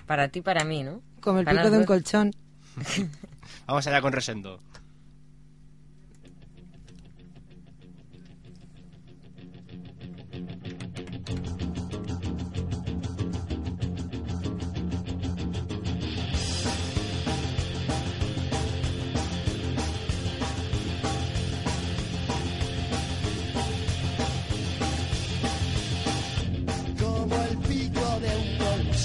Para 0.06 0.28
ti, 0.28 0.40
para 0.40 0.64
mí, 0.64 0.82
¿no? 0.82 1.00
como 1.20 1.38
el 1.38 1.44
Para 1.44 1.60
pico 1.62 1.70
de 1.70 1.78
un 1.78 1.84
colchón. 1.84 2.34
Vamos 3.66 3.86
allá 3.86 4.00
con 4.00 4.12
Rosendo. 4.12 4.60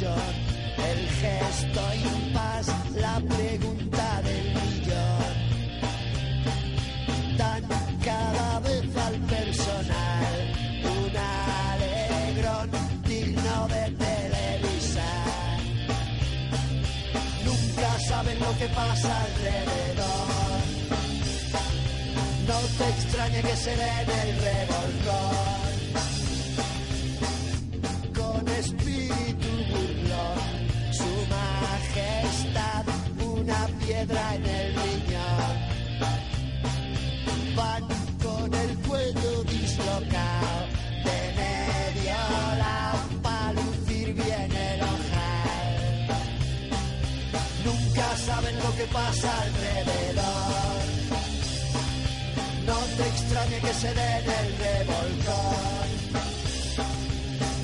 El 0.03 1.07
gesto 1.07 1.81
impás, 1.95 2.67
la 2.95 3.21
pregunta 3.21 4.21
del 4.23 4.47
millón. 4.59 5.33
Dan 7.37 7.63
cada 8.03 8.59
vez 8.59 8.97
al 8.97 9.15
personal 9.35 10.35
un 10.83 11.15
alegrón 11.15 12.69
digno 13.07 13.67
de 13.69 13.91
televisar. 14.05 15.59
Nunca 17.45 17.99
saben 18.09 18.39
lo 18.39 18.57
que 18.57 18.67
pasa 18.67 19.21
alrededor. 19.21 20.61
No 22.47 22.59
te 22.77 22.89
extrañe 22.89 23.41
que 23.41 23.55
se 23.55 23.75
den 23.77 24.09
el 24.09 24.41
revolcón 24.41 25.64
piedra 33.95 34.35
en 34.35 34.45
el 34.45 34.75
riñón. 34.75 35.55
Van 37.55 37.87
con 38.23 38.53
el 38.53 38.77
cuello 38.87 39.43
dislocado, 39.43 40.57
de 41.07 41.19
medio 41.39 42.19
lado, 42.63 42.99
pa' 43.23 43.53
lucir 43.53 44.13
bien 44.13 44.51
el 44.69 44.81
ojal. 44.81 45.77
Nunca 47.67 48.07
saben 48.27 48.55
lo 48.63 48.75
que 48.77 48.85
pasa 48.99 49.29
alrededor. 49.45 50.83
No 52.65 52.77
te 52.97 53.03
extrañe 53.13 53.57
que 53.65 53.73
se 53.81 53.93
den 53.99 54.25
el 54.41 54.49
revolcón. 54.65 55.87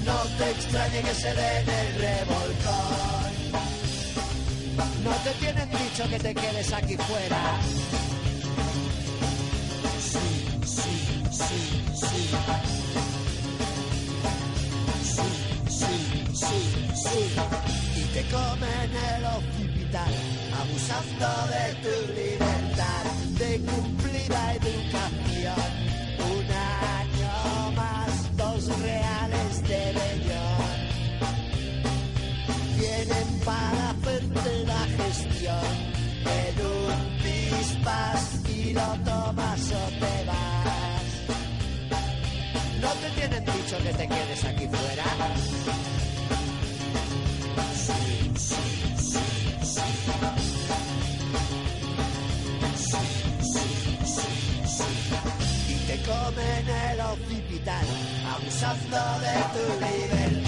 No 0.05 0.17
te 0.37 0.51
extrañe 0.51 1.01
que 1.01 1.13
se 1.13 1.33
den 1.33 1.69
el 1.81 1.89
revolcón. 2.05 3.20
No 5.03 5.11
te 5.23 5.31
tienen 5.39 5.69
dicho 5.69 6.07
que 6.09 6.19
te 6.19 6.35
quedes 6.35 6.73
aquí 6.73 6.95
fuera. 6.95 7.59
Sí, 9.99 10.19
sí, 10.65 10.91
sí, 11.31 11.83
sí. 12.01 12.21
Sí, 15.03 15.27
sí, 15.69 15.93
sí, 16.33 16.59
sí. 16.95 17.19
Y 17.95 18.03
te 18.13 18.23
comen 18.29 18.91
el 19.15 19.25
occipital, 19.25 20.13
abusando 20.61 21.29
de 21.53 21.63
tu 21.83 21.95
libertad, 22.13 23.03
de 23.39 23.59
cumplida 23.59 24.53
educación. 24.53 25.71
Un 26.31 26.45
año 26.51 27.71
más, 27.75 28.37
dos 28.37 28.79
reales 28.79 29.10
fuera. 44.71 45.03
Sí, 47.73 48.31
sí, 48.37 48.63
sí, 48.97 49.25
sí. 49.63 49.81
Sí, 52.75 53.03
sí, 54.05 54.67
sí. 54.67 54.83
Y 55.69 55.75
te 55.87 55.97
comen 56.03 56.69
el 56.91 56.99
occipital, 57.01 57.85
abusando 58.33 58.97
de 59.21 59.35
tu 59.53 59.63
libertad. 59.85 60.40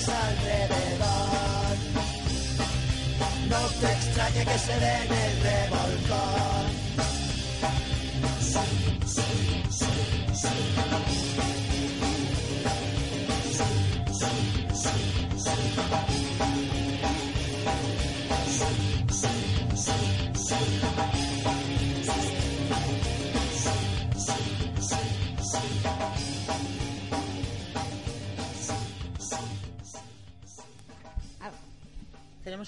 Pasa 0.00 0.28
alrededor. 0.28 1.76
No 3.48 3.60
te 3.80 3.92
extrañe 3.92 4.44
que 4.44 4.58
se 4.58 4.72
den 4.72 5.12
el 5.12 5.42
revolcón. 5.42 6.70
Sí, 8.40 8.60
sí. 9.06 9.59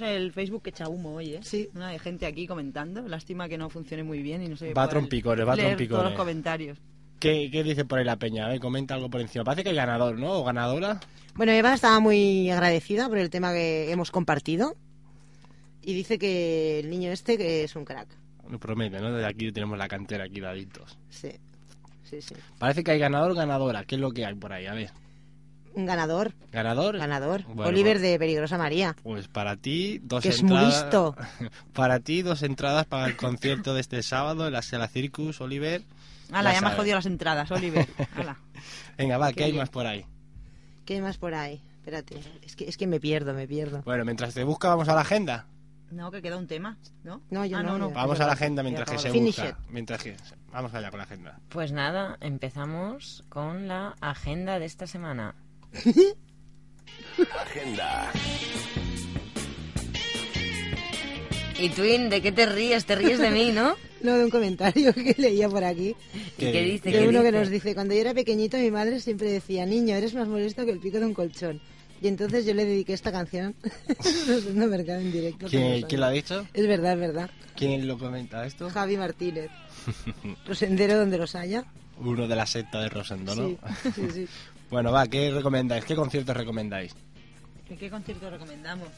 El 0.02 0.32
Facebook 0.32 0.62
que 0.62 0.70
echa 0.70 0.88
humo 0.88 1.14
hoy, 1.14 1.34
¿eh? 1.34 1.40
Sí. 1.42 1.68
Una 1.74 1.90
de 1.90 1.98
gente 1.98 2.26
aquí 2.26 2.46
comentando. 2.46 3.02
Lástima 3.08 3.48
que 3.48 3.58
no 3.58 3.70
funcione 3.70 4.02
muy 4.02 4.22
bien 4.22 4.42
y 4.42 4.48
no 4.48 4.56
sé. 4.56 4.74
Va 4.74 4.88
trompicones, 4.88 5.46
va 5.46 5.56
trompicones. 5.56 5.88
todos 5.88 6.04
los 6.04 6.14
comentarios. 6.14 6.78
¿Qué, 7.18 7.50
qué 7.52 7.62
dice 7.62 7.84
por 7.84 7.98
ahí 7.98 8.04
la 8.04 8.16
peña? 8.16 8.46
A 8.46 8.48
ver, 8.48 8.60
comenta 8.60 8.94
algo 8.94 9.08
por 9.08 9.20
encima. 9.20 9.44
Parece 9.44 9.62
que 9.62 9.70
hay 9.70 9.76
ganador, 9.76 10.18
¿no? 10.18 10.32
¿O 10.32 10.44
ganadora? 10.44 10.98
Bueno, 11.34 11.52
Eva 11.52 11.72
estaba 11.74 12.00
muy 12.00 12.50
agradecida 12.50 13.08
por 13.08 13.18
el 13.18 13.30
tema 13.30 13.52
que 13.52 13.90
hemos 13.90 14.10
compartido 14.10 14.76
y 15.80 15.94
dice 15.94 16.18
que 16.18 16.80
el 16.80 16.90
niño 16.90 17.10
este 17.10 17.38
que 17.38 17.64
es 17.64 17.76
un 17.76 17.84
crack. 17.84 18.08
Lo 18.50 18.58
promete, 18.58 19.00
¿no? 19.00 19.12
Desde 19.12 19.28
aquí 19.28 19.52
tenemos 19.52 19.78
la 19.78 19.88
cantera 19.88 20.24
aquí 20.24 20.40
daditos. 20.40 20.98
Sí, 21.10 21.30
sí, 22.02 22.20
sí. 22.20 22.34
Parece 22.58 22.84
que 22.84 22.90
hay 22.90 22.98
ganador 22.98 23.34
ganadora. 23.34 23.84
¿Qué 23.84 23.94
es 23.94 24.00
lo 24.00 24.10
que 24.10 24.26
hay 24.26 24.34
por 24.34 24.52
ahí? 24.52 24.66
A 24.66 24.74
ver. 24.74 24.90
Un 25.74 25.86
ganador, 25.86 26.34
¿Ganador? 26.52 26.98
ganador. 26.98 27.44
Bueno, 27.44 27.66
Oliver 27.68 27.94
pues- 27.96 28.02
de 28.02 28.18
Peligrosa 28.18 28.58
María. 28.58 28.94
Pues 29.02 29.28
para 29.28 29.56
ti, 29.56 30.00
dos 30.02 30.22
Que 30.22 30.28
es 30.30 30.42
muy 30.42 30.52
entradas. 30.52 30.82
listo. 30.82 31.16
para 31.72 32.00
ti, 32.00 32.22
dos 32.22 32.42
entradas 32.42 32.86
para 32.86 33.06
el 33.06 33.16
concierto 33.16 33.74
de 33.74 33.80
este 33.80 34.02
sábado 34.02 34.46
en 34.46 34.52
la 34.52 34.62
Sala 34.62 34.88
Circus, 34.88 35.40
Oliver. 35.40 35.82
Hala, 36.30 36.52
ya 36.52 36.60
me 36.60 36.68
has 36.68 36.76
jodido 36.76 36.96
las 36.96 37.06
entradas, 37.06 37.50
Oliver. 37.50 37.86
Hala. 38.16 38.36
Venga, 38.96 39.18
va, 39.18 39.28
¿qué, 39.28 39.34
Qué 39.36 39.44
hay 39.44 39.52
más 39.54 39.70
por 39.70 39.86
ahí? 39.86 40.04
¿Qué 40.84 40.94
hay 40.94 41.00
más 41.00 41.18
por 41.18 41.34
ahí? 41.34 41.60
Espérate, 41.78 42.20
es 42.42 42.54
que, 42.56 42.68
es 42.68 42.76
que 42.76 42.86
me 42.86 43.00
pierdo, 43.00 43.34
me 43.34 43.46
pierdo. 43.48 43.82
Bueno, 43.82 44.04
mientras 44.04 44.32
te 44.34 44.44
busca, 44.44 44.68
vamos 44.68 44.88
a 44.88 44.94
la 44.94 45.00
agenda. 45.00 45.46
No, 45.90 46.10
que 46.10 46.22
queda 46.22 46.38
un 46.38 46.46
tema, 46.46 46.78
¿no? 47.04 47.20
No, 47.30 47.44
yo 47.44 47.58
Ah, 47.58 47.62
no, 47.62 47.72
no, 47.72 47.88
no. 47.88 47.90
Vamos 47.90 48.18
a 48.20 48.26
la 48.26 48.32
agenda 48.32 48.62
mientras 48.62 48.88
que 48.88 48.98
se 48.98 49.10
busca. 49.10 49.48
it. 49.50 49.56
Mientras 49.68 50.02
que... 50.02 50.16
Vamos 50.50 50.72
allá 50.72 50.90
con 50.90 50.98
la 50.98 51.04
agenda. 51.04 51.38
Pues 51.50 51.70
nada, 51.72 52.16
empezamos 52.20 53.24
con 53.28 53.68
la 53.68 53.94
agenda 54.00 54.58
de 54.58 54.64
esta 54.64 54.86
semana. 54.86 55.34
Agenda. 57.40 58.12
Y 61.58 61.68
Twin, 61.70 62.10
¿de 62.10 62.20
qué 62.20 62.32
te 62.32 62.46
ríes? 62.46 62.84
Te 62.86 62.96
ríes 62.96 63.18
de 63.18 63.30
mí, 63.30 63.52
¿no? 63.52 63.76
No, 64.02 64.16
de 64.18 64.24
un 64.24 64.30
comentario 64.30 64.92
que 64.94 65.14
leía 65.16 65.48
por 65.48 65.62
aquí. 65.62 65.94
¿Y 66.36 66.50
qué 66.50 66.62
dice? 66.62 66.90
De 66.90 66.98
¿Qué 66.98 67.08
uno 67.08 67.20
que 67.20 67.28
dice? 67.28 67.38
nos 67.38 67.50
dice, 67.50 67.72
cuando 67.72 67.94
yo 67.94 68.00
era 68.00 68.12
pequeñito 68.12 68.56
mi 68.56 68.72
madre 68.72 68.98
siempre 68.98 69.30
decía, 69.30 69.64
niño, 69.64 69.94
eres 69.94 70.12
más 70.12 70.26
molesto 70.26 70.64
que 70.64 70.72
el 70.72 70.80
pico 70.80 70.98
de 70.98 71.06
un 71.06 71.14
colchón. 71.14 71.60
Y 72.00 72.08
entonces 72.08 72.44
yo 72.44 72.52
le 72.52 72.64
dediqué 72.64 72.94
esta 72.94 73.12
canción. 73.12 73.54
mercado 74.54 74.98
en 74.98 75.12
directo. 75.12 75.46
¿Quién, 75.46 75.82
quién 75.82 76.00
lo 76.00 76.06
ha 76.08 76.10
dicho? 76.10 76.44
Es 76.52 76.66
verdad, 76.66 76.94
es 76.94 76.98
verdad. 76.98 77.30
¿Quién 77.54 77.86
lo 77.86 77.96
comenta 77.96 78.44
esto? 78.44 78.68
Javi 78.70 78.96
Martínez. 78.96 79.50
Rosendero 80.44 80.98
donde 80.98 81.18
los 81.18 81.36
haya. 81.36 81.64
Uno 81.98 82.26
de 82.26 82.34
la 82.34 82.46
secta 82.46 82.80
de 82.80 82.88
Rosendo, 82.88 83.36
¿no? 83.36 83.48
Sí, 83.50 83.58
sí, 83.94 84.08
sí. 84.12 84.28
Bueno, 84.72 84.90
va, 84.90 85.06
¿qué 85.06 85.30
recomendáis? 85.30 85.84
¿Qué 85.84 85.94
conciertos 85.94 86.36
recomendáis? 86.36 86.94
¿Qué 87.78 87.88
concierto 87.88 88.28
recomendamos? 88.28 88.88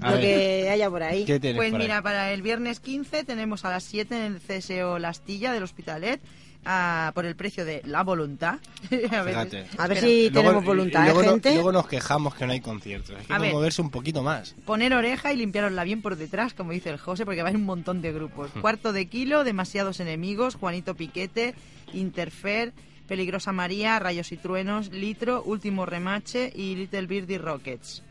A 0.00 0.10
Lo 0.10 0.16
ver, 0.18 0.20
que 0.22 0.68
haya 0.70 0.90
por 0.90 1.02
ahí. 1.02 1.24
¿Qué 1.24 1.40
tienes 1.40 1.56
Pues 1.56 1.70
por 1.70 1.80
ahí? 1.80 1.86
mira, 1.86 2.02
para 2.02 2.32
el 2.32 2.42
viernes 2.42 2.80
15 2.80 3.24
tenemos 3.24 3.64
a 3.64 3.70
las 3.70 3.82
7 3.84 4.14
en 4.26 4.34
el 4.34 4.40
CSO 4.40 4.98
La 4.98 5.08
Astilla 5.08 5.52
del 5.54 5.62
Hospitalet 5.62 6.20
ah, 6.66 7.12
por 7.14 7.24
el 7.24 7.34
precio 7.34 7.64
de 7.64 7.80
la 7.86 8.02
voluntad. 8.02 8.58
a 9.10 9.22
veces- 9.22 9.24
Fíjate. 9.24 9.66
A 9.78 9.86
ver 9.88 9.98
si 10.00 10.28
Luego- 10.30 10.40
tenemos 10.48 10.64
voluntad, 10.66 11.00
y 11.00 11.08
¿eh, 11.08 11.12
luego, 11.12 11.22
no- 11.22 11.30
gente? 11.30 11.54
luego 11.54 11.72
nos 11.72 11.88
quejamos 11.88 12.34
que 12.34 12.46
no 12.46 12.52
hay 12.52 12.60
conciertos. 12.60 13.16
Hay 13.18 13.24
que 13.24 13.32
A 13.32 13.38
ver. 13.38 13.52
moverse 13.54 13.80
un 13.80 13.90
poquito 13.90 14.22
más. 14.22 14.54
Poner 14.66 14.92
oreja 14.92 15.32
y 15.32 15.36
limpiarosla 15.36 15.82
bien 15.84 16.02
por 16.02 16.16
detrás, 16.16 16.52
como 16.52 16.72
dice 16.72 16.90
el 16.90 16.98
José, 16.98 17.24
porque 17.24 17.42
va 17.42 17.50
en 17.50 17.56
un 17.56 17.64
montón 17.64 18.02
de 18.02 18.12
grupos. 18.12 18.50
Cuarto 18.60 18.92
de 18.92 19.06
kilo, 19.06 19.44
demasiados 19.44 19.98
enemigos, 20.00 20.56
Juanito 20.56 20.94
Piquete, 20.94 21.54
Interfer, 21.94 22.72
Peligrosa 23.08 23.52
María, 23.52 23.98
Rayos 23.98 24.32
y 24.32 24.36
Truenos, 24.36 24.90
Litro, 24.90 25.42
Último 25.44 25.86
Remache 25.86 26.52
y 26.54 26.74
Little 26.76 27.06
Birdie 27.06 27.38
Rockets. 27.38 28.02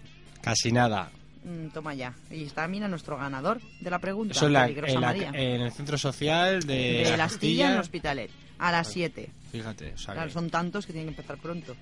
Casi 0.42 0.72
nada. 0.72 1.12
Mm, 1.44 1.68
toma 1.74 1.94
ya. 1.94 2.14
Y 2.32 2.44
está, 2.44 2.68
mira, 2.68 2.88
nuestro 2.88 3.18
ganador 3.18 3.60
de 3.82 3.90
la 3.90 4.00
pregunta. 4.00 4.34
Eso 4.34 4.46
es 4.48 4.52
la- 4.52 4.64
Peligrosa 4.64 4.94
en, 4.96 5.02
la- 5.02 5.08
María. 5.08 5.30
en 5.34 5.62
el 5.62 5.72
centro 5.72 5.98
social 5.98 6.62
de, 6.64 6.74
de 7.04 7.18
la 7.18 7.26
Astilla 7.26 7.26
Astilla. 7.26 7.68
en 7.68 7.74
el 7.74 7.80
Hospitalet. 7.80 8.32
A 8.58 8.72
las 8.72 8.88
7. 8.92 9.30
Fíjate, 9.52 9.94
o 9.94 9.98
sea 9.98 10.14
Claro, 10.14 10.30
que- 10.30 10.34
son 10.34 10.50
tantos 10.50 10.86
que 10.86 10.94
tienen 10.94 11.14
que 11.14 11.20
empezar 11.22 11.38
pronto. 11.42 11.76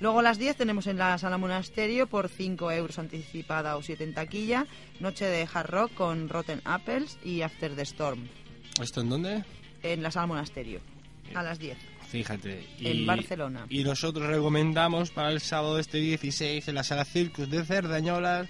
Luego 0.00 0.20
a 0.20 0.22
las 0.22 0.38
10 0.38 0.56
tenemos 0.56 0.86
en 0.86 0.96
la 0.98 1.16
sala 1.18 1.38
monasterio 1.38 2.06
por 2.06 2.28
5 2.28 2.70
euros 2.72 2.98
anticipada 2.98 3.76
o 3.76 3.82
7 3.82 4.04
en 4.04 4.14
taquilla. 4.14 4.66
Noche 5.00 5.26
de 5.26 5.46
hard 5.52 5.68
rock 5.70 5.92
con 5.94 6.28
Rotten 6.28 6.60
Apples 6.64 7.18
y 7.24 7.42
After 7.42 7.74
the 7.74 7.82
Storm. 7.82 8.28
¿Esto 8.82 9.00
en 9.02 9.08
dónde? 9.10 9.44
En 9.82 10.02
la 10.02 10.10
sala 10.10 10.26
monasterio. 10.26 10.80
A 11.34 11.42
las 11.42 11.58
10. 11.58 11.76
Fíjate. 12.10 12.66
En 12.80 13.06
Barcelona. 13.06 13.66
Y 13.68 13.84
nosotros 13.84 14.26
recomendamos 14.26 15.10
para 15.10 15.30
el 15.30 15.40
sábado 15.40 15.78
este 15.78 15.98
16 15.98 16.66
en 16.68 16.74
la 16.74 16.82
sala 16.84 17.04
Circus 17.04 17.48
de 17.48 17.64
Cerdañolas, 17.64 18.48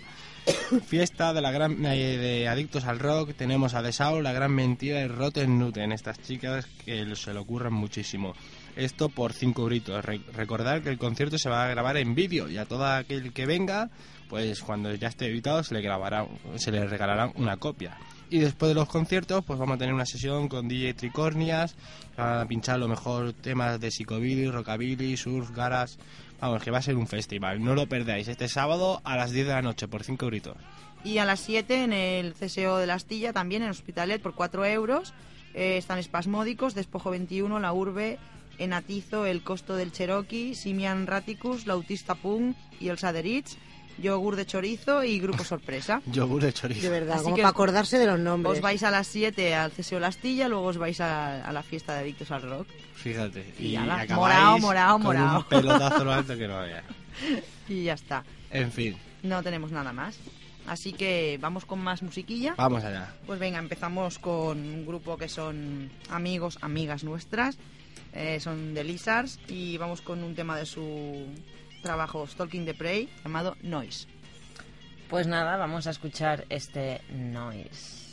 fiesta 0.86 1.32
de 1.34 1.40
la 1.42 1.50
gran 1.50 1.84
eh, 1.84 2.16
de 2.16 2.48
adictos 2.48 2.84
al 2.86 2.98
rock. 2.98 3.34
Tenemos 3.36 3.74
a 3.74 3.82
Desao, 3.82 4.22
la 4.22 4.32
gran 4.32 4.52
mentira 4.52 5.00
y 5.02 5.08
Rotten 5.08 5.58
Nuten. 5.58 5.92
Estas 5.92 6.20
chicas 6.22 6.66
que 6.84 7.14
se 7.16 7.32
le 7.34 7.38
ocurran 7.38 7.72
muchísimo. 7.74 8.34
Esto 8.76 9.08
por 9.08 9.32
cinco 9.32 9.66
gritos. 9.66 10.02
Re- 10.04 10.20
recordar 10.32 10.82
que 10.82 10.88
el 10.88 10.98
concierto 10.98 11.36
se 11.38 11.50
va 11.50 11.64
a 11.64 11.68
grabar 11.68 11.96
en 11.98 12.14
vídeo 12.14 12.48
y 12.48 12.56
a 12.56 12.64
todo 12.64 12.86
aquel 12.86 13.32
que 13.32 13.44
venga, 13.46 13.90
pues 14.28 14.62
cuando 14.62 14.94
ya 14.94 15.08
esté 15.08 15.26
editado 15.26 15.62
se 15.62 15.74
le 15.74 15.82
grabará, 15.82 16.26
se 16.56 16.70
le 16.70 16.86
regalará 16.86 17.30
una 17.34 17.56
copia. 17.58 17.98
Y 18.30 18.38
después 18.38 18.68
de 18.68 18.76
los 18.76 18.88
conciertos, 18.88 19.44
pues 19.44 19.58
vamos 19.58 19.74
a 19.74 19.78
tener 19.78 19.92
una 19.92 20.06
sesión 20.06 20.48
con 20.48 20.68
DJ 20.68 20.94
Tricornias, 20.94 21.74
van 22.16 22.38
a 22.38 22.46
pinchar 22.46 22.78
los 22.78 22.88
mejor 22.88 23.32
temas 23.32 23.80
de 23.80 23.90
psicobilly, 23.90 24.48
rockabilly, 24.48 25.16
surf, 25.16 25.50
garas. 25.50 25.98
Vamos, 26.40 26.62
que 26.62 26.70
va 26.70 26.78
a 26.78 26.82
ser 26.82 26.96
un 26.96 27.08
festival. 27.08 27.62
No 27.62 27.74
lo 27.74 27.88
perdáis. 27.88 28.28
Este 28.28 28.48
sábado 28.48 29.00
a 29.02 29.16
las 29.16 29.32
10 29.32 29.48
de 29.48 29.52
la 29.52 29.62
noche 29.62 29.88
por 29.88 30.04
5 30.04 30.26
gritos. 30.26 30.56
Y 31.02 31.18
a 31.18 31.24
las 31.24 31.40
7 31.40 31.82
en 31.82 31.92
el 31.92 32.34
CSO 32.34 32.78
de 32.78 32.86
la 32.86 32.94
Astilla, 32.94 33.32
también 33.32 33.62
en 33.62 33.70
Hospitalet 33.70 34.22
por 34.22 34.36
4 34.36 34.64
euros. 34.64 35.12
Eh, 35.54 35.76
están 35.76 35.98
espasmódicos, 35.98 36.74
Despojo 36.74 37.10
21, 37.10 37.58
La 37.58 37.72
Urbe, 37.72 38.18
Enatizo, 38.58 39.26
El 39.26 39.42
Costo 39.42 39.74
del 39.74 39.90
Cherokee, 39.90 40.54
Simian 40.54 41.08
Raticus, 41.08 41.66
La 41.66 41.74
Autista 41.74 42.14
Punk 42.14 42.56
y 42.78 42.88
El 42.88 42.98
Saderich, 42.98 43.58
Yogur 44.00 44.36
de 44.36 44.46
Chorizo 44.46 45.02
y 45.04 45.18
Grupo 45.20 45.44
Sorpresa. 45.44 46.00
Yogur 46.06 46.42
de 46.42 46.52
chorizo. 46.52 46.82
De 46.82 46.88
verdad, 46.88 47.14
Así 47.16 47.24
como 47.24 47.36
que 47.36 47.42
para 47.42 47.50
acordarse 47.50 47.98
de 47.98 48.06
los 48.06 48.18
nombres. 48.18 48.54
Os 48.56 48.60
vais 48.60 48.82
a 48.82 48.90
las 48.90 49.06
7 49.06 49.54
al 49.54 49.70
CSO 49.72 49.96
de 49.96 50.00
la 50.00 50.06
Astilla, 50.08 50.48
luego 50.48 50.66
os 50.66 50.78
vais 50.78 51.00
a, 51.00 51.44
a 51.44 51.52
la 51.52 51.62
fiesta 51.62 51.94
de 51.94 52.00
Adictos 52.00 52.30
al 52.30 52.42
Rock. 52.42 52.66
Fíjate. 52.94 53.54
Y 53.58 53.68
Y, 53.68 53.76
ala, 53.76 54.00
acabáis 54.00 54.10
morao, 54.16 54.58
morao, 54.58 54.92
con 54.98 55.02
morao. 55.16 55.38
un 55.38 55.44
pelotazo 55.48 56.04
lo 56.04 56.12
alto 56.12 56.36
que 56.36 56.48
no 56.48 56.56
había. 56.58 56.82
Y 57.68 57.84
ya 57.84 57.94
está. 57.94 58.24
En 58.50 58.72
fin, 58.72 58.96
No 59.22 59.42
tenemos 59.42 59.70
nada 59.70 59.92
más. 59.92 60.16
Así 60.66 60.92
que 60.92 61.38
vamos 61.40 61.64
con 61.64 61.78
más 61.80 62.02
musiquilla. 62.02 62.54
vamos 62.56 62.82
allá. 62.84 63.12
Pues 63.26 63.38
venga, 63.38 63.58
empezamos 63.58 64.18
con 64.18 64.58
un 64.58 64.86
grupo 64.86 65.16
que 65.16 65.28
son 65.28 65.90
amigos, 66.10 66.58
amigas 66.60 67.02
nuestras. 67.04 67.56
Eh, 68.12 68.40
son 68.40 68.74
de 68.74 68.82
Lizards 68.84 69.38
y 69.48 69.76
vamos 69.78 70.00
con 70.00 70.22
un 70.24 70.34
tema 70.34 70.56
de 70.56 70.66
su 70.66 71.26
trabajo 71.80 72.26
Stalking 72.26 72.64
the 72.64 72.74
Prey 72.74 73.08
llamado 73.24 73.56
Noise. 73.62 74.06
Pues 75.08 75.26
nada, 75.26 75.56
vamos 75.56 75.86
a 75.86 75.90
escuchar 75.90 76.44
este 76.50 77.00
noise. 77.10 78.09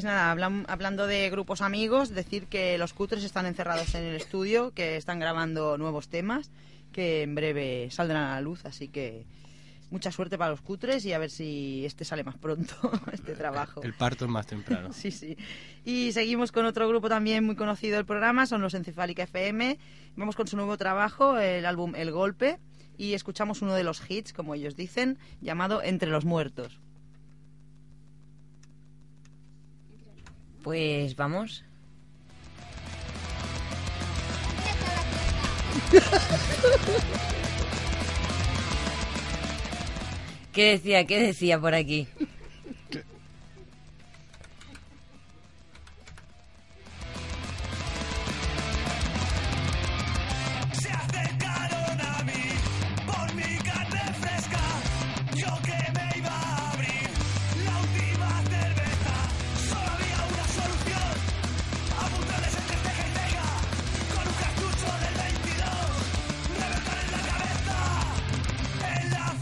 Pues 0.00 0.06
nada, 0.10 0.30
hablan- 0.34 0.64
hablando 0.68 1.06
de 1.06 1.28
grupos 1.28 1.60
amigos, 1.60 2.08
decir 2.08 2.46
que 2.46 2.78
los 2.78 2.94
cutres 2.94 3.22
están 3.22 3.44
encerrados 3.44 3.94
en 3.94 4.02
el 4.04 4.16
estudio, 4.16 4.70
que 4.72 4.96
están 4.96 5.18
grabando 5.18 5.76
nuevos 5.76 6.08
temas, 6.08 6.50
que 6.90 7.20
en 7.20 7.34
breve 7.34 7.90
saldrán 7.90 8.22
a 8.22 8.34
la 8.36 8.40
luz, 8.40 8.64
así 8.64 8.88
que 8.88 9.26
mucha 9.90 10.10
suerte 10.10 10.38
para 10.38 10.52
los 10.52 10.62
cutres 10.62 11.04
y 11.04 11.12
a 11.12 11.18
ver 11.18 11.28
si 11.28 11.84
este 11.84 12.06
sale 12.06 12.24
más 12.24 12.38
pronto, 12.38 12.72
este 13.12 13.34
trabajo. 13.34 13.82
El 13.82 13.92
parto 13.92 14.24
es 14.24 14.30
más 14.30 14.46
temprano. 14.46 14.90
Sí, 14.94 15.10
sí. 15.10 15.36
Y 15.84 16.12
seguimos 16.12 16.50
con 16.50 16.64
otro 16.64 16.88
grupo 16.88 17.10
también 17.10 17.44
muy 17.44 17.54
conocido 17.56 17.96
del 17.96 18.06
programa, 18.06 18.46
son 18.46 18.62
los 18.62 18.72
Encefálica 18.72 19.24
FM. 19.24 19.76
Vamos 20.16 20.34
con 20.34 20.46
su 20.46 20.56
nuevo 20.56 20.78
trabajo, 20.78 21.38
el 21.38 21.66
álbum 21.66 21.94
El 21.94 22.10
Golpe, 22.10 22.58
y 22.96 23.12
escuchamos 23.12 23.60
uno 23.60 23.74
de 23.74 23.84
los 23.84 24.00
hits, 24.10 24.32
como 24.32 24.54
ellos 24.54 24.76
dicen, 24.76 25.18
llamado 25.42 25.82
Entre 25.82 26.08
los 26.08 26.24
Muertos. 26.24 26.80
Pues 30.62 31.16
vamos. 31.16 31.64
¿Qué 40.52 40.72
decía? 40.72 41.06
¿Qué 41.06 41.20
decía 41.20 41.60
por 41.60 41.74
aquí? 41.74 42.06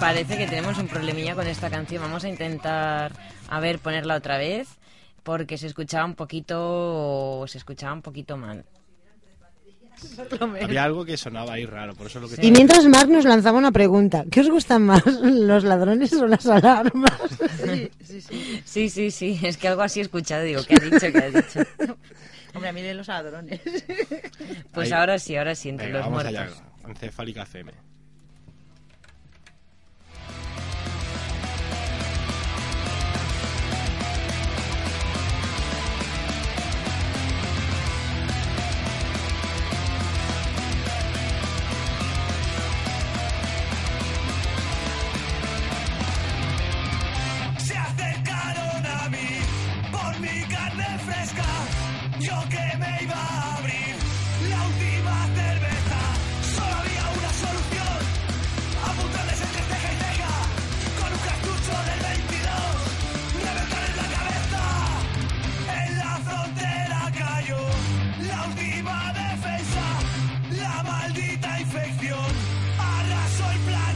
Parece 0.09 0.39
que 0.39 0.47
tenemos 0.47 0.79
un 0.79 0.89
problemilla 0.89 1.35
con 1.35 1.47
esta 1.47 1.69
canción. 1.69 2.01
Vamos 2.01 2.25
a 2.25 2.31
intentar, 2.31 3.13
a 3.47 3.61
ver, 3.61 3.79
ponerla 3.79 4.17
otra 4.17 4.39
vez, 4.39 4.67
porque 5.23 5.59
se 5.59 5.67
escuchaba 5.67 6.07
un 6.07 6.15
poquito, 6.15 7.45
se 7.47 7.59
escuchaba 7.59 7.93
un 7.93 8.01
poquito 8.01 8.39
mal. 8.39 8.65
Había 10.63 10.85
algo 10.85 11.05
que 11.05 11.19
sonaba 11.19 11.53
ahí 11.53 11.67
raro, 11.67 11.95
por 11.95 12.07
eso 12.07 12.21
lo 12.21 12.29
que 12.31 12.37
Y 12.41 12.51
mientras 12.51 12.87
Marc 12.87 13.11
nos 13.11 13.27
lanzaba 13.27 13.59
una 13.59 13.71
pregunta. 13.71 14.25
¿Qué 14.31 14.41
os 14.41 14.49
gustan 14.49 14.87
más, 14.87 15.05
los 15.05 15.63
ladrones 15.65 16.11
o 16.15 16.27
las 16.27 16.47
alarmas? 16.47 17.13
Sí, 17.63 17.91
sí, 18.03 18.21
sí. 18.23 18.63
Sí, 18.65 18.89
sí, 18.89 19.11
sí, 19.11 19.39
es 19.43 19.59
que 19.59 19.69
algo 19.69 19.83
así 19.83 20.01
he 20.01 20.05
escuchado, 20.05 20.43
digo, 20.43 20.63
¿qué 20.67 20.77
ha 20.77 20.85
dicho? 20.85 21.13
¿Qué 21.13 21.19
ha 21.19 21.31
dicho? 21.31 21.61
Hombre, 22.55 22.71
a 22.71 22.73
mí 22.73 22.81
de 22.81 22.95
los 22.95 23.09
ladrones. 23.09 23.61
Pues 24.73 24.91
Ahí. 24.91 24.99
ahora 24.99 25.19
sí, 25.19 25.37
ahora 25.37 25.55
sí, 25.55 25.69
entre 25.69 25.89
Venga, 25.89 25.99
los 25.99 26.07
vamos 26.09 26.25
muertos. 26.25 26.57
allá. 26.57 26.89
Encefálica 26.89 27.43
FM. 27.43 27.88
Yo 52.21 52.35
que 52.51 52.77
me 52.79 53.03
iba 53.05 53.15
a 53.15 53.57
abrir 53.59 53.95
la 54.51 54.67
última 54.67 55.27
cerveza. 55.37 56.01
Solo 56.57 56.75
había 56.81 57.05
una 57.17 57.33
solución: 57.45 57.99
apuntarles 58.91 59.41
entre 59.41 59.63
ceja 59.71 59.91
y 59.93 59.97
ceja 60.03 60.35
con 60.99 61.13
un 61.13 61.23
cartucho 61.29 61.75
del 61.89 62.01
22. 62.11 62.51
Reventar 63.47 63.83
en 63.89 63.97
la 64.03 64.09
cabeza. 64.17 64.63
En 65.85 65.91
la 65.99 66.15
frontera 66.27 67.01
cayó 67.17 67.63
la 68.29 68.39
última 68.49 68.99
defensa. 69.13 69.85
La 70.63 70.83
maldita 70.83 71.61
infección 71.61 72.31
arrasó 72.79 73.51
el 73.53 73.59
planeta. 73.61 73.88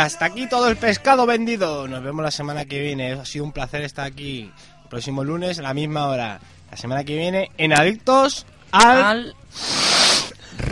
Hasta 0.00 0.24
aquí 0.26 0.48
todo 0.48 0.68
el 0.68 0.76
pescado 0.76 1.26
vendido. 1.26 1.86
Nos 1.88 2.02
vemos 2.02 2.22
la 2.24 2.30
semana 2.30 2.64
que 2.64 2.80
viene. 2.80 3.12
Ha 3.12 3.24
sido 3.24 3.44
un 3.44 3.52
placer 3.52 3.82
estar 3.82 4.06
aquí. 4.06 4.50
El 4.82 4.88
próximo 4.88 5.24
lunes 5.24 5.58
a 5.58 5.62
la 5.62 5.74
misma 5.74 6.06
hora. 6.08 6.40
La 6.70 6.76
semana 6.76 7.04
que 7.04 7.16
viene 7.16 7.50
en 7.58 7.72
Adictos 7.72 8.46
al... 8.72 9.02
Al 9.02 9.34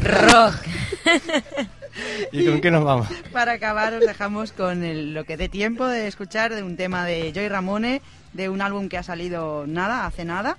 rock. 0.03 0.55
¿Y 2.33 2.45
con 2.47 2.61
qué 2.61 2.71
nos 2.71 2.85
vamos? 2.85 3.09
Para 3.33 3.53
acabar, 3.53 3.93
os 3.95 4.01
dejamos 4.07 4.53
con 4.53 4.85
el- 4.85 5.15
lo 5.15 5.25
que 5.25 5.37
dé 5.37 5.49
tiempo 5.49 5.87
de 5.87 6.07
escuchar 6.07 6.55
de 6.55 6.63
un 6.63 6.77
tema 6.77 7.05
de 7.05 7.33
Joy 7.35 7.49
Ramone, 7.49 8.03
de 8.33 8.49
un 8.49 8.61
álbum 8.63 8.89
que 8.89 8.99
ha 8.99 9.03
salido 9.03 9.67
nada, 9.67 10.07
hace 10.07 10.25
nada, 10.25 10.59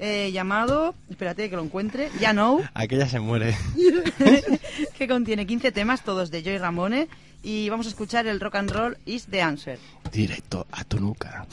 eh, 0.00 0.30
llamado, 0.32 0.94
espérate 1.08 1.48
que 1.48 1.54
lo 1.56 1.62
encuentre, 1.62 2.10
Ya 2.18 2.32
Know, 2.32 2.64
Aquella 2.74 3.06
se 3.08 3.20
muere. 3.20 3.56
que 4.98 5.06
contiene 5.06 5.46
15 5.46 5.70
temas, 5.70 6.02
todos 6.02 6.32
de 6.32 6.42
Joy 6.42 6.58
Ramone, 6.58 7.06
y 7.42 7.68
vamos 7.68 7.86
a 7.86 7.88
escuchar 7.90 8.26
el 8.26 8.40
rock 8.40 8.56
and 8.56 8.70
roll 8.70 8.98
is 9.06 9.26
the 9.26 9.40
answer. 9.42 9.78
Directo 10.10 10.66
a 10.70 10.84
tu 10.84 11.00
nuca. 11.00 11.46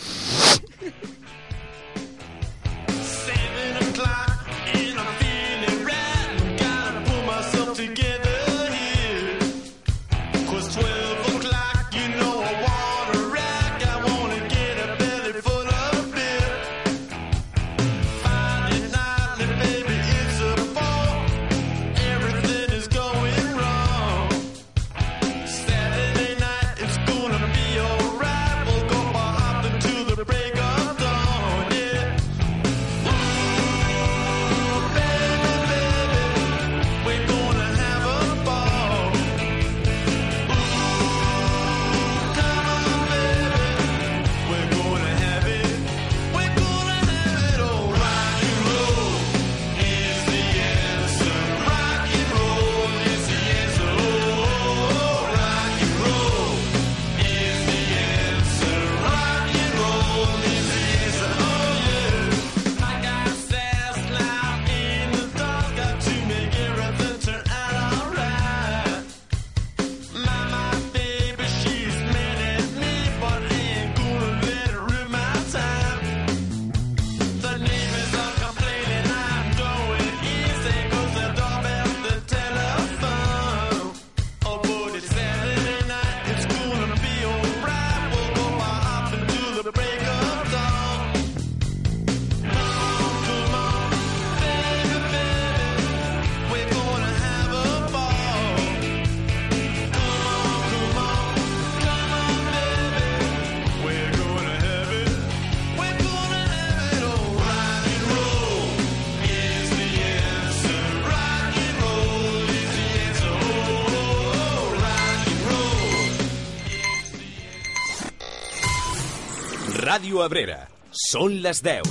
Ràdio 120.10 120.24
Abrera. 120.26 120.55
Són 120.89 121.36
les 121.43 121.60
10. 121.62 121.86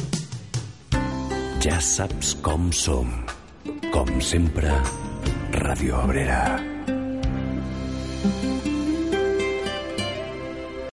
Ja 1.62 1.76
saps 1.78 2.32
com 2.42 2.72
som. 2.74 3.12
Com 3.94 4.10
sempre, 4.18 4.74
Ràdio 5.54 6.00
Abrera. 6.02 6.67